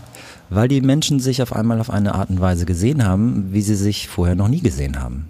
Weil 0.48 0.68
die 0.68 0.80
Menschen 0.80 1.20
sich 1.20 1.42
auf 1.42 1.54
einmal 1.54 1.80
auf 1.80 1.90
eine 1.90 2.14
Art 2.14 2.30
und 2.30 2.40
Weise 2.40 2.64
gesehen 2.64 3.04
haben, 3.04 3.52
wie 3.52 3.62
sie 3.62 3.74
sich 3.74 4.08
vorher 4.08 4.34
noch 4.34 4.48
nie 4.48 4.60
gesehen 4.60 5.00
haben. 5.00 5.28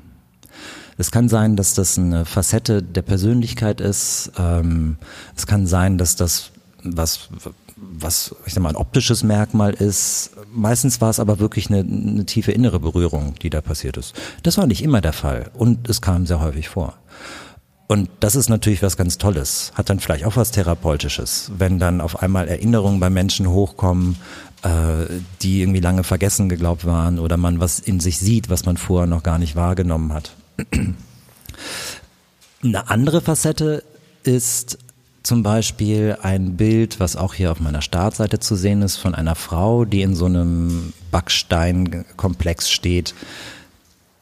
Es 1.02 1.10
kann 1.10 1.28
sein, 1.28 1.56
dass 1.56 1.74
das 1.74 1.98
eine 1.98 2.24
Facette 2.24 2.80
der 2.80 3.02
Persönlichkeit 3.02 3.80
ist. 3.80 4.30
Ähm, 4.38 4.98
es 5.36 5.48
kann 5.48 5.66
sein, 5.66 5.98
dass 5.98 6.14
das 6.14 6.52
was 6.84 7.28
was 7.76 8.36
ich 8.46 8.54
sag 8.54 8.62
mal 8.62 8.68
ein 8.68 8.76
optisches 8.76 9.24
Merkmal 9.24 9.74
ist. 9.74 10.30
Meistens 10.54 11.00
war 11.00 11.10
es 11.10 11.18
aber 11.18 11.40
wirklich 11.40 11.70
eine, 11.70 11.80
eine 11.80 12.24
tiefe 12.24 12.52
innere 12.52 12.78
Berührung, 12.78 13.34
die 13.42 13.50
da 13.50 13.60
passiert 13.60 13.96
ist. 13.96 14.14
Das 14.44 14.58
war 14.58 14.68
nicht 14.68 14.80
immer 14.80 15.00
der 15.00 15.12
Fall 15.12 15.50
und 15.54 15.90
es 15.90 16.02
kam 16.02 16.24
sehr 16.24 16.38
häufig 16.40 16.68
vor. 16.68 16.94
Und 17.88 18.08
das 18.20 18.36
ist 18.36 18.48
natürlich 18.48 18.80
was 18.84 18.96
ganz 18.96 19.18
Tolles, 19.18 19.72
hat 19.74 19.90
dann 19.90 19.98
vielleicht 19.98 20.24
auch 20.24 20.36
was 20.36 20.52
Therapeutisches, 20.52 21.50
wenn 21.58 21.80
dann 21.80 22.00
auf 22.00 22.22
einmal 22.22 22.46
Erinnerungen 22.46 23.00
bei 23.00 23.10
Menschen 23.10 23.48
hochkommen, 23.48 24.18
äh, 24.62 25.06
die 25.42 25.62
irgendwie 25.62 25.80
lange 25.80 26.04
vergessen 26.04 26.48
geglaubt 26.48 26.84
waren 26.84 27.18
oder 27.18 27.36
man 27.36 27.58
was 27.58 27.80
in 27.80 27.98
sich 27.98 28.20
sieht, 28.20 28.50
was 28.50 28.66
man 28.66 28.76
vorher 28.76 29.08
noch 29.08 29.24
gar 29.24 29.40
nicht 29.40 29.56
wahrgenommen 29.56 30.12
hat. 30.12 30.36
Eine 32.62 32.88
andere 32.90 33.20
Facette 33.20 33.82
ist 34.22 34.78
zum 35.22 35.42
Beispiel 35.42 36.16
ein 36.22 36.56
Bild, 36.56 37.00
was 37.00 37.16
auch 37.16 37.34
hier 37.34 37.52
auf 37.52 37.60
meiner 37.60 37.82
Startseite 37.82 38.40
zu 38.40 38.56
sehen 38.56 38.82
ist, 38.82 38.96
von 38.96 39.14
einer 39.14 39.34
Frau, 39.34 39.84
die 39.84 40.02
in 40.02 40.14
so 40.14 40.26
einem 40.26 40.92
Backsteinkomplex 41.10 42.70
steht. 42.70 43.14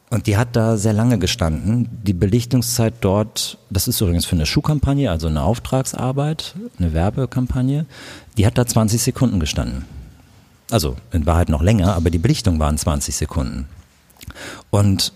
Und 0.09 0.27
die 0.27 0.37
hat 0.37 0.55
da 0.55 0.77
sehr 0.77 0.93
lange 0.93 1.19
gestanden. 1.19 1.87
Die 2.03 2.13
Belichtungszeit 2.13 2.95
dort, 3.01 3.57
das 3.69 3.87
ist 3.87 4.01
übrigens 4.01 4.25
für 4.25 4.35
eine 4.35 4.45
Schuhkampagne, 4.45 5.09
also 5.09 5.27
eine 5.27 5.41
Auftragsarbeit, 5.41 6.55
eine 6.77 6.93
Werbekampagne, 6.93 7.85
die 8.37 8.45
hat 8.45 8.57
da 8.57 8.67
20 8.67 9.01
Sekunden 9.01 9.39
gestanden. 9.39 9.85
Also 10.69 10.97
in 11.11 11.25
Wahrheit 11.25 11.49
noch 11.49 11.61
länger, 11.61 11.95
aber 11.95 12.09
die 12.09 12.19
Belichtung 12.19 12.59
waren 12.59 12.77
20 12.77 13.15
Sekunden. 13.15 13.67
Und 14.69 15.13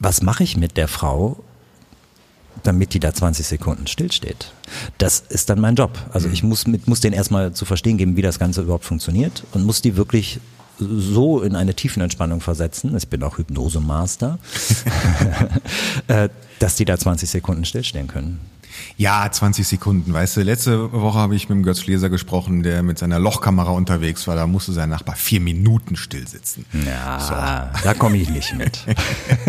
was 0.00 0.22
mache 0.22 0.42
ich 0.42 0.56
mit 0.56 0.76
der 0.76 0.88
Frau, 0.88 1.36
damit 2.64 2.94
die 2.94 3.00
da 3.00 3.14
20 3.14 3.46
Sekunden 3.46 3.86
stillsteht. 3.86 4.52
Das 4.98 5.20
ist 5.28 5.48
dann 5.48 5.60
mein 5.60 5.76
Job. 5.76 5.98
Also 6.12 6.28
ich 6.28 6.42
muss, 6.42 6.66
mit, 6.66 6.88
muss 6.88 7.00
denen 7.00 7.14
erstmal 7.14 7.52
zu 7.52 7.64
verstehen 7.64 7.96
geben, 7.96 8.16
wie 8.16 8.22
das 8.22 8.38
Ganze 8.38 8.62
überhaupt 8.62 8.84
funktioniert 8.84 9.44
und 9.52 9.64
muss 9.64 9.82
die 9.82 9.96
wirklich 9.96 10.40
so 10.78 11.42
in 11.42 11.56
eine 11.56 11.74
Tiefenentspannung 11.74 12.40
versetzen, 12.40 12.96
ich 12.96 13.08
bin 13.08 13.22
auch 13.22 13.36
Hypnosemaster, 13.36 14.38
äh, 16.08 16.30
dass 16.58 16.76
die 16.76 16.86
da 16.86 16.98
20 16.98 17.28
Sekunden 17.28 17.64
stillstehen 17.66 18.08
können. 18.08 18.40
Ja, 18.96 19.30
20 19.30 19.66
Sekunden. 19.66 20.12
Weißt 20.12 20.36
du, 20.36 20.42
letzte 20.42 20.92
Woche 20.92 21.18
habe 21.18 21.34
ich 21.34 21.48
mit 21.48 21.56
dem 21.56 21.62
Götz 21.62 21.80
Schleser 21.80 22.10
gesprochen, 22.10 22.62
der 22.62 22.82
mit 22.82 22.98
seiner 22.98 23.18
Lochkamera 23.18 23.70
unterwegs 23.70 24.26
war. 24.26 24.36
Da 24.36 24.46
musste 24.46 24.72
sein 24.72 24.90
Nachbar 24.90 25.16
vier 25.16 25.40
Minuten 25.40 25.96
still 25.96 26.26
sitzen. 26.26 26.66
Ja, 26.86 27.20
so. 27.20 27.82
da 27.84 27.94
komme 27.94 28.16
ich 28.16 28.28
nicht 28.28 28.54
mit. 28.54 28.84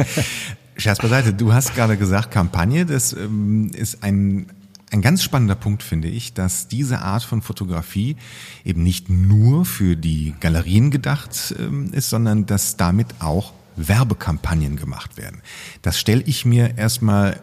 Scherz 0.78 1.00
beiseite, 1.00 1.34
du 1.34 1.54
hast 1.54 1.76
gerade 1.76 1.98
gesagt, 1.98 2.32
Kampagne, 2.32 2.86
das 2.86 3.14
ähm, 3.14 3.72
ist 3.76 4.04
ein, 4.04 4.48
ein 4.90 5.02
ganz 5.02 5.22
spannender 5.22 5.56
Punkt, 5.56 5.84
finde 5.84 6.08
ich, 6.08 6.34
dass 6.34 6.68
diese 6.68 7.00
Art 7.00 7.24
von 7.24 7.42
Fotografie 7.42 8.16
eben 8.64 8.82
nicht 8.82 9.10
nur 9.10 9.66
für 9.66 9.96
die 9.96 10.34
Galerien 10.40 10.90
gedacht 10.90 11.54
ähm, 11.60 11.94
ist, 11.94 12.10
sondern 12.10 12.46
dass 12.46 12.78
damit 12.78 13.08
auch 13.20 13.54
Werbekampagnen 13.76 14.76
gemacht 14.76 15.18
werden. 15.18 15.42
Das 15.82 16.00
stelle 16.00 16.24
ich 16.26 16.46
mir 16.46 16.78
erstmal 16.78 17.40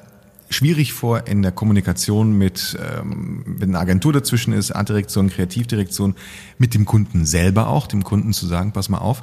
schwierig 0.50 0.92
vor 0.92 1.26
in 1.26 1.42
der 1.42 1.52
Kommunikation 1.52 2.32
mit, 2.32 2.78
ähm, 2.80 3.44
wenn 3.46 3.70
eine 3.70 3.78
Agentur 3.78 4.12
dazwischen 4.12 4.52
ist, 4.52 4.72
Artdirektion, 4.72 5.30
Kreativdirektion, 5.30 6.14
mit 6.58 6.74
dem 6.74 6.84
Kunden 6.84 7.26
selber 7.26 7.68
auch, 7.68 7.86
dem 7.86 8.04
Kunden 8.04 8.32
zu 8.32 8.46
sagen, 8.46 8.72
pass 8.72 8.88
mal 8.88 8.98
auf, 8.98 9.22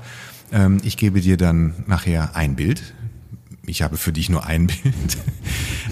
ähm, 0.51 0.79
ich 0.83 0.97
gebe 0.97 1.21
dir 1.21 1.37
dann 1.37 1.73
nachher 1.87 2.35
ein 2.35 2.55
Bild, 2.55 2.93
ich 3.67 3.81
habe 3.81 3.97
für 3.97 4.13
dich 4.13 4.29
nur 4.29 4.45
ein 4.45 4.67
Bild. 4.83 5.17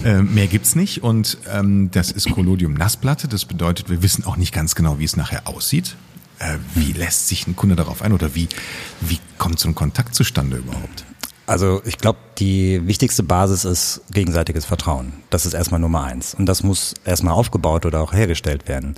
äh, 0.04 0.22
mehr 0.22 0.46
gibt's 0.46 0.76
nicht. 0.76 1.02
Und 1.02 1.38
ähm, 1.52 1.90
das 1.90 2.10
ist 2.10 2.30
Collodium 2.30 2.74
Nassplatte. 2.74 3.28
Das 3.28 3.44
bedeutet, 3.44 3.90
wir 3.90 4.02
wissen 4.02 4.24
auch 4.24 4.36
nicht 4.36 4.52
ganz 4.52 4.74
genau, 4.74 4.98
wie 4.98 5.04
es 5.04 5.16
nachher 5.16 5.48
aussieht. 5.48 5.96
Äh, 6.38 6.58
wie 6.74 6.92
lässt 6.92 7.28
sich 7.28 7.46
ein 7.46 7.56
Kunde 7.56 7.76
darauf 7.76 8.02
ein 8.02 8.12
oder 8.12 8.34
wie, 8.34 8.48
wie 9.00 9.18
kommt 9.38 9.58
so 9.58 9.68
ein 9.68 9.74
Kontakt 9.74 10.14
zustande 10.14 10.56
überhaupt? 10.58 11.03
Also 11.46 11.82
ich 11.84 11.98
glaube, 11.98 12.18
die 12.38 12.86
wichtigste 12.86 13.22
Basis 13.22 13.64
ist 13.64 14.02
gegenseitiges 14.10 14.64
Vertrauen. 14.64 15.12
Das 15.30 15.44
ist 15.44 15.52
erstmal 15.52 15.80
Nummer 15.80 16.04
eins. 16.04 16.34
Und 16.34 16.46
das 16.46 16.62
muss 16.62 16.94
erstmal 17.04 17.34
aufgebaut 17.34 17.84
oder 17.84 18.00
auch 18.00 18.12
hergestellt 18.12 18.66
werden. 18.66 18.94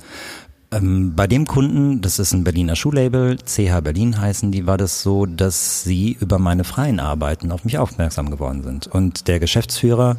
Ähm, 0.72 1.14
bei 1.14 1.26
dem 1.26 1.46
Kunden, 1.46 2.00
das 2.00 2.18
ist 2.18 2.32
ein 2.32 2.44
Berliner 2.44 2.76
Schuhlabel, 2.76 3.38
CH 3.38 3.80
Berlin 3.82 4.20
heißen 4.20 4.50
die, 4.52 4.66
war 4.66 4.76
das 4.76 5.02
so, 5.02 5.26
dass 5.26 5.84
sie 5.84 6.16
über 6.20 6.38
meine 6.38 6.64
freien 6.64 7.00
Arbeiten 7.00 7.52
auf 7.52 7.64
mich 7.64 7.78
aufmerksam 7.78 8.30
geworden 8.30 8.62
sind. 8.62 8.86
Und 8.86 9.28
der 9.28 9.38
Geschäftsführer, 9.38 10.16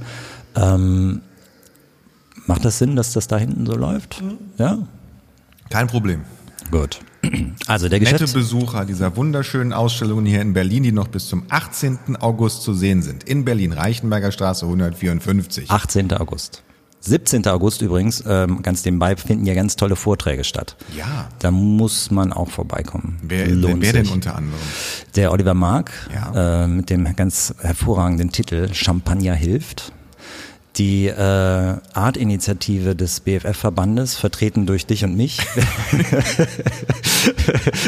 ähm, 0.56 1.22
macht 2.46 2.66
das 2.66 2.78
Sinn, 2.78 2.96
dass 2.96 3.13
das 3.13 3.28
da 3.28 3.38
hinten 3.38 3.66
so 3.66 3.76
läuft? 3.76 4.22
Mhm. 4.22 4.38
Ja? 4.58 4.80
Kein 5.70 5.88
Problem. 5.88 6.22
Gut. 6.72 7.00
Also 7.68 7.90
der 7.90 8.00
Nette 8.00 8.28
Besucher 8.28 8.86
dieser 8.86 9.16
wunderschönen 9.18 9.74
Ausstellungen 9.74 10.26
hier 10.26 10.42
in 10.42 10.54
Berlin, 10.54 10.84
die 10.84 10.92
noch 10.92 11.08
bis 11.08 11.28
zum 11.28 11.44
18. 11.50 12.16
August 12.20 12.63
zu 12.63 12.74
sehen 12.74 13.02
sind. 13.02 13.24
In 13.26 13.44
Berlin, 13.44 13.74
Reichenberger 13.74 14.32
Straße 14.32 14.66
154. 14.66 15.70
18. 15.70 16.13
August. 16.13 16.63
17. 17.02 17.48
August 17.48 17.82
übrigens, 17.82 18.24
ähm, 18.28 18.62
ganz 18.62 18.84
nebenbei, 18.84 19.16
finden 19.16 19.46
ja 19.46 19.54
ganz 19.54 19.76
tolle 19.76 19.96
Vorträge 19.96 20.44
statt. 20.44 20.76
Ja. 20.96 21.30
Da 21.40 21.52
muss 21.52 22.12
man 22.12 22.34
auch 22.34 22.50
vorbeikommen. 22.50 23.18
Wer, 23.22 23.48
Lohnt 23.48 23.82
wer 23.82 23.94
denn 23.94 24.08
unter 24.08 24.36
anderem? 24.36 24.60
Der 25.16 25.32
Oliver 25.32 25.54
Mark 25.54 25.92
ja. 26.13 26.63
äh, 26.63 26.68
mit 26.68 26.90
dem 26.90 27.16
ganz 27.16 27.54
hervorragenden 27.60 28.32
Titel 28.32 28.74
Champagner 28.74 29.36
hilft. 29.36 29.94
Die 30.78 31.08
äh, 31.08 31.78
Artinitiative 31.94 32.96
des 32.96 33.22
BFF-Verbandes, 33.22 34.16
vertreten 34.16 34.68
durch 34.68 34.86
dich 34.86 35.04
und 35.04 35.18
mich, 35.18 35.40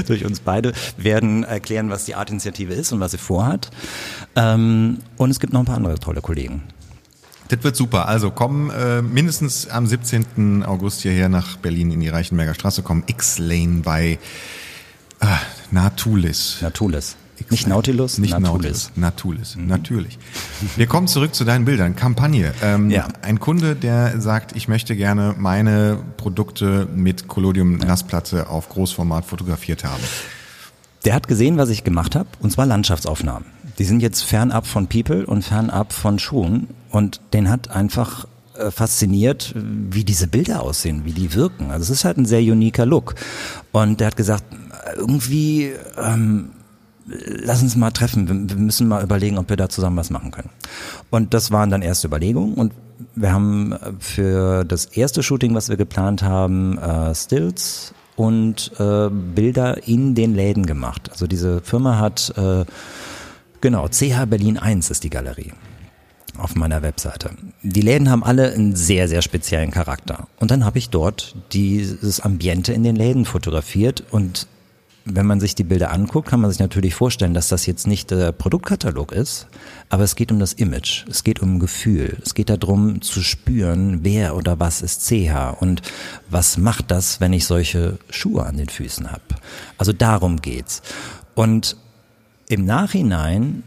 durch 0.07 0.25
uns 0.25 0.39
beide, 0.39 0.73
werden 0.97 1.43
erklären, 1.43 1.91
was 1.91 2.05
die 2.05 2.15
Artinitiative 2.15 2.73
ist 2.73 2.91
und 2.91 2.99
was 2.99 3.11
sie 3.11 3.19
vorhat. 3.19 3.69
Ähm, 4.35 4.99
und 5.17 5.29
es 5.29 5.39
gibt 5.39 5.53
noch 5.53 5.59
ein 5.59 5.65
paar 5.65 5.77
andere 5.77 5.99
tolle 5.99 6.21
Kollegen. 6.21 6.63
Das 7.49 7.63
wird 7.63 7.75
super. 7.75 8.07
Also 8.07 8.31
kommen 8.31 8.71
äh, 8.71 9.01
mindestens 9.01 9.67
am 9.67 9.85
17. 9.85 10.63
August 10.63 11.01
hierher 11.01 11.29
nach 11.29 11.57
Berlin 11.57 11.91
in 11.91 11.99
die 11.99 12.09
Reichenberger 12.09 12.53
Straße, 12.53 12.81
kommen 12.81 13.03
X-Lane 13.05 13.81
bei 13.83 14.17
äh, 15.19 15.25
Natulis. 15.71 16.59
Natulis. 16.61 17.15
Nicht 17.49 17.67
Nautilus, 17.67 18.17
nicht 18.17 18.37
Natulis. 18.37 18.91
Natulis, 18.95 19.55
mhm. 19.55 19.67
natürlich. 19.67 20.19
Wir 20.75 20.87
kommen 20.87 21.07
zurück 21.07 21.33
zu 21.33 21.45
deinen 21.45 21.65
Bildern. 21.65 21.95
Kampagne. 21.95 22.53
Ähm, 22.61 22.89
ja. 22.89 23.07
Ein 23.21 23.39
Kunde, 23.39 23.75
der 23.75 24.19
sagt, 24.21 24.55
ich 24.55 24.67
möchte 24.67 24.95
gerne 24.95 25.35
meine 25.37 25.99
Produkte 26.17 26.87
mit 26.93 27.27
Collodium 27.27 27.77
Nassplatte 27.77 28.49
auf 28.49 28.69
Großformat 28.69 29.25
fotografiert 29.25 29.83
haben. 29.83 30.03
Der 31.05 31.13
hat 31.13 31.27
gesehen, 31.27 31.57
was 31.57 31.69
ich 31.69 31.83
gemacht 31.83 32.15
habe, 32.15 32.27
und 32.41 32.51
zwar 32.51 32.65
Landschaftsaufnahmen. 32.65 33.45
Die 33.77 33.85
sind 33.85 34.01
jetzt 34.01 34.23
fernab 34.23 34.67
von 34.67 34.87
People 34.87 35.25
und 35.25 35.43
fernab 35.43 35.93
von 35.93 36.19
Schuhen 36.19 36.67
und 36.89 37.21
den 37.33 37.49
hat 37.49 37.71
einfach 37.71 38.27
äh, 38.59 38.71
fasziniert, 38.71 39.53
wie 39.55 40.03
diese 40.03 40.27
Bilder 40.27 40.61
aussehen, 40.61 41.05
wie 41.05 41.13
die 41.13 41.33
wirken. 41.33 41.71
Also 41.71 41.83
es 41.83 41.99
ist 41.99 42.05
halt 42.05 42.17
ein 42.17 42.25
sehr 42.25 42.41
uniker 42.41 42.85
Look. 42.85 43.15
Und 43.71 44.01
der 44.01 44.07
hat 44.07 44.17
gesagt, 44.17 44.43
irgendwie 44.97 45.71
ähm, 45.97 46.49
lass 47.09 47.61
uns 47.61 47.75
mal 47.75 47.91
treffen, 47.91 48.49
wir, 48.49 48.55
müssen 48.57 48.87
mal 48.87 49.03
überlegen, 49.03 49.37
ob 49.37 49.49
wir 49.49 49.57
da 49.57 49.69
zusammen 49.69 49.97
was 49.97 50.09
machen 50.09 50.31
können. 50.31 50.49
Und 51.09 51.33
das 51.33 51.51
waren 51.51 51.69
dann 51.69 51.81
erste 51.81 52.07
Überlegungen 52.07 52.53
und 52.55 52.73
wir 53.15 53.31
haben 53.31 53.75
für 53.99 54.63
das 54.65 54.85
erste 54.85 55.23
Shooting, 55.23 55.55
was 55.55 55.69
wir 55.69 55.77
geplant 55.77 56.23
haben, 56.23 56.77
äh, 56.77 57.15
Stills 57.15 57.93
und 58.15 58.71
äh, 58.79 59.09
Bilder 59.09 59.87
in 59.87 60.15
den 60.15 60.35
Läden 60.35 60.65
gemacht. 60.65 61.09
Also 61.11 61.25
diese 61.25 61.61
Firma 61.61 61.99
hat, 61.99 62.33
äh, 62.37 62.65
genau, 63.61 63.87
CH 63.87 64.25
Berlin 64.29 64.57
1 64.57 64.89
ist 64.91 65.03
die 65.03 65.09
Galerie 65.09 65.53
auf 66.37 66.55
meiner 66.55 66.81
Webseite. 66.81 67.31
Die 67.63 67.81
Läden 67.81 68.09
haben 68.09 68.23
alle 68.23 68.53
einen 68.53 68.75
sehr, 68.75 69.07
sehr 69.07 69.21
speziellen 69.21 69.71
Charakter. 69.71 70.27
Und 70.39 70.51
dann 70.51 70.65
habe 70.65 70.77
ich 70.77 70.89
dort 70.89 71.35
dieses 71.51 72.19
Ambiente 72.21 72.73
in 72.73 72.83
den 72.83 72.95
Läden 72.95 73.25
fotografiert 73.25 74.03
und 74.11 74.47
wenn 75.11 75.25
man 75.25 75.39
sich 75.39 75.55
die 75.55 75.63
Bilder 75.63 75.91
anguckt, 75.91 76.29
kann 76.29 76.41
man 76.41 76.51
sich 76.51 76.59
natürlich 76.59 76.95
vorstellen, 76.95 77.33
dass 77.33 77.47
das 77.47 77.65
jetzt 77.65 77.87
nicht 77.87 78.11
der 78.11 78.31
Produktkatalog 78.31 79.11
ist, 79.11 79.47
aber 79.89 80.03
es 80.03 80.15
geht 80.15 80.31
um 80.31 80.39
das 80.39 80.53
Image, 80.53 81.05
es 81.09 81.23
geht 81.23 81.41
um 81.41 81.59
Gefühl, 81.59 82.17
es 82.23 82.33
geht 82.33 82.49
darum 82.49 83.01
zu 83.01 83.21
spüren, 83.21 83.99
wer 84.03 84.35
oder 84.35 84.59
was 84.59 84.81
ist 84.81 85.07
CH 85.07 85.59
und 85.59 85.81
was 86.29 86.57
macht 86.57 86.91
das, 86.91 87.19
wenn 87.19 87.33
ich 87.33 87.45
solche 87.45 87.97
Schuhe 88.09 88.45
an 88.45 88.57
den 88.57 88.69
Füßen 88.69 89.11
habe. 89.11 89.23
Also 89.77 89.93
darum 89.93 90.41
geht's. 90.41 90.81
Und 91.35 91.75
im 92.47 92.65
Nachhinein 92.65 93.63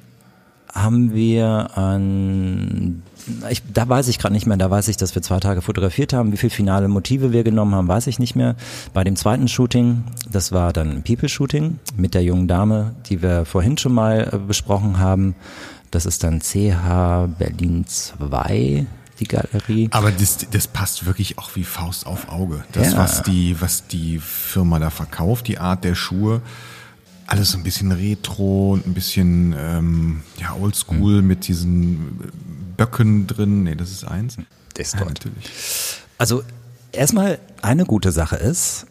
haben 0.72 1.14
wir 1.14 1.76
an 1.76 3.02
ich, 3.50 3.62
da 3.72 3.88
weiß 3.88 4.08
ich 4.08 4.18
gerade 4.18 4.34
nicht 4.34 4.46
mehr, 4.46 4.56
da 4.56 4.70
weiß 4.70 4.88
ich, 4.88 4.96
dass 4.96 5.14
wir 5.14 5.22
zwei 5.22 5.40
Tage 5.40 5.62
fotografiert 5.62 6.12
haben. 6.12 6.32
Wie 6.32 6.36
viele 6.36 6.50
finale 6.50 6.88
Motive 6.88 7.32
wir 7.32 7.44
genommen 7.44 7.74
haben, 7.74 7.88
weiß 7.88 8.06
ich 8.06 8.18
nicht 8.18 8.36
mehr. 8.36 8.56
Bei 8.92 9.04
dem 9.04 9.16
zweiten 9.16 9.48
Shooting, 9.48 10.04
das 10.30 10.52
war 10.52 10.72
dann 10.72 10.90
ein 10.90 11.02
People-Shooting 11.02 11.78
mit 11.96 12.14
der 12.14 12.22
jungen 12.22 12.48
Dame, 12.48 12.94
die 13.08 13.22
wir 13.22 13.44
vorhin 13.44 13.78
schon 13.78 13.94
mal 13.94 14.30
äh, 14.32 14.38
besprochen 14.38 14.98
haben. 14.98 15.34
Das 15.90 16.06
ist 16.06 16.24
dann 16.24 16.40
CH 16.40 17.28
Berlin 17.38 17.84
2, 17.86 18.86
die 19.20 19.28
Galerie. 19.28 19.88
Aber 19.92 20.10
das, 20.10 20.38
das 20.50 20.66
passt 20.66 21.04
wirklich 21.06 21.38
auch 21.38 21.54
wie 21.54 21.64
Faust 21.64 22.06
auf 22.06 22.28
Auge. 22.30 22.64
Das, 22.72 22.92
ja. 22.92 22.98
was 22.98 23.22
die, 23.22 23.60
was 23.60 23.86
die 23.86 24.18
Firma 24.18 24.78
da 24.78 24.90
verkauft, 24.90 25.48
die 25.48 25.58
Art 25.58 25.84
der 25.84 25.94
Schuhe, 25.94 26.40
alles 27.26 27.54
ein 27.54 27.62
bisschen 27.62 27.92
retro 27.92 28.72
und 28.72 28.86
ein 28.86 28.94
bisschen 28.94 29.54
ähm, 29.58 30.22
ja, 30.38 30.54
oldschool 30.54 31.22
mhm. 31.22 31.26
mit 31.26 31.48
diesen 31.48 32.32
Böcken 32.76 33.26
drin. 33.26 33.62
Nee, 33.64 33.74
das 33.74 33.90
ist 33.90 34.04
eins. 34.04 34.36
Das 34.74 34.88
ist. 34.88 34.94
Ja, 34.94 35.04
natürlich. 35.04 35.50
Also 36.18 36.42
erstmal 36.92 37.38
eine 37.62 37.84
gute 37.84 38.12
Sache 38.12 38.36
ist, 38.36 38.86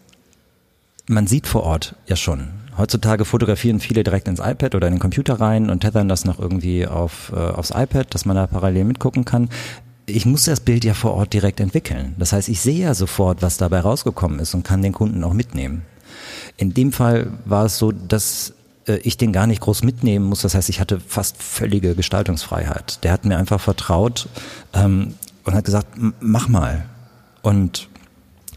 man 1.08 1.28
sieht 1.28 1.48
vor 1.48 1.64
Ort 1.64 1.96
ja 2.08 2.16
schon. 2.16 2.50
Heutzutage 2.78 3.26
fotografieren 3.26 3.80
viele 3.80 4.04
direkt 4.04 4.28
ins 4.28 4.40
iPad 4.40 4.76
oder 4.76 4.88
in 4.88 4.94
den 4.94 5.00
Computer 5.00 5.40
rein 5.40 5.70
und 5.70 5.82
tethern 5.82 6.08
das 6.08 6.26
noch 6.26 6.40
irgendwie 6.40 6.88
auf, 6.88 7.32
äh, 7.36 7.40
aufs 7.40 7.72
iPad, 7.72 8.14
dass 8.14 8.26
man 8.26 8.36
da 8.36 8.48
parallel 8.48 8.86
mitgucken 8.86 9.26
kann. 9.26 9.50
Ich 10.06 10.26
muss 10.26 10.46
das 10.46 10.62
Bild 10.62 10.84
ja 10.84 10.94
vor 10.94 11.14
Ort 11.14 11.34
direkt 11.34 11.60
entwickeln. 11.60 12.16
Das 12.18 12.34
heißt, 12.34 12.50
ich 12.50 12.62
sehe 12.62 12.80
ja 12.80 12.94
sofort, 12.94 13.42
was 13.42 13.58
dabei 13.58 13.82
rausgekommen 13.82 14.40
ist 14.40 14.54
und 14.54 14.64
kann 14.64 14.82
den 14.82 14.94
Kunden 14.94 15.24
auch 15.24 15.34
mitnehmen. 15.34 15.84
In 16.58 16.74
dem 16.74 16.91
Fall 16.91 17.32
war 17.45 17.66
es 17.66 17.78
so, 17.78 17.91
dass 17.91 18.54
äh, 18.88 18.97
ich 18.97 19.18
den 19.18 19.34
gar 19.34 19.47
nicht 19.47 19.62
groß 19.62 19.84
mitnehmen 19.84 20.26
muss. 20.26 20.41
Das 20.41 20.56
heißt, 20.56 20.70
ich 20.70 20.80
hatte 20.80 20.99
fast 20.99 21.41
völlige 21.41 21.95
Gestaltungsfreiheit. 21.95 23.04
Der 23.04 23.12
hat 23.12 23.26
mir 23.26 23.38
einfach 23.38 23.60
vertraut 23.60 24.28
ähm, 24.74 25.16
und 25.43 25.54
hat 25.54 25.66
gesagt, 25.66 25.88
mach 26.20 26.47
mal. 26.47 26.86
Und 27.41 27.89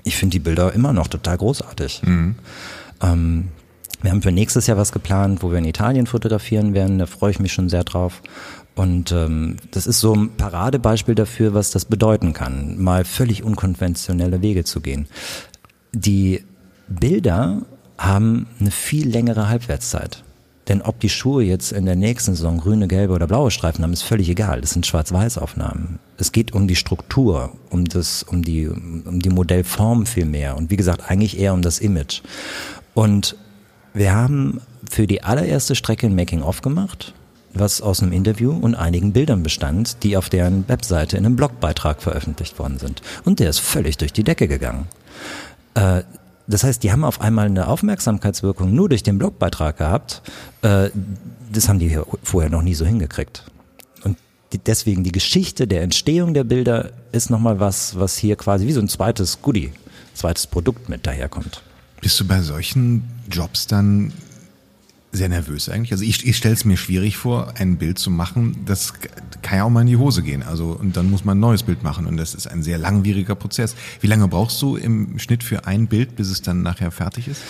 ich 0.02 0.16
finde 0.16 0.32
die 0.32 0.40
Bilder 0.40 0.72
immer 0.72 0.92
noch 0.92 1.08
total 1.08 1.38
großartig. 1.38 2.02
Mhm. 2.04 2.34
Ähm, 3.00 3.48
wir 4.02 4.10
haben 4.10 4.20
für 4.20 4.32
nächstes 4.32 4.66
Jahr 4.66 4.76
was 4.76 4.92
geplant, 4.92 5.42
wo 5.42 5.50
wir 5.50 5.58
in 5.58 5.64
Italien 5.64 6.06
fotografieren 6.06 6.74
werden. 6.74 6.98
Da 6.98 7.06
freue 7.06 7.30
ich 7.30 7.40
mich 7.40 7.54
schon 7.54 7.70
sehr 7.70 7.84
drauf. 7.84 8.20
Und 8.74 9.12
ähm, 9.12 9.56
das 9.70 9.86
ist 9.86 10.00
so 10.00 10.14
ein 10.14 10.36
Paradebeispiel 10.36 11.14
dafür, 11.14 11.54
was 11.54 11.70
das 11.70 11.84
bedeuten 11.84 12.32
kann, 12.32 12.82
mal 12.82 13.04
völlig 13.04 13.44
unkonventionelle 13.44 14.42
Wege 14.42 14.64
zu 14.64 14.80
gehen. 14.80 15.06
Die 15.92 16.44
Bilder 16.88 17.62
haben 17.98 18.46
eine 18.60 18.70
viel 18.70 19.08
längere 19.08 19.48
Halbwertszeit. 19.48 20.24
Denn 20.68 20.80
ob 20.80 20.98
die 21.00 21.10
Schuhe 21.10 21.44
jetzt 21.44 21.72
in 21.72 21.84
der 21.84 21.96
nächsten 21.96 22.34
Saison 22.34 22.58
grüne, 22.58 22.88
gelbe 22.88 23.12
oder 23.12 23.26
blaue 23.26 23.50
Streifen 23.50 23.84
haben, 23.84 23.92
ist 23.92 24.02
völlig 24.02 24.28
egal. 24.30 24.62
Das 24.62 24.70
sind 24.70 24.86
Schwarz-Weiß-Aufnahmen. 24.86 25.98
Es 26.16 26.32
geht 26.32 26.54
um 26.54 26.66
die 26.66 26.76
Struktur, 26.76 27.52
um 27.68 27.84
das, 27.84 28.22
um 28.22 28.42
die, 28.42 28.68
um 28.68 29.20
die 29.20 29.28
Modellform 29.28 30.06
viel 30.06 30.24
mehr. 30.24 30.56
Und 30.56 30.70
wie 30.70 30.76
gesagt, 30.76 31.10
eigentlich 31.10 31.38
eher 31.38 31.52
um 31.52 31.60
das 31.60 31.80
Image. 31.80 32.22
Und 32.94 33.36
wir 33.92 34.14
haben 34.14 34.60
für 34.88 35.06
die 35.06 35.22
allererste 35.22 35.74
Strecke 35.74 36.06
ein 36.06 36.14
Making-of 36.14 36.62
gemacht, 36.62 37.12
was 37.52 37.82
aus 37.82 38.02
einem 38.02 38.12
Interview 38.12 38.52
und 38.52 38.74
einigen 38.74 39.12
Bildern 39.12 39.42
bestand, 39.42 40.02
die 40.02 40.16
auf 40.16 40.30
deren 40.30 40.66
Webseite 40.68 41.18
in 41.18 41.26
einem 41.26 41.36
Blogbeitrag 41.36 42.00
veröffentlicht 42.00 42.58
worden 42.58 42.78
sind. 42.78 43.02
Und 43.24 43.38
der 43.38 43.50
ist 43.50 43.60
völlig 43.60 43.98
durch 43.98 44.12
die 44.12 44.24
Decke 44.24 44.48
gegangen. 44.48 44.86
Äh, 45.74 46.02
das 46.46 46.64
heißt, 46.64 46.82
die 46.82 46.92
haben 46.92 47.04
auf 47.04 47.20
einmal 47.20 47.46
eine 47.46 47.68
Aufmerksamkeitswirkung 47.68 48.74
nur 48.74 48.88
durch 48.88 49.02
den 49.02 49.18
Blogbeitrag 49.18 49.78
gehabt. 49.78 50.22
Äh, 50.62 50.90
das 51.52 51.68
haben 51.68 51.78
die 51.78 51.98
vorher 52.22 52.50
noch 52.50 52.62
nie 52.62 52.74
so 52.74 52.84
hingekriegt. 52.84 53.44
Und 54.02 54.18
deswegen 54.66 55.04
die 55.04 55.12
Geschichte 55.12 55.66
der 55.66 55.82
Entstehung 55.82 56.34
der 56.34 56.44
Bilder 56.44 56.90
ist 57.12 57.30
nochmal 57.30 57.60
was, 57.60 57.98
was 57.98 58.16
hier 58.18 58.36
quasi 58.36 58.66
wie 58.66 58.72
so 58.72 58.80
ein 58.80 58.88
zweites 58.88 59.40
Goodie, 59.40 59.72
zweites 60.14 60.46
Produkt 60.46 60.88
mit 60.88 61.06
daherkommt. 61.06 61.62
Bist 62.00 62.20
du 62.20 62.26
bei 62.26 62.42
solchen 62.42 63.04
Jobs 63.30 63.66
dann 63.66 64.12
sehr 65.14 65.28
nervös 65.28 65.68
eigentlich. 65.68 65.92
Also 65.92 66.04
ich, 66.04 66.26
ich 66.26 66.36
stelle 66.36 66.54
es 66.54 66.64
mir 66.64 66.76
schwierig 66.76 67.16
vor, 67.16 67.54
ein 67.56 67.76
Bild 67.76 67.98
zu 67.98 68.10
machen, 68.10 68.56
das 68.66 68.94
kann 69.42 69.58
ja 69.58 69.64
auch 69.64 69.70
mal 69.70 69.82
in 69.82 69.86
die 69.86 69.96
Hose 69.96 70.22
gehen. 70.22 70.42
Also 70.42 70.76
und 70.78 70.96
dann 70.96 71.10
muss 71.10 71.24
man 71.24 71.38
ein 71.38 71.40
neues 71.40 71.62
Bild 71.62 71.82
machen 71.82 72.06
und 72.06 72.16
das 72.16 72.34
ist 72.34 72.46
ein 72.46 72.62
sehr 72.62 72.78
langwieriger 72.78 73.34
Prozess. 73.34 73.74
Wie 74.00 74.06
lange 74.06 74.28
brauchst 74.28 74.60
du 74.60 74.76
im 74.76 75.18
Schnitt 75.18 75.42
für 75.42 75.66
ein 75.66 75.86
Bild, 75.86 76.16
bis 76.16 76.30
es 76.30 76.42
dann 76.42 76.62
nachher 76.62 76.90
fertig 76.90 77.28
ist? 77.28 77.42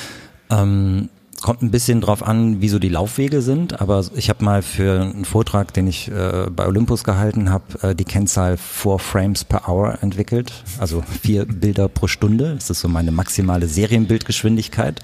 Ähm 0.51 1.09
kommt 1.45 1.61
ein 1.61 1.71
bisschen 1.71 2.01
drauf 2.01 2.23
an, 2.27 2.63
wie 2.63 2.71
so 2.71 2.79
die 2.79 2.89
Laufwege 2.89 3.43
sind, 3.43 3.79
aber 3.79 4.03
ich 4.17 4.31
habe 4.31 4.43
mal 4.43 4.63
für 4.63 5.03
einen 5.03 5.27
Vortrag, 5.27 5.75
den 5.75 5.87
ich 5.87 6.11
äh, 6.11 6.47
bei 6.49 6.67
Olympus 6.67 7.05
gehalten 7.05 7.51
habe, 7.51 7.91
äh, 7.91 7.95
die 7.95 8.05
Kennzahl 8.05 8.57
4 8.57 8.99
Frames 8.99 9.45
per 9.45 9.69
Hour 9.69 9.99
entwickelt, 10.01 10.53
also 10.79 11.03
vier 11.03 11.45
Bilder 11.45 11.89
pro 11.89 12.07
Stunde. 12.07 12.55
Das 12.55 12.71
ist 12.71 12.81
so 12.81 12.89
meine 12.89 13.13
maximale 13.13 13.67
Serienbildgeschwindigkeit 13.67 15.03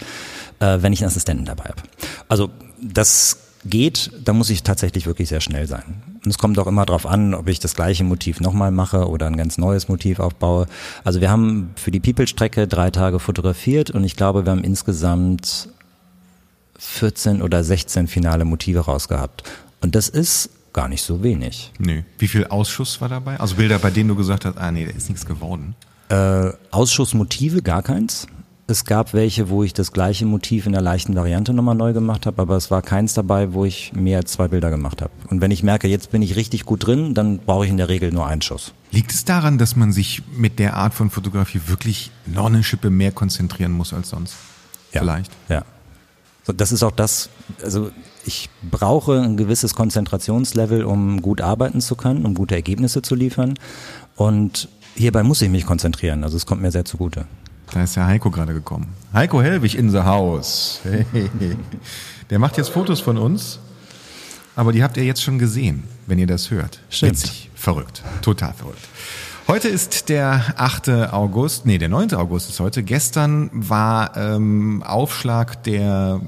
äh, 0.60 0.78
wenn 0.80 0.92
ich 0.92 1.00
einen 1.00 1.08
Assistenten 1.08 1.44
dabei 1.44 1.64
habe. 1.64 1.82
Also 2.28 2.50
das 2.80 3.38
geht, 3.64 4.10
da 4.24 4.32
muss 4.32 4.50
ich 4.50 4.62
tatsächlich 4.62 5.06
wirklich 5.06 5.28
sehr 5.28 5.40
schnell 5.40 5.66
sein. 5.66 6.02
Und 6.24 6.30
es 6.30 6.38
kommt 6.38 6.58
auch 6.58 6.66
immer 6.66 6.86
darauf 6.86 7.06
an, 7.06 7.34
ob 7.34 7.48
ich 7.48 7.60
das 7.60 7.74
gleiche 7.74 8.04
Motiv 8.04 8.40
nochmal 8.40 8.70
mache 8.70 9.08
oder 9.08 9.26
ein 9.26 9.36
ganz 9.36 9.58
neues 9.58 9.88
Motiv 9.88 10.18
aufbaue. 10.18 10.66
Also 11.04 11.20
wir 11.20 11.30
haben 11.30 11.70
für 11.76 11.90
die 11.90 12.00
People-Strecke 12.00 12.68
drei 12.68 12.90
Tage 12.90 13.18
fotografiert 13.18 13.90
und 13.90 14.04
ich 14.04 14.16
glaube, 14.16 14.44
wir 14.44 14.52
haben 14.52 14.64
insgesamt 14.64 15.68
14 16.78 17.42
oder 17.42 17.62
16 17.62 18.06
finale 18.06 18.44
Motive 18.44 18.80
rausgehabt. 18.80 19.44
Und 19.82 19.94
das 19.94 20.08
ist 20.08 20.50
gar 20.72 20.88
nicht 20.88 21.02
so 21.02 21.22
wenig. 21.22 21.72
Nee. 21.78 22.04
Wie 22.18 22.28
viel 22.28 22.46
Ausschuss 22.46 23.00
war 23.00 23.08
dabei? 23.08 23.38
Also 23.38 23.56
Bilder, 23.56 23.78
bei 23.78 23.90
denen 23.90 24.08
du 24.08 24.14
gesagt 24.14 24.44
hast, 24.44 24.56
ah 24.56 24.70
nee, 24.70 24.86
da 24.86 24.92
ist 24.92 25.08
nichts 25.08 25.26
geworden. 25.26 25.74
Äh, 26.08 26.52
Ausschussmotive 26.70 27.62
gar 27.62 27.82
keins. 27.82 28.26
Es 28.70 28.84
gab 28.84 29.14
welche, 29.14 29.48
wo 29.48 29.64
ich 29.64 29.74
das 29.74 29.92
gleiche 29.92 30.24
Motiv 30.26 30.64
in 30.64 30.72
der 30.72 30.80
leichten 30.80 31.16
Variante 31.16 31.52
nochmal 31.52 31.74
neu 31.74 31.92
gemacht 31.92 32.24
habe, 32.24 32.40
aber 32.40 32.56
es 32.56 32.70
war 32.70 32.82
keins 32.82 33.14
dabei, 33.14 33.52
wo 33.52 33.64
ich 33.64 33.92
mehr 33.94 34.18
als 34.18 34.30
zwei 34.30 34.46
Bilder 34.46 34.70
gemacht 34.70 35.02
habe. 35.02 35.10
Und 35.28 35.40
wenn 35.40 35.50
ich 35.50 35.64
merke, 35.64 35.88
jetzt 35.88 36.12
bin 36.12 36.22
ich 36.22 36.36
richtig 36.36 36.64
gut 36.66 36.86
drin, 36.86 37.12
dann 37.12 37.38
brauche 37.38 37.64
ich 37.64 37.70
in 37.70 37.78
der 37.78 37.88
Regel 37.88 38.12
nur 38.12 38.28
einen 38.28 38.42
Schuss. 38.42 38.72
Liegt 38.92 39.10
es 39.12 39.24
daran, 39.24 39.58
dass 39.58 39.74
man 39.74 39.92
sich 39.92 40.22
mit 40.36 40.60
der 40.60 40.76
Art 40.76 40.94
von 40.94 41.10
Fotografie 41.10 41.62
wirklich 41.66 42.12
noch 42.26 42.46
eine 42.46 42.62
Schippe 42.62 42.90
mehr 42.90 43.10
konzentrieren 43.10 43.72
muss 43.72 43.92
als 43.92 44.10
sonst? 44.10 44.36
Ja. 44.92 45.00
Vielleicht. 45.00 45.32
Ja. 45.48 45.64
So, 46.44 46.52
das 46.52 46.70
ist 46.70 46.84
auch 46.84 46.92
das, 46.92 47.28
also 47.64 47.90
ich 48.24 48.50
brauche 48.62 49.20
ein 49.20 49.36
gewisses 49.36 49.74
Konzentrationslevel, 49.74 50.84
um 50.84 51.22
gut 51.22 51.40
arbeiten 51.40 51.80
zu 51.80 51.96
können, 51.96 52.24
um 52.24 52.34
gute 52.34 52.54
Ergebnisse 52.54 53.02
zu 53.02 53.16
liefern. 53.16 53.54
Und 54.14 54.68
hierbei 54.94 55.24
muss 55.24 55.42
ich 55.42 55.50
mich 55.50 55.66
konzentrieren. 55.66 56.22
Also 56.22 56.36
es 56.36 56.46
kommt 56.46 56.62
mir 56.62 56.70
sehr 56.70 56.84
zugute. 56.84 57.26
Da 57.72 57.84
ist 57.84 57.94
ja 57.94 58.06
Heiko 58.06 58.30
gerade 58.30 58.52
gekommen. 58.52 58.88
Heiko 59.12 59.40
Hellwig 59.42 59.76
in 59.76 59.90
the 59.90 60.00
house. 60.00 60.80
Hey. 60.82 61.04
Der 62.30 62.38
macht 62.38 62.56
jetzt 62.56 62.70
Fotos 62.70 63.00
von 63.00 63.16
uns, 63.16 63.58
aber 64.56 64.72
die 64.72 64.82
habt 64.82 64.96
ihr 64.96 65.04
jetzt 65.04 65.22
schon 65.22 65.38
gesehen, 65.38 65.84
wenn 66.06 66.18
ihr 66.18 66.26
das 66.26 66.50
hört. 66.50 66.80
Stimmt. 66.90 67.12
Witzig, 67.12 67.50
verrückt, 67.54 68.02
total 68.22 68.52
verrückt. 68.54 68.88
Heute 69.50 69.68
ist 69.68 70.08
der 70.08 70.54
8. 70.58 70.88
August, 71.12 71.66
nee, 71.66 71.76
der 71.78 71.88
9. 71.88 72.14
August 72.14 72.50
ist 72.50 72.60
heute. 72.60 72.84
Gestern 72.84 73.50
war 73.52 74.16
ähm, 74.16 74.84
Aufschlag 74.84 75.64
der, 75.64 76.20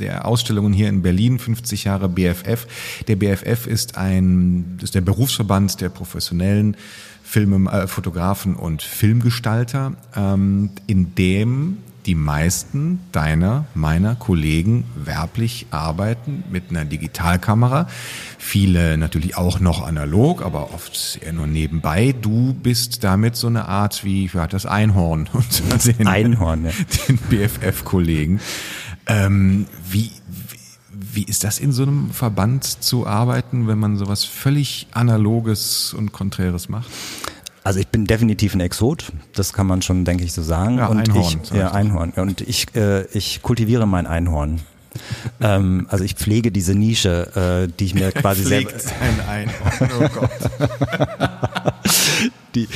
der 0.00 0.26
Ausstellungen 0.26 0.72
hier 0.72 0.88
in 0.88 1.00
Berlin, 1.00 1.38
50 1.38 1.84
Jahre 1.84 2.08
BFF. 2.08 2.66
Der 3.06 3.14
BFF 3.14 3.68
ist 3.68 3.96
ein, 3.96 4.80
ist 4.82 4.96
der 4.96 5.02
Berufsverband 5.02 5.80
der 5.80 5.88
professionellen 5.88 6.76
Film, 7.24 7.66
äh, 7.66 7.88
Fotografen 7.88 8.54
und 8.54 8.82
Filmgestalter, 8.82 9.94
ähm, 10.14 10.70
in 10.86 11.14
dem 11.16 11.78
die 12.06 12.14
meisten 12.14 13.00
deiner, 13.12 13.64
meiner 13.74 14.14
Kollegen 14.14 14.84
werblich 14.94 15.66
arbeiten 15.70 16.44
mit 16.50 16.64
einer 16.70 16.84
Digitalkamera. 16.84 17.88
Viele 18.38 18.98
natürlich 18.98 19.36
auch 19.36 19.58
noch 19.58 19.86
analog, 19.86 20.44
aber 20.44 20.74
oft 20.74 21.18
eher 21.22 21.32
nur 21.32 21.46
nebenbei. 21.46 22.14
Du 22.20 22.52
bist 22.52 23.04
damit 23.04 23.36
so 23.36 23.46
eine 23.46 23.68
Art 23.68 24.04
wie, 24.04 24.32
wie 24.32 24.38
hat 24.38 24.52
das 24.52 24.66
Einhorn 24.66 25.28
unter 25.32 25.78
den, 25.78 26.06
Einhorn, 26.06 26.66
ja. 26.66 26.72
den 27.08 27.16
BFF-Kollegen. 27.16 28.40
Ähm, 29.06 29.66
wie, 29.90 30.10
wie 31.14 31.24
ist 31.24 31.44
das 31.44 31.58
in 31.58 31.72
so 31.72 31.82
einem 31.82 32.10
Verband 32.10 32.64
zu 32.64 33.06
arbeiten, 33.06 33.66
wenn 33.68 33.78
man 33.78 33.96
sowas 33.96 34.24
völlig 34.24 34.86
Analoges 34.92 35.94
und 35.94 36.12
Konträres 36.12 36.68
macht? 36.68 36.88
Also 37.62 37.80
ich 37.80 37.88
bin 37.88 38.04
definitiv 38.06 38.54
ein 38.54 38.60
Exot, 38.60 39.12
das 39.32 39.52
kann 39.52 39.66
man 39.66 39.80
schon, 39.80 40.04
denke 40.04 40.24
ich, 40.24 40.32
so 40.32 40.42
sagen. 40.42 40.78
Ja, 40.78 40.86
und 40.88 40.98
Einhorn, 40.98 41.40
Ich, 41.42 41.50
ja, 41.50 41.72
Einhorn. 41.72 42.10
Und 42.10 42.42
ich, 42.42 42.74
äh, 42.76 43.06
ich 43.16 43.40
kultiviere 43.42 43.86
mein 43.86 44.06
Einhorn. 44.06 44.60
ähm, 45.40 45.86
also 45.88 46.04
ich 46.04 46.14
pflege 46.14 46.52
diese 46.52 46.74
Nische, 46.74 47.66
äh, 47.66 47.72
die 47.78 47.86
ich 47.86 47.94
mir 47.94 48.12
quasi 48.12 48.44
selber. 48.44 48.70
ein 49.00 49.28
Einhorn, 49.28 49.90
oh 49.98 50.08
Gott. 50.20 50.30
die 52.54 52.68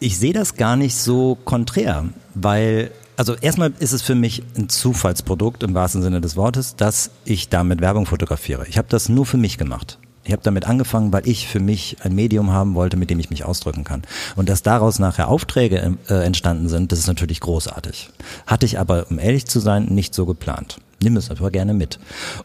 ich 0.00 0.18
sehe 0.18 0.32
das 0.32 0.54
gar 0.54 0.76
nicht 0.76 0.94
so 0.94 1.36
konträr, 1.44 2.04
weil 2.34 2.92
also 3.18 3.34
erstmal 3.34 3.72
ist 3.80 3.92
es 3.92 4.00
für 4.00 4.14
mich 4.14 4.44
ein 4.56 4.68
Zufallsprodukt 4.68 5.64
im 5.64 5.74
wahrsten 5.74 6.02
Sinne 6.02 6.20
des 6.20 6.36
Wortes, 6.36 6.76
dass 6.76 7.10
ich 7.24 7.48
damit 7.48 7.80
Werbung 7.80 8.06
fotografiere. 8.06 8.64
Ich 8.68 8.78
habe 8.78 8.86
das 8.88 9.08
nur 9.08 9.26
für 9.26 9.36
mich 9.36 9.58
gemacht. 9.58 9.98
Ich 10.22 10.32
habe 10.32 10.42
damit 10.44 10.68
angefangen, 10.68 11.12
weil 11.12 11.26
ich 11.26 11.48
für 11.48 11.58
mich 11.58 11.96
ein 12.04 12.14
Medium 12.14 12.52
haben 12.52 12.74
wollte, 12.74 12.96
mit 12.96 13.10
dem 13.10 13.18
ich 13.18 13.28
mich 13.28 13.44
ausdrücken 13.44 13.82
kann. 13.82 14.02
Und 14.36 14.48
dass 14.48 14.62
daraus 14.62 15.00
nachher 15.00 15.28
Aufträge 15.28 15.96
äh, 16.08 16.14
entstanden 16.14 16.68
sind, 16.68 16.92
das 16.92 17.00
ist 17.00 17.08
natürlich 17.08 17.40
großartig. 17.40 18.10
Hatte 18.46 18.66
ich 18.66 18.78
aber, 18.78 19.06
um 19.10 19.18
ehrlich 19.18 19.46
zu 19.46 19.58
sein, 19.58 19.86
nicht 19.86 20.14
so 20.14 20.24
geplant. 20.24 20.78
Nimm 21.02 21.16
es 21.16 21.30
aber 21.30 21.50
gerne 21.50 21.74
mit. 21.74 21.98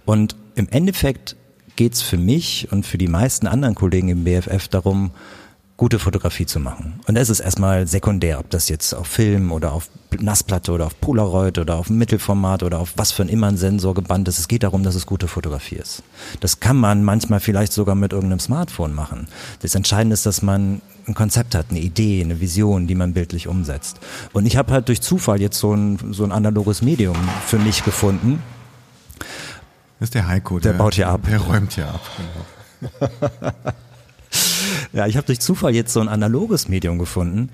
Und 0.06 0.36
im 0.56 0.70
Endeffekt 0.70 1.36
geht's 1.76 2.02
für 2.02 2.18
mich 2.18 2.72
und 2.72 2.86
für 2.86 2.98
die 2.98 3.08
meisten 3.08 3.46
anderen 3.46 3.76
Kollegen 3.76 4.10
im 4.10 4.24
BFF 4.24 4.70
darum, 4.70 5.12
gute 5.84 6.00
Fotografie 6.00 6.46
zu 6.46 6.62
machen. 6.62 7.02
Und 7.08 7.18
es 7.18 7.30
ist 7.30 7.42
erstmal 7.42 7.88
sekundär, 7.88 8.40
ob 8.40 8.50
das 8.50 8.70
jetzt 8.70 8.94
auf 8.94 9.06
Film 9.06 9.52
oder 9.52 9.74
auf 9.74 9.90
Nassplatte 10.18 10.72
oder 10.72 10.86
auf 10.86 10.98
Polaroid 11.02 11.58
oder 11.58 11.76
auf 11.76 11.90
Mittelformat 11.90 12.64
oder 12.64 12.80
auf 12.80 12.94
was 12.96 13.12
für 13.12 13.22
ein 13.22 13.28
immer 13.28 13.48
ein 13.48 13.58
Sensor 13.58 13.94
gebannt 13.94 14.30
ist. 14.30 14.40
Es 14.40 14.48
geht 14.48 14.64
darum, 14.64 14.84
dass 14.84 14.96
es 14.96 15.06
gute 15.06 15.28
Fotografie 15.28 15.76
ist. 15.76 16.02
Das 16.40 16.62
kann 16.62 16.78
man 16.78 17.04
manchmal 17.04 17.42
vielleicht 17.42 17.74
sogar 17.74 17.96
mit 17.96 18.14
irgendeinem 18.14 18.40
Smartphone 18.40 18.94
machen. 18.96 19.28
Das 19.62 19.76
Entscheidende 19.76 20.14
ist, 20.14 20.26
dass 20.26 20.42
man 20.42 20.82
ein 21.06 21.16
Konzept 21.16 21.54
hat, 21.54 21.66
eine 21.70 21.82
Idee, 21.82 22.22
eine 22.22 22.40
Vision, 22.40 22.88
die 22.88 22.96
man 22.96 23.12
bildlich 23.12 23.50
umsetzt. 23.50 24.00
Und 24.32 24.46
ich 24.46 24.56
habe 24.56 24.72
halt 24.72 24.88
durch 24.88 25.02
Zufall 25.02 25.42
jetzt 25.42 25.60
so 25.60 25.74
ein, 25.74 26.14
so 26.14 26.24
ein 26.24 26.32
analoges 26.32 26.82
Medium 26.82 27.18
für 27.46 27.60
mich 27.60 27.84
gefunden. 27.84 28.42
Das 30.00 30.08
ist 30.08 30.16
der 30.16 30.30
Heiko. 30.30 30.60
Der, 30.60 30.72
der 30.72 30.80
baut 30.80 30.94
hier 30.94 31.10
ab. 31.10 31.24
Der 31.30 31.42
räumt 31.42 31.74
hier 31.74 31.90
ab. 31.90 32.00
Genau. 32.80 33.02
Ja, 34.94 35.08
ich 35.08 35.18
habe 35.18 35.26
durch 35.26 35.40
Zufall 35.40 35.74
jetzt 35.74 35.92
so 35.92 36.00
ein 36.00 36.08
analoges 36.08 36.70
Medium 36.70 37.00
gefunden 37.00 37.50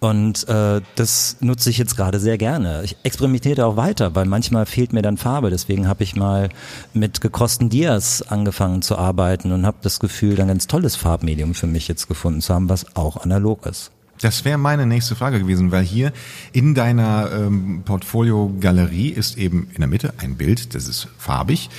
und 0.00 0.48
äh, 0.48 0.80
das 0.96 1.36
nutze 1.38 1.70
ich 1.70 1.78
jetzt 1.78 1.96
gerade 1.96 2.18
sehr 2.18 2.36
gerne. 2.36 2.82
Ich 2.82 2.96
experimentiere 3.04 3.64
auch 3.64 3.76
weiter, 3.76 4.16
weil 4.16 4.26
manchmal 4.26 4.66
fehlt 4.66 4.92
mir 4.92 5.00
dann 5.00 5.16
Farbe. 5.16 5.50
Deswegen 5.50 5.86
habe 5.86 6.02
ich 6.02 6.16
mal 6.16 6.48
mit 6.92 7.20
gekosten 7.20 7.68
Dias 7.68 8.22
angefangen 8.22 8.82
zu 8.82 8.98
arbeiten 8.98 9.52
und 9.52 9.66
habe 9.66 9.76
das 9.82 10.00
Gefühl, 10.00 10.40
ein 10.40 10.48
ganz 10.48 10.66
tolles 10.66 10.96
Farbmedium 10.96 11.54
für 11.54 11.68
mich 11.68 11.86
jetzt 11.86 12.08
gefunden 12.08 12.40
zu 12.40 12.52
haben, 12.52 12.68
was 12.68 12.96
auch 12.96 13.18
analog 13.18 13.66
ist. 13.66 13.92
Das 14.20 14.44
wäre 14.44 14.58
meine 14.58 14.84
nächste 14.84 15.14
Frage 15.14 15.38
gewesen, 15.38 15.70
weil 15.70 15.84
hier 15.84 16.12
in 16.52 16.74
deiner 16.74 17.30
ähm, 17.32 17.82
Portfolio-Galerie 17.84 19.08
ist 19.10 19.38
eben 19.38 19.68
in 19.72 19.78
der 19.78 19.86
Mitte 19.86 20.12
ein 20.18 20.36
Bild, 20.36 20.74
das 20.74 20.88
ist 20.88 21.08
farbig, 21.16 21.70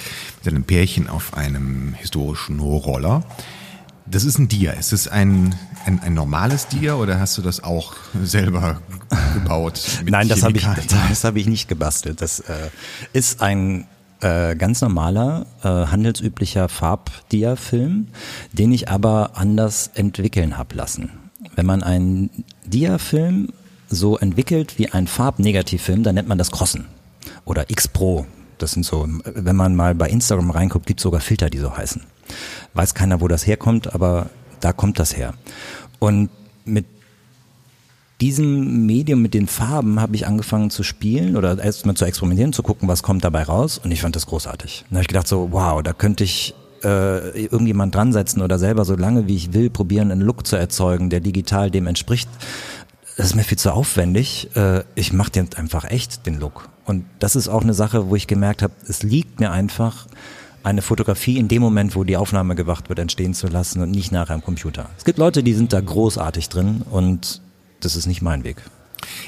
mit 0.44 0.54
einem 0.54 0.64
Pärchen 0.64 1.10
auf 1.10 1.36
einem 1.36 1.94
historischen 1.94 2.60
Roller. 2.60 3.24
Das 4.12 4.26
ist 4.26 4.38
ein 4.38 4.50
Dia. 4.50 4.74
Ist 4.74 4.92
es 4.92 5.08
ein, 5.08 5.56
ein, 5.86 6.02
ein 6.02 6.14
normales 6.14 6.68
Dia 6.68 6.96
oder 6.96 7.18
hast 7.20 7.38
du 7.38 7.42
das 7.42 7.64
auch 7.64 7.94
selber 8.22 8.82
gebaut? 9.34 9.82
Nein, 10.06 10.28
das 10.28 10.44
habe 10.44 10.58
ich, 10.58 10.68
das 11.10 11.24
hab 11.24 11.38
ich 11.38 11.48
nicht 11.48 11.70
gebastelt. 11.70 12.22
Das 12.22 12.42
äh, 12.42 12.70
ist 13.14 13.42
ein 13.42 13.88
äh, 14.20 14.58
ganz 14.58 14.82
normaler, 14.82 15.46
äh, 15.64 15.68
handelsüblicher 15.68 16.68
Farbdia-Film, 16.68 18.08
den 18.52 18.72
ich 18.74 18.90
aber 18.90 19.32
anders 19.36 19.90
entwickeln 19.94 20.58
hab 20.58 20.74
lassen. 20.74 21.12
Wenn 21.56 21.66
man 21.66 21.82
einen 21.82 22.44
Dia-Film 22.66 23.54
so 23.90 24.18
entwickelt 24.18 24.78
wie 24.78 24.90
ein 24.90 25.08
Farbnegativfilm, 25.08 26.04
dann 26.04 26.16
nennt 26.16 26.28
man 26.28 26.38
das 26.38 26.52
Crossen 26.52 26.86
oder 27.46 27.70
X-Pro. 27.70 28.26
Das 28.58 28.72
sind 28.74 28.86
so, 28.86 29.08
wenn 29.24 29.56
man 29.56 29.74
mal 29.74 29.96
bei 29.96 30.10
Instagram 30.10 30.52
reinguckt, 30.52 30.86
gibt 30.86 31.00
sogar 31.00 31.22
Filter, 31.22 31.50
die 31.50 31.60
so 31.60 31.76
heißen. 31.76 32.04
Weiß 32.74 32.94
keiner, 32.94 33.22
wo 33.22 33.28
das 33.28 33.46
herkommt, 33.46 33.94
aber 33.94 34.30
da 34.60 34.74
kommt 34.74 35.00
das 35.00 35.16
her. 35.16 35.34
Und 36.00 36.30
mit 36.66 36.86
diesem 38.22 38.86
Medium, 38.86 39.22
mit 39.22 39.34
den 39.34 39.48
Farben, 39.48 40.00
habe 40.00 40.16
ich 40.16 40.28
angefangen 40.28 40.70
zu 40.70 40.84
spielen 40.84 41.36
oder 41.36 41.58
erstmal 41.58 41.96
zu 41.96 42.06
experimentieren, 42.06 42.54
zu 42.54 42.64
gucken, 42.64 42.88
was 42.88 43.02
kommt 43.02 43.24
dabei 43.24 43.44
raus. 43.44 43.80
Und 43.84 43.92
ich 43.92 44.02
fand 44.02 44.16
das 44.16 44.28
großartig. 44.28 44.86
Dann 44.90 44.98
habe 44.98 45.02
ich 45.02 45.08
gedacht 45.08 45.28
so, 45.28 45.50
wow, 45.52 45.82
da 45.82 45.94
könnte 45.94 46.24
ich 46.24 46.54
äh, 46.84 47.46
irgendjemand 47.46 47.96
dran 47.96 48.14
setzen 48.14 48.42
oder 48.42 48.60
selber 48.60 48.86
so 48.86 48.96
lange 48.96 49.28
wie 49.28 49.36
ich 49.36 49.54
will 49.54 49.70
probieren, 49.70 50.12
einen 50.12 50.22
Look 50.22 50.46
zu 50.46 50.56
erzeugen, 50.56 51.10
der 51.10 51.20
digital 51.20 51.72
dem 51.72 51.88
entspricht. 51.88 52.30
Das 53.18 53.28
ist 53.28 53.36
mir 53.36 53.44
viel 53.44 53.58
zu 53.58 53.74
aufwendig. 53.74 54.56
Äh, 54.56 54.84
ich 54.96 55.14
mache 55.14 55.32
den 55.32 55.50
einfach 55.56 55.86
echt, 55.86 56.26
den 56.26 56.40
Look. 56.40 56.70
Und 56.86 57.06
das 57.20 57.36
ist 57.36 57.48
auch 57.48 57.62
eine 57.62 57.74
Sache, 57.74 58.10
wo 58.10 58.16
ich 58.16 58.28
gemerkt 58.28 58.62
habe, 58.62 58.74
es 58.88 59.04
liegt 59.04 59.40
mir 59.40 59.52
einfach, 59.52 60.08
eine 60.64 60.82
Fotografie 60.82 61.38
in 61.38 61.48
dem 61.48 61.62
Moment, 61.62 61.96
wo 61.96 62.04
die 62.04 62.18
Aufnahme 62.18 62.56
gemacht 62.56 62.90
wird, 62.90 63.00
entstehen 63.00 63.34
zu 63.34 63.48
lassen 63.48 63.82
und 63.82 63.92
nicht 63.92 64.12
nachher 64.12 64.36
am 64.36 64.44
Computer. 64.44 64.90
Es 64.98 65.06
gibt 65.06 65.18
Leute, 65.18 65.44
die 65.44 65.54
sind 65.54 65.74
da 65.74 65.82
großartig 65.82 66.50
drin 66.50 66.84
und 66.90 67.42
das 67.80 67.96
ist 67.96 68.06
nicht 68.06 68.22
mein 68.22 68.44
Weg. 68.44 68.58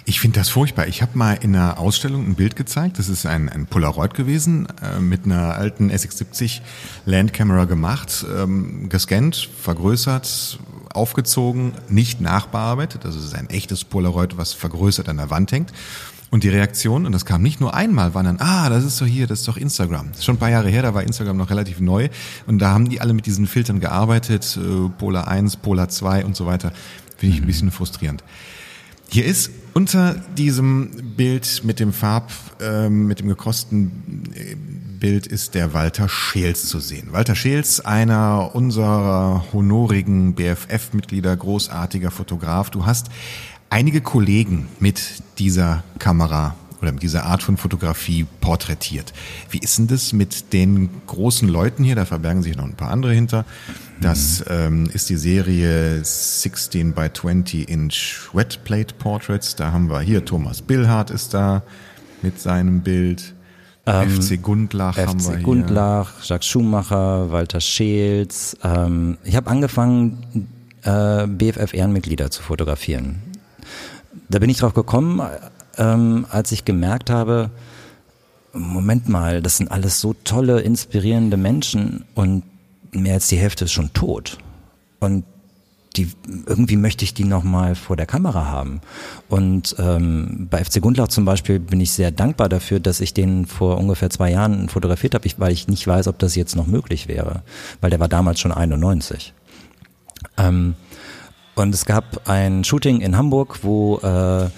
Ich 0.06 0.20
finde 0.20 0.40
das 0.40 0.50
furchtbar. 0.50 0.88
Ich 0.88 1.02
habe 1.02 1.18
mal 1.18 1.34
in 1.34 1.56
einer 1.56 1.80
Ausstellung 1.80 2.28
ein 2.28 2.36
Bild 2.36 2.56
gezeigt. 2.56 3.00
Das 3.00 3.10
ist 3.10 3.26
ein, 3.26 3.50
ein 3.50 3.66
Polaroid 3.66 4.14
gewesen, 4.14 4.68
äh, 4.82 5.00
mit 5.00 5.26
einer 5.26 5.56
alten 5.56 5.92
SX70 5.92 6.62
Landcamera 7.06 7.66
gemacht, 7.66 8.26
ähm, 8.38 8.90
gescannt, 8.90 9.50
vergrößert, 9.60 10.60
aufgezogen, 10.94 11.74
nicht 11.90 12.22
nachbearbeitet. 12.22 13.04
Das 13.04 13.16
ist 13.16 13.34
ein 13.34 13.50
echtes 13.50 13.84
Polaroid, 13.84 14.38
was 14.38 14.54
vergrößert 14.54 15.10
an 15.10 15.18
der 15.18 15.30
Wand 15.30 15.52
hängt. 15.52 15.74
Und 16.34 16.44
die 16.44 16.50
Reaktion, 16.50 17.06
und 17.06 17.12
das 17.12 17.26
kam 17.26 17.44
nicht 17.44 17.62
nur 17.62 17.76
einmal, 17.76 18.16
waren 18.16 18.26
dann, 18.26 18.40
ah, 18.40 18.68
das 18.68 18.84
ist 18.84 19.00
doch 19.00 19.06
hier, 19.06 19.28
das 19.28 19.42
ist 19.42 19.48
doch 19.48 19.56
Instagram. 19.56 20.08
Das 20.10 20.18
ist 20.18 20.26
schon 20.26 20.38
ein 20.38 20.40
paar 20.40 20.50
Jahre 20.50 20.68
her, 20.68 20.82
da 20.82 20.96
war 20.96 21.04
Instagram 21.04 21.38
noch 21.38 21.52
relativ 21.52 21.80
neu. 21.80 22.10
Und 22.48 22.58
da 22.58 22.72
haben 22.72 22.90
die 22.90 23.02
alle 23.02 23.14
mit 23.14 23.28
diesen 23.28 23.46
Filtern 23.46 23.80
gearbeitet, 23.80 24.58
äh, 24.58 24.90
Polar 24.98 25.28
1, 25.28 25.58
Polar 25.58 25.90
2 25.90 26.26
und 26.26 26.36
so 26.36 26.48
weiter. 26.48 26.74
Finde 27.18 27.36
ich 27.36 27.42
ein 27.44 27.46
bisschen 27.46 27.70
frustrierend. 27.70 28.24
Hier 29.10 29.26
ist 29.26 29.52
unter 29.76 30.16
diesem 30.36 31.14
Bild 31.16 31.62
mit 31.66 31.80
dem 31.80 31.94
Farb, 31.94 32.32
äh, 32.60 32.90
mit 32.90 33.20
dem 33.20 33.28
gekosten 33.28 34.24
äh, 34.34 34.56
Bild 35.00 35.28
ist 35.28 35.54
der 35.54 35.74
Walter 35.76 36.10
Scheels 36.10 36.68
zu 36.68 36.80
sehen. 36.80 37.10
Walter 37.12 37.36
Scheels, 37.36 37.80
einer 37.82 38.56
unserer 38.56 39.44
honorigen 39.54 40.34
BFF-Mitglieder, 40.34 41.36
großartiger 41.36 42.10
Fotograf. 42.10 42.72
Du 42.72 42.88
hast 42.88 43.10
einige 43.74 44.02
Kollegen 44.02 44.68
mit 44.80 45.24
dieser 45.40 45.84
Kamera 45.98 46.56
oder 46.80 46.92
mit 46.92 47.02
dieser 47.02 47.26
Art 47.26 47.42
von 47.42 47.58
Fotografie 47.58 48.28
porträtiert. 48.40 49.14
Wie 49.50 49.58
ist 49.58 49.80
denn 49.80 49.88
das 49.88 50.14
mit 50.14 50.54
den 50.54 50.92
großen 51.08 51.48
Leuten 51.48 51.84
hier? 51.84 51.96
Da 51.96 52.06
verbergen 52.06 52.44
sich 52.44 52.56
noch 52.56 52.66
ein 52.66 52.76
paar 52.76 52.92
andere 52.92 53.14
hinter. 53.14 53.46
Das 54.00 54.42
mhm. 54.42 54.46
ähm, 54.52 54.90
ist 54.94 55.10
die 55.10 55.18
Serie 55.18 56.04
16 56.04 56.94
by 56.94 57.12
20 57.12 57.68
Inch 57.68 58.30
Wet 58.34 58.64
Plate 58.64 58.94
Portraits. 58.94 59.56
Da 59.56 59.72
haben 59.72 59.90
wir 59.90 60.02
hier 60.02 60.24
Thomas 60.24 60.62
Billhardt 60.62 61.10
ist 61.10 61.34
da 61.34 61.64
mit 62.22 62.40
seinem 62.40 62.82
Bild. 62.82 63.34
Ähm, 63.88 64.22
FC 64.22 64.40
Gundlach 64.40 64.98
FC 64.98 65.08
haben 65.08 65.24
wir 65.24 65.36
hier. 65.38 65.44
Gundlach, 65.44 66.24
Jacques 66.24 66.46
Schumacher, 66.46 67.32
Walter 67.32 67.60
Scheels. 67.60 68.56
Ähm, 68.64 69.18
ich 69.24 69.36
habe 69.36 69.50
angefangen, 69.50 70.48
äh, 70.84 71.26
BFF-Ehrenmitglieder 71.26 72.30
zu 72.30 72.44
fotografieren 72.44 73.33
da 74.34 74.40
bin 74.40 74.50
ich 74.50 74.58
drauf 74.58 74.74
gekommen, 74.74 75.22
ähm, 75.78 76.26
als 76.30 76.52
ich 76.52 76.66
gemerkt 76.66 77.10
habe, 77.10 77.52
Moment 78.54 79.10
mal, 79.10 79.42
das 79.42 79.58
sind 79.58 79.72
alles 79.72 80.00
so 80.00 80.16
tolle, 80.24 80.62
inspirierende 80.62 81.38
Menschen 81.38 82.06
und 82.16 82.44
mehr 82.92 83.16
als 83.16 83.28
die 83.28 83.38
Hälfte 83.38 83.66
ist 83.66 83.72
schon 83.72 83.94
tot. 83.94 84.38
Und 85.00 85.24
die, 85.96 86.12
irgendwie 86.48 86.78
möchte 86.78 87.06
ich 87.06 87.14
die 87.14 87.24
nochmal 87.24 87.76
vor 87.76 87.96
der 87.96 88.06
Kamera 88.08 88.46
haben. 88.46 88.82
Und 89.30 89.76
ähm, 89.78 90.48
bei 90.50 90.64
FC 90.64 90.82
Gundlach 90.82 91.08
zum 91.08 91.26
Beispiel 91.26 91.60
bin 91.60 91.80
ich 91.82 91.92
sehr 91.92 92.10
dankbar 92.10 92.50
dafür, 92.50 92.80
dass 92.80 93.00
ich 93.00 93.14
den 93.14 93.46
vor 93.46 93.78
ungefähr 93.78 94.10
zwei 94.10 94.32
Jahren 94.32 94.70
fotografiert 94.70 95.14
habe, 95.14 95.30
weil 95.38 95.52
ich 95.52 95.68
nicht 95.68 95.86
weiß, 95.86 96.08
ob 96.08 96.18
das 96.18 96.36
jetzt 96.36 96.56
noch 96.56 96.66
möglich 96.66 97.08
wäre, 97.08 97.44
weil 97.82 97.92
der 97.92 98.00
war 98.00 98.08
damals 98.08 98.40
schon 98.40 98.52
91. 98.52 99.34
Ähm, 100.38 100.76
und 101.56 101.74
es 101.74 101.86
gab 101.86 102.28
ein 102.28 102.64
Shooting 102.64 103.02
in 103.02 103.18
Hamburg, 103.18 103.60
wo 103.64 103.98
äh, 104.00 104.50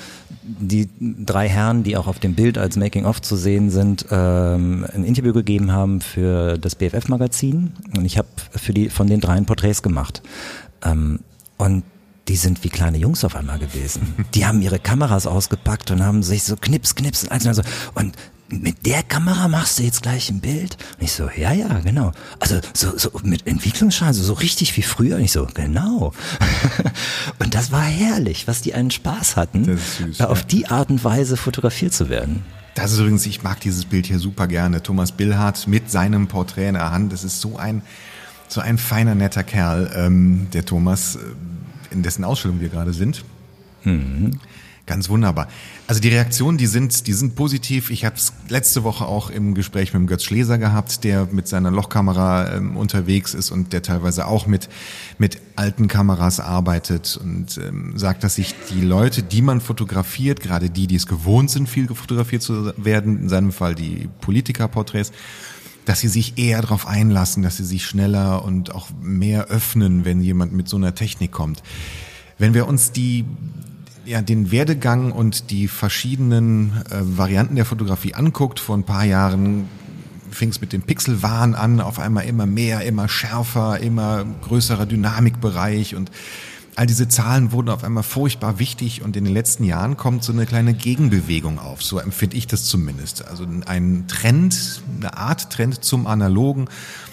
die 0.44 0.88
drei 1.00 1.50
Herren, 1.50 1.84
die 1.84 1.98
auch 1.98 2.08
auf 2.08 2.20
dem 2.20 2.36
Bild 2.36 2.58
als 2.58 2.78
Making-of 2.78 3.22
zu 3.22 3.36
sehen 3.36 3.70
sind, 3.70 4.06
ähm, 4.12 4.86
ein 4.94 5.04
Interview 5.04 5.34
gegeben 5.34 5.72
haben 5.72 6.02
für 6.02 6.58
das 6.58 6.76
BFF-Magazin. 6.76 7.74
Und 7.96 8.06
ich 8.06 8.18
habe 8.18 8.28
für 8.52 8.74
die 8.74 8.90
von 8.90 9.08
den 9.08 9.20
dreien 9.20 9.46
Porträts 9.46 9.82
gemacht. 9.82 10.22
Ähm, 10.84 11.20
und 11.58 11.84
die 12.28 12.36
sind 12.36 12.64
wie 12.64 12.70
kleine 12.70 12.98
Jungs 12.98 13.24
auf 13.24 13.36
einmal 13.36 13.60
gewesen. 13.60 14.16
Die 14.34 14.48
haben 14.48 14.62
ihre 14.64 14.80
Kameras 14.80 15.28
ausgepackt 15.28 15.92
und 15.92 16.04
haben 16.04 16.24
sich 16.24 16.44
so 16.44 16.56
knips, 16.56 16.96
knips 16.96 17.28
und 17.28 17.54
so. 17.54 17.62
Und 17.94 18.16
mit 18.50 18.86
der 18.86 19.04
Kamera 19.04 19.48
machst 19.48 19.80
du 19.80 19.84
jetzt 19.84 20.04
gleich 20.04 20.30
ein 20.30 20.40
Bild? 20.40 20.78
Und 21.00 21.06
ich 21.06 21.12
so, 21.12 21.30
ja, 21.36 21.52
ja, 21.52 21.80
genau. 21.80 22.12
Also 22.40 22.60
so, 22.74 22.98
so 22.98 23.12
mit 23.24 23.48
Entwicklungsschein, 23.48 24.14
so, 24.14 24.24
so 24.24 24.34
richtig 24.34 24.76
wie 24.78 24.84
früher. 24.84 25.16
Und 25.18 25.24
ich 25.24 25.32
so, 25.32 25.48
genau. 25.54 26.14
und 27.40 27.56
das 27.56 27.72
war 27.72 27.82
herrlich, 27.82 28.48
was 28.48 28.62
die 28.62 28.74
einen 28.74 28.92
Spaß 28.92 29.36
hatten, 29.36 29.66
süß, 29.66 30.22
auf 30.22 30.40
ja. 30.40 30.46
die 30.46 30.68
Art 30.68 30.90
und 30.90 31.04
Weise 31.04 31.38
fotografiert 31.38 31.94
zu 31.94 32.10
werden. 32.10 32.44
Das 32.76 32.92
ist 32.92 33.00
übrigens, 33.00 33.26
ich 33.26 33.42
mag 33.42 33.62
dieses 33.62 33.86
Bild 33.86 34.06
hier 34.06 34.20
super 34.20 34.48
gerne. 34.48 34.84
Thomas 34.84 35.14
Billhardt 35.14 35.68
mit 35.68 35.90
seinem 35.90 36.28
Porträt 36.28 36.68
in 36.68 36.74
der 36.74 36.92
Hand. 36.92 37.14
Das 37.14 37.24
ist 37.24 37.42
so 37.42 37.58
ein, 37.58 37.82
so 38.48 38.62
ein 38.62 38.78
feiner, 38.78 39.16
netter 39.16 39.44
Kerl, 39.44 39.92
ähm, 39.96 40.48
der 40.54 40.66
Thomas, 40.66 41.16
äh, 41.16 41.20
in 41.92 42.04
dessen 42.04 42.24
Ausstellung 42.24 42.60
wir 42.60 42.70
gerade 42.70 42.94
sind. 42.94 43.24
Mhm. 43.86 44.40
Ganz 44.86 45.10
wunderbar. 45.10 45.48
Also 45.88 46.00
die 46.00 46.10
Reaktionen, 46.10 46.60
die 46.60 46.68
sind, 46.68 47.08
die 47.08 47.14
sind 47.14 47.36
positiv. 47.36 47.90
Ich 47.90 48.06
habe 48.06 48.18
es 48.18 48.34
letzte 48.50 48.84
Woche 48.84 49.06
auch 49.06 49.32
im 49.32 49.56
Gespräch 49.56 49.94
mit 49.94 50.02
dem 50.02 50.08
Götz 50.08 50.24
Schleser 50.24 50.60
gehabt, 50.60 51.04
der 51.04 51.28
mit 51.32 51.48
seiner 51.48 51.72
Lochkamera 51.72 52.54
ähm, 52.54 52.78
unterwegs 52.78 53.34
ist 53.34 53.50
und 53.50 53.74
der 53.74 53.82
teilweise 53.82 54.28
auch 54.28 54.46
mit 54.46 54.70
mit 55.18 55.40
alten 55.56 55.88
Kameras 55.88 56.40
arbeitet 56.40 57.18
und 57.22 57.58
ähm, 57.58 57.94
sagt, 57.98 58.24
dass 58.24 58.36
sich 58.36 58.54
die 58.72 58.82
Leute, 58.82 59.24
die 59.24 59.42
man 59.42 59.60
fotografiert, 59.60 60.40
gerade 60.40 60.70
die, 60.70 60.86
die 60.86 60.96
es 60.96 61.08
gewohnt 61.08 61.50
sind, 61.50 61.68
viel 61.68 61.88
fotografiert 61.88 62.44
zu 62.44 62.72
werden, 62.78 63.22
in 63.22 63.30
seinem 63.30 63.52
Fall 63.52 63.74
die 63.74 64.10
Politikerporträts, 64.22 65.12
dass 65.86 66.00
sie 66.00 66.10
sich 66.10 66.38
eher 66.38 66.62
darauf 66.62 66.86
einlassen, 66.86 67.42
dass 67.42 67.58
sie 67.58 67.66
sich 67.66 67.86
schneller 67.86 68.46
und 68.46 68.76
auch 68.76 68.90
mehr 69.02 69.48
öffnen, 69.48 70.06
wenn 70.06 70.22
jemand 70.22 70.54
mit 70.54 70.68
so 70.68 70.78
einer 70.78 70.94
Technik 70.94 71.32
kommt. 71.32 71.64
Wenn 72.38 72.54
wir 72.54 72.68
uns 72.68 72.92
die 72.92 73.26
ja, 74.06 74.22
den 74.22 74.52
Werdegang 74.52 75.12
und 75.12 75.50
die 75.52 75.68
verschiedenen 75.68 76.84
äh, 76.90 77.00
Varianten 77.02 77.56
der 77.56 77.66
Fotografie 77.66 78.14
anguckt, 78.14 78.60
vor 78.60 78.78
ein 78.78 78.84
paar 78.84 79.04
Jahren 79.04 79.68
fing 80.32 80.50
es 80.50 80.62
mit 80.62 80.74
dem 80.74 80.82
Pixelwahn 80.82 81.56
an, 81.56 81.80
auf 81.80 82.00
einmal 82.00 82.26
immer 82.26 82.46
mehr, 82.46 82.82
immer 82.82 83.08
schärfer, 83.08 83.80
immer 83.80 84.26
größerer 84.44 84.86
Dynamikbereich 84.86 85.96
und 85.96 86.12
all 86.76 86.86
diese 86.86 87.08
Zahlen 87.08 87.52
wurden 87.54 87.70
auf 87.70 87.84
einmal 87.84 88.04
furchtbar 88.04 88.60
wichtig 88.60 89.02
und 89.02 89.16
in 89.16 89.24
den 89.24 89.34
letzten 89.34 89.64
Jahren 89.64 89.96
kommt 89.96 90.24
so 90.24 90.34
eine 90.34 90.46
kleine 90.46 90.74
Gegenbewegung 90.74 91.58
auf. 91.58 91.82
So 91.82 92.00
empfinde 92.00 92.36
ich 92.36 92.48
das 92.48 92.66
zumindest. 92.66 93.26
Also 93.28 93.46
ein 93.66 94.06
Trend, 94.08 94.82
eine 95.00 95.16
Art 95.16 95.52
Trend 95.52 95.86
zum 95.86 96.06
Analogen. 96.06 96.68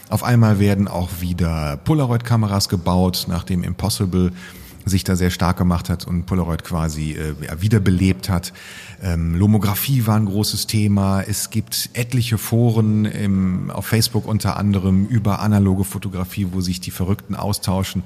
Auf 0.09 0.25
einmal 0.25 0.59
werden 0.59 0.89
auch 0.89 1.11
wieder 1.21 1.77
Polaroid-Kameras 1.85 2.69
gebaut, 2.69 3.27
nachdem 3.29 3.63
Impossible 3.63 4.33
sich 4.85 5.05
da 5.05 5.17
sehr 5.17 5.31
stark 5.31 5.57
gemacht 5.57 5.89
hat 5.89 6.07
und 6.07 6.27
Polaroid 6.27 6.65
quasi 6.65 7.13
äh, 7.13 7.35
wiederbelebt 7.61 8.29
hat. 8.29 8.53
Ähm, 9.03 9.35
Lomographie 9.35 10.07
war 10.07 10.17
ein 10.17 10.27
großes 10.27 10.67
Thema. 10.67 11.23
Es 11.23 11.51
gibt 11.51 11.91
etliche 11.95 12.39
Foren 12.39 13.05
im, 13.05 13.71
auf 13.71 13.87
Facebook 13.87 14.27
unter 14.27 14.57
anderem 14.57 15.07
über 15.07 15.41
analoge 15.41 15.85
Fotografie, 15.85 16.49
wo 16.53 16.61
sich 16.61 16.81
die 16.81 16.91
Verrückten 16.91 17.35
austauschen 17.35 18.03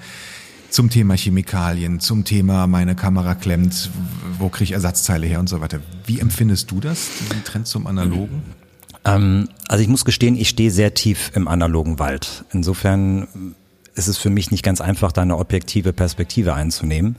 zum 0.71 0.91
Thema 0.91 1.17
Chemikalien, 1.17 2.01
zum 2.01 2.25
Thema 2.25 2.67
meine 2.67 2.95
Kamera 2.95 3.35
klemmt, 3.35 3.91
wo 4.39 4.49
kriege 4.49 4.65
ich 4.65 4.73
Ersatzteile 4.73 5.27
her 5.27 5.41
und 5.41 5.49
so 5.49 5.61
weiter. 5.61 5.81
Wie 6.07 6.21
empfindest 6.21 6.71
du 6.71 6.81
das, 6.81 7.09
diesen 7.21 7.45
Trend 7.45 7.67
zum 7.67 7.87
Analogen? 7.87 8.43
Ähm, 9.05 9.49
also 9.69 9.83
ich 9.83 9.89
muss 9.89 10.05
gestehen, 10.05 10.37
ich 10.37 10.49
stehe 10.49 10.71
sehr 10.71 10.95
tief 10.95 11.31
im 11.35 11.49
analogen 11.49 11.99
Wald. 11.99 12.45
Insofern 12.53 13.55
ist 13.97 14.09
es 14.09 14.19
für 14.19 14.31
mich 14.31 14.51
nicht 14.51 14.63
ganz 14.63 14.81
einfach, 14.81 15.11
da 15.11 15.23
eine 15.23 15.39
objektive 15.39 15.93
Perspektive 15.93 16.55
einzunehmen. 16.55 17.17